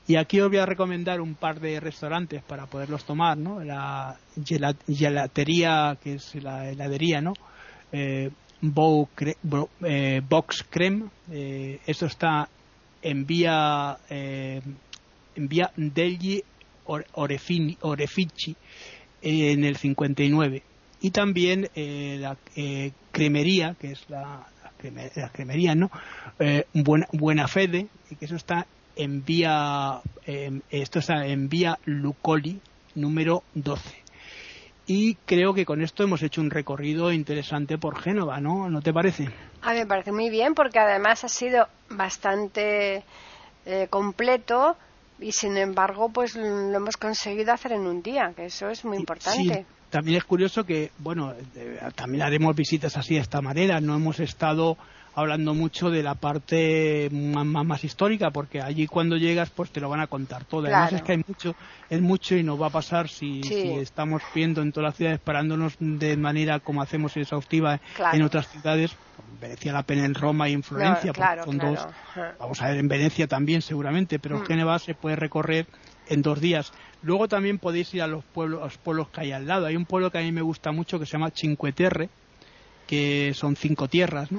Y 0.10 0.16
aquí 0.16 0.42
os 0.42 0.50
voy 0.50 0.58
a 0.58 0.66
recomendar 0.66 1.22
un 1.22 1.36
par 1.36 1.60
de 1.60 1.80
restaurantes 1.80 2.42
para 2.42 2.66
poderlos 2.66 3.06
tomar, 3.06 3.38
¿no? 3.38 3.64
La 3.64 4.18
gelatería, 4.44 6.00
que 6.04 6.16
es 6.16 6.34
la 6.34 6.68
heladería, 6.68 7.22
¿no? 7.22 7.34
Eh, 7.92 8.32
eh 8.60 10.22
Box 10.28 10.66
Creme, 10.68 11.06
eh, 11.32 11.80
esto 11.86 12.08
está 12.08 12.50
en 13.04 13.28
vía, 13.28 14.00
eh, 14.10 14.62
en 15.36 15.48
vía 15.48 15.72
Degli 15.76 16.44
Orefici 16.86 17.78
en 19.22 19.64
el 19.64 19.76
59. 19.78 20.64
Y 21.02 21.12
también 21.12 21.70
la 21.76 22.36
cremería, 23.12 23.76
que 23.80 23.92
es 23.92 24.10
la, 24.10 24.48
la, 25.16 25.30
cremería, 25.30 25.76
¿no? 25.76 25.92
buena, 26.74 27.08
buena 27.12 27.48
Fede, 27.48 27.86
que 28.20 28.26
eso 28.26 28.36
está 28.36 28.66
en 29.00 29.24
vía, 29.24 30.02
em, 30.26 30.62
esto 30.70 31.00
está 31.00 31.26
en 31.26 31.48
vía 31.48 31.80
Lucoli 31.86 32.60
número 32.96 33.44
12. 33.54 33.96
Y 34.88 35.16
creo 35.26 35.54
que 35.54 35.66
con 35.66 35.82
esto 35.82 36.04
hemos 36.04 36.22
hecho 36.22 36.42
un 36.42 36.50
recorrido 36.50 37.12
interesante 37.14 37.78
por 37.78 38.02
Génova, 38.02 38.42
¿no? 38.42 38.70
¿No 38.70 38.82
te 38.82 38.92
parece? 38.92 39.30
A 39.62 39.72
mí 39.72 39.80
me 39.80 39.86
parece 39.86 40.12
muy 40.12 40.30
bien 40.30 40.54
porque 40.54 40.80
además 40.80 41.24
ha 41.24 41.30
sido 41.30 41.68
bastante 41.90 43.04
eh, 43.66 43.88
completo 43.90 44.76
y 45.20 45.32
sin 45.32 45.56
embargo 45.56 46.10
pues 46.10 46.36
lo 46.36 46.76
hemos 46.76 46.98
conseguido 46.98 47.54
hacer 47.54 47.72
en 47.74 47.88
un 47.88 48.02
día, 48.02 48.34
que 48.36 48.46
eso 48.46 48.68
es 48.70 48.84
muy 48.84 48.98
importante. 48.98 49.66
También 49.90 50.18
es 50.18 50.24
curioso 50.26 50.66
que, 50.66 50.92
bueno, 51.00 51.34
eh, 51.56 51.80
también 51.96 52.24
haremos 52.24 52.56
visitas 52.56 52.98
así 52.98 53.16
de 53.16 53.22
esta 53.22 53.42
manera, 53.42 53.80
no 53.80 53.96
hemos 53.96 54.20
estado 54.20 54.78
hablando 55.20 55.54
mucho 55.54 55.90
de 55.90 56.04
la 56.04 56.16
parte 56.16 57.10
más, 57.12 57.84
histórica, 57.84 58.32
porque 58.32 58.62
allí 58.62 58.88
cuando 58.88 59.18
llegas 59.18 59.50
pues 59.50 59.72
te 59.72 59.80
lo 59.80 59.90
van 59.90 60.00
a 60.00 60.08
contar 60.08 60.46
todo. 60.46 60.66
Además 60.66 60.94
es 60.94 61.02
que 61.02 61.14
hay 61.14 61.24
mucho, 61.26 61.56
es 61.90 62.02
mucho 62.02 62.36
y 62.36 62.44
nos 62.44 62.62
va 62.62 62.68
a 62.68 62.72
pasar 62.72 63.10
si, 63.10 63.42
estamos 63.80 64.22
viendo 64.34 64.62
en 64.62 64.72
todas 64.72 64.90
las 64.90 64.96
ciudades 64.96 65.20
parándonos 65.20 65.76
de 65.80 66.18
manera 66.18 66.60
como 66.60 66.82
hacemos 66.82 67.16
exhaustiva 67.18 67.80
en 68.14 68.22
otras 68.24 68.48
ciudades. 68.48 68.96
Venecia 69.42 69.72
la 69.72 69.84
pena 69.84 70.06
en 70.06 70.16
Roma 70.16 70.50
y 70.50 70.54
en 70.54 70.64
Florencia, 70.64 71.14
son 71.46 71.58
dos. 71.58 71.88
Vamos 72.40 72.62
a 72.62 72.70
ver 72.70 72.78
en 72.78 72.88
Venecia 72.88 73.28
también 73.28 73.62
seguramente, 73.62 74.20
pero 74.20 74.38
en 74.38 74.44
mm. 74.44 74.46
Génova 74.46 74.80
se 74.80 74.96
puede 74.96 75.16
recorrer 75.16 75.66
en 76.10 76.22
dos 76.22 76.42
días. 76.42 76.74
Luego 77.02 77.28
también 77.28 77.60
podéis 77.60 77.94
ir 77.94 78.02
a 78.02 78.08
los 78.08 78.24
pueblos, 78.26 78.62
a 78.62 78.66
los 78.66 78.78
pueblos 78.78 79.08
que 79.10 79.22
hay 79.22 79.32
al 79.32 79.48
lado. 79.48 79.66
Hay 79.66 79.76
un 79.76 79.86
pueblo 79.86 80.12
que 80.12 80.18
a 80.18 80.22
mí 80.22 80.32
me 80.32 80.42
gusta 80.42 80.72
mucho 80.72 81.00
que 81.00 81.06
se 81.06 81.14
llama 81.14 81.32
Cinque 81.34 81.72
Terre, 81.72 82.10
que 82.90 83.36
son 83.36 83.56
cinco 83.56 83.88
tierras, 83.88 84.30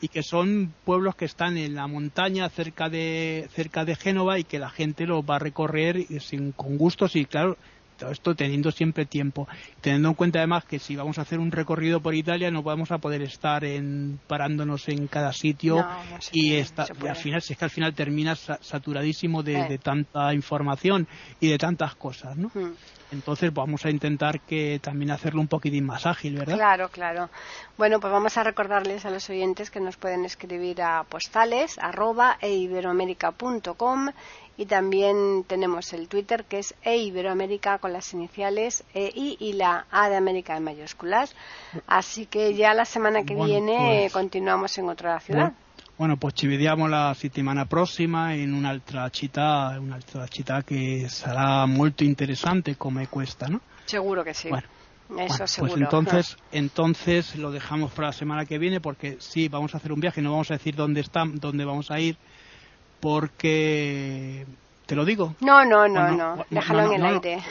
y 0.00 0.06
que 0.06 0.22
son 0.22 0.72
pueblos 0.84 1.16
que 1.16 1.24
están 1.24 1.56
en 1.56 1.74
la 1.74 1.88
montaña 1.88 2.48
cerca 2.48 2.88
de 2.88 3.48
cerca 3.52 3.84
de 3.84 3.96
Génova 3.96 4.38
y 4.38 4.44
que 4.44 4.60
la 4.60 4.70
gente 4.70 5.06
los 5.06 5.24
va 5.24 5.36
a 5.36 5.38
recorrer 5.40 6.06
sin, 6.20 6.52
con 6.52 6.78
gustos 6.78 7.16
y 7.16 7.24
claro 7.24 7.56
todo 7.96 8.10
esto 8.10 8.34
teniendo 8.34 8.70
siempre 8.70 9.06
tiempo, 9.06 9.48
teniendo 9.80 10.08
en 10.08 10.14
cuenta 10.14 10.38
además 10.38 10.64
que 10.64 10.78
si 10.78 10.96
vamos 10.96 11.18
a 11.18 11.22
hacer 11.22 11.38
un 11.38 11.50
recorrido 11.50 12.00
por 12.00 12.14
Italia 12.14 12.50
no 12.50 12.62
vamos 12.62 12.90
a 12.92 12.98
poder 12.98 13.22
estar 13.22 13.64
en, 13.64 14.20
parándonos 14.26 14.88
en 14.88 15.06
cada 15.06 15.32
sitio 15.32 15.86
y, 16.32 16.56
al 16.58 17.16
final 17.16 17.42
si 17.42 17.52
es 17.52 17.58
que 17.58 17.64
al 17.64 17.70
final 17.70 17.94
terminas 17.94 18.46
saturadísimo 18.60 19.42
de, 19.42 19.60
eh. 19.60 19.68
de, 19.68 19.78
tanta 19.78 20.32
información 20.34 21.06
y 21.40 21.48
de 21.48 21.58
tantas 21.58 21.94
cosas, 21.94 22.36
¿no? 22.36 22.50
Hmm. 22.54 22.74
Entonces 23.12 23.52
vamos 23.54 23.84
a 23.86 23.90
intentar 23.90 24.40
que 24.40 24.80
también 24.82 25.10
hacerlo 25.12 25.40
un 25.40 25.46
poquitín 25.46 25.86
más 25.86 26.06
ágil, 26.06 26.36
¿verdad? 26.36 26.56
Claro, 26.56 26.88
claro. 26.88 27.30
Bueno, 27.78 28.00
pues 28.00 28.12
vamos 28.12 28.36
a 28.36 28.42
recordarles 28.42 29.04
a 29.04 29.10
los 29.10 29.30
oyentes 29.30 29.70
que 29.70 29.80
nos 29.80 29.96
pueden 29.96 30.24
escribir 30.24 30.82
a 30.82 31.04
postales 31.04 31.78
arroba 31.78 32.36
eiberoamerica.com 32.40 34.10
y 34.56 34.66
también 34.66 35.44
tenemos 35.46 35.92
el 35.92 36.08
Twitter 36.08 36.44
que 36.44 36.58
es 36.58 36.74
eiberoamerica 36.82 37.78
con 37.78 37.92
las 37.92 38.12
iniciales 38.12 38.84
EI 38.94 39.36
y 39.38 39.52
la 39.52 39.86
A 39.90 40.08
de 40.08 40.16
América 40.16 40.56
en 40.56 40.64
mayúsculas. 40.64 41.34
Así 41.86 42.26
que 42.26 42.54
ya 42.54 42.74
la 42.74 42.84
semana 42.84 43.24
que 43.24 43.34
viene 43.34 44.00
pues 44.02 44.12
continuamos 44.12 44.76
en 44.78 44.88
otra 44.88 45.20
ciudad. 45.20 45.52
Bueno, 45.98 46.18
pues 46.18 46.34
ci 46.34 46.46
vediamo 46.46 46.88
la 46.88 47.14
settimana 47.14 47.64
prossima 47.64 48.34
in 48.34 48.52
un'altra 48.52 49.08
città, 49.08 49.78
un'altra 49.80 50.26
città 50.28 50.62
che 50.62 51.08
sarà 51.08 51.64
molto 51.64 52.04
interesante 52.04 52.76
come 52.76 53.08
questa, 53.08 53.46
¿no? 53.46 53.62
Seguro 53.86 54.22
que 54.22 54.34
sí. 54.34 54.50
Bueno, 54.50 54.66
Eso 55.16 55.46
seguro. 55.46 55.72
Pues 55.72 55.82
entonces, 55.82 56.36
entonces 56.52 57.36
lo 57.36 57.50
dejamos 57.50 57.92
para 57.92 58.08
la 58.08 58.12
semana 58.12 58.44
que 58.44 58.58
viene 58.58 58.80
porque 58.80 59.16
sí, 59.20 59.48
vamos 59.48 59.74
a 59.74 59.78
hacer 59.78 59.90
un 59.90 60.00
viaje, 60.00 60.20
no 60.20 60.32
vamos 60.32 60.50
a 60.50 60.54
decir 60.54 60.74
dónde 60.74 61.00
está, 61.00 61.24
dónde 61.26 61.64
vamos 61.64 61.90
a 61.90 61.98
ir, 61.98 62.18
porque 63.00 64.46
¿Te 64.86 64.94
lo 64.94 65.04
digo? 65.04 65.34
No, 65.40 65.64
no, 65.64 65.88
no, 65.88 66.12
no. 66.12 66.46
Déjalo 66.48 66.92
en 66.92 66.92
el 66.92 67.04
aire. 67.04 67.42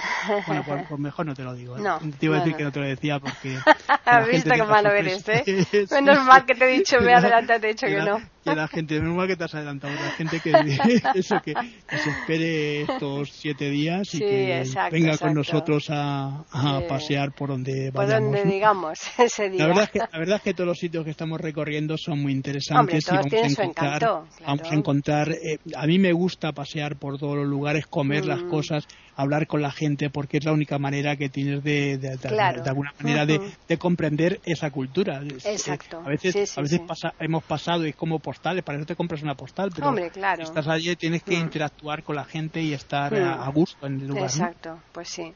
Bueno, 0.48 0.64
pues, 0.66 0.86
pues, 0.88 1.00
mejor 1.02 1.26
no 1.26 1.36
te 1.36 1.44
lo 1.44 1.54
digo. 1.54 1.78
¿eh? 1.78 1.82
No, 1.82 2.00
te 2.00 2.26
iba 2.26 2.38
a 2.38 2.40
decir 2.40 2.56
que 2.56 2.64
no 2.64 2.72
te 2.72 2.80
lo 2.80 2.86
decía 2.86 3.20
porque... 3.20 3.60
Has 4.06 4.28
visto 4.28 4.52
qué 4.52 4.64
malo 4.64 4.92
eres, 4.92 5.28
¿eh? 5.28 5.88
Menos 5.92 6.24
mal 6.24 6.46
que 6.46 6.56
te 6.56 6.64
he 6.64 6.78
dicho, 6.78 7.02
me 7.02 7.14
adelante, 7.14 7.60
te 7.60 7.68
he 7.68 7.74
dicho 7.74 7.88
que 7.88 7.98
no. 7.98 8.22
Y 8.46 8.56
la 8.56 8.68
gente, 8.68 9.00
menos 9.00 9.16
mal 9.16 9.28
que 9.28 9.36
te 9.36 9.44
has 9.44 9.56
adelantado, 9.56 9.94
la 9.94 10.12
gente 10.12 10.40
que, 10.40 10.52
eso, 11.16 11.42
que, 11.44 11.54
se 11.54 12.10
espere 12.10 12.82
estos 12.82 13.32
siete 13.32 13.70
días 13.70 14.14
y 14.14 14.20
que 14.20 14.64
venga 14.92 15.18
con 15.18 15.34
nosotros 15.34 15.88
a, 15.90 16.44
pasear 16.88 17.34
por 17.34 17.50
donde 17.50 17.92
vayamos. 17.92 18.30
Por 18.30 18.40
donde 18.40 18.52
digamos 18.52 19.00
ese 19.18 19.50
día. 19.50 19.62
La 19.62 19.68
verdad, 19.68 19.84
es 19.84 19.90
que, 19.90 20.00
la 20.00 20.20
verdad 20.20 20.36
es 20.38 20.42
que 20.44 20.54
todos 20.54 20.68
los 20.68 20.78
sitios 20.78 21.04
que 21.04 21.12
estamos 21.12 21.42
recorriendo 21.42 21.98
son 21.98 22.22
muy 22.22 22.32
interesantes 22.34 23.08
y 23.08 23.12
vamos 23.12 23.34
a 23.34 23.64
encontrar, 23.64 24.02
vamos 24.46 24.72
a 24.72 24.76
encontrar 24.76 25.32
eh, 25.32 25.58
a 25.76 25.88
mí 25.88 26.00
me 26.00 26.14
gusta 26.14 26.52
pasear 26.52 26.98
por 26.98 27.18
todos 27.18 27.38
los 27.38 27.48
lugares, 27.48 27.88
comer 27.88 28.26
las 28.26 28.42
mm. 28.42 28.50
cosas, 28.50 28.88
hablar 29.16 29.48
con 29.48 29.62
la 29.62 29.72
gente, 29.72 30.10
porque 30.10 30.38
es 30.38 30.46
la 30.46 30.52
única 30.52 30.78
manera 30.78 31.16
que 31.16 31.30
tienes 31.30 31.64
de, 31.64 31.98
de, 31.98 32.70
alguna 32.70 32.94
manera 33.00 33.26
de, 33.26 33.78
comprender 33.78 34.40
esa 34.46 34.72
cultura. 34.72 35.22
Exacto. 35.46 36.02
A 36.06 36.10
veces, 36.10 36.58
a 36.58 36.62
veces 36.62 36.82
hemos 37.20 37.44
pasado 37.44 37.86
y 37.86 37.90
es 37.90 37.96
como 37.96 38.20
postales, 38.20 38.64
para 38.64 38.78
eso 38.78 38.86
te 38.86 38.96
compras 38.96 39.22
una 39.22 39.36
postal, 39.36 39.72
pero 39.74 39.96
estás 40.40 40.68
allí 40.68 40.96
tienes 40.96 41.24
que 41.24 41.38
mm. 41.38 41.42
interactuar 41.42 42.04
con 42.04 42.16
la 42.16 42.26
gente 42.26 42.62
y 42.62 42.74
estar 42.74 43.14
a, 43.16 43.50
mm. 43.50 43.54
gusto 43.54 43.88
en 43.88 44.00
el 44.02 44.08
lugar. 44.08 44.26
Exacto, 44.26 44.80
pues 44.92 45.10
sí. 45.10 45.34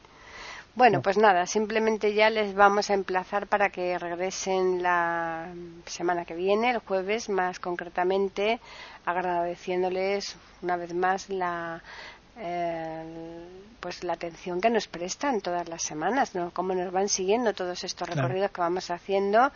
Bueno, 0.76 1.02
pues 1.02 1.18
nada, 1.18 1.46
simplemente 1.46 2.14
ya 2.14 2.30
les 2.30 2.54
vamos 2.54 2.90
a 2.90 2.94
emplazar 2.94 3.48
para 3.48 3.70
que 3.70 3.98
regresen 3.98 4.82
la 4.82 5.48
semana 5.86 6.24
que 6.24 6.34
viene, 6.34 6.70
el 6.70 6.78
jueves 6.78 7.28
más 7.28 7.58
concretamente, 7.58 8.60
agradeciéndoles 9.04 10.36
una 10.62 10.76
vez 10.76 10.94
más 10.94 11.28
la 11.28 11.82
eh, 12.36 13.46
pues 13.80 14.04
la 14.04 14.12
atención 14.14 14.60
que 14.60 14.70
nos 14.70 14.86
prestan 14.86 15.40
todas 15.40 15.68
las 15.68 15.82
semanas, 15.82 16.34
¿no? 16.34 16.50
Cómo 16.52 16.74
nos 16.74 16.92
van 16.92 17.08
siguiendo 17.08 17.54
todos 17.54 17.82
estos 17.84 18.08
recorridos 18.08 18.50
que 18.50 18.60
vamos 18.60 18.90
haciendo, 18.90 19.50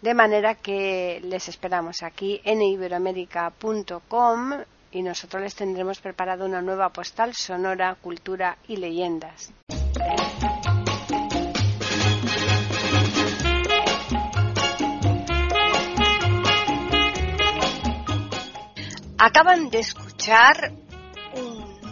de 0.00 0.14
manera 0.14 0.56
que 0.56 1.20
les 1.22 1.48
esperamos 1.48 2.02
aquí 2.02 2.40
en 2.44 2.60
iberoamérica.com 2.62 4.52
y 4.90 5.02
nosotros 5.02 5.42
les 5.42 5.54
tendremos 5.54 6.00
preparado 6.00 6.44
una 6.44 6.60
nueva 6.60 6.90
postal 6.90 7.34
sonora, 7.34 7.96
cultura 8.00 8.58
y 8.68 8.76
leyendas. 8.76 9.52
Acaban 19.18 19.70
de 19.70 19.78
escuchar 19.78 20.72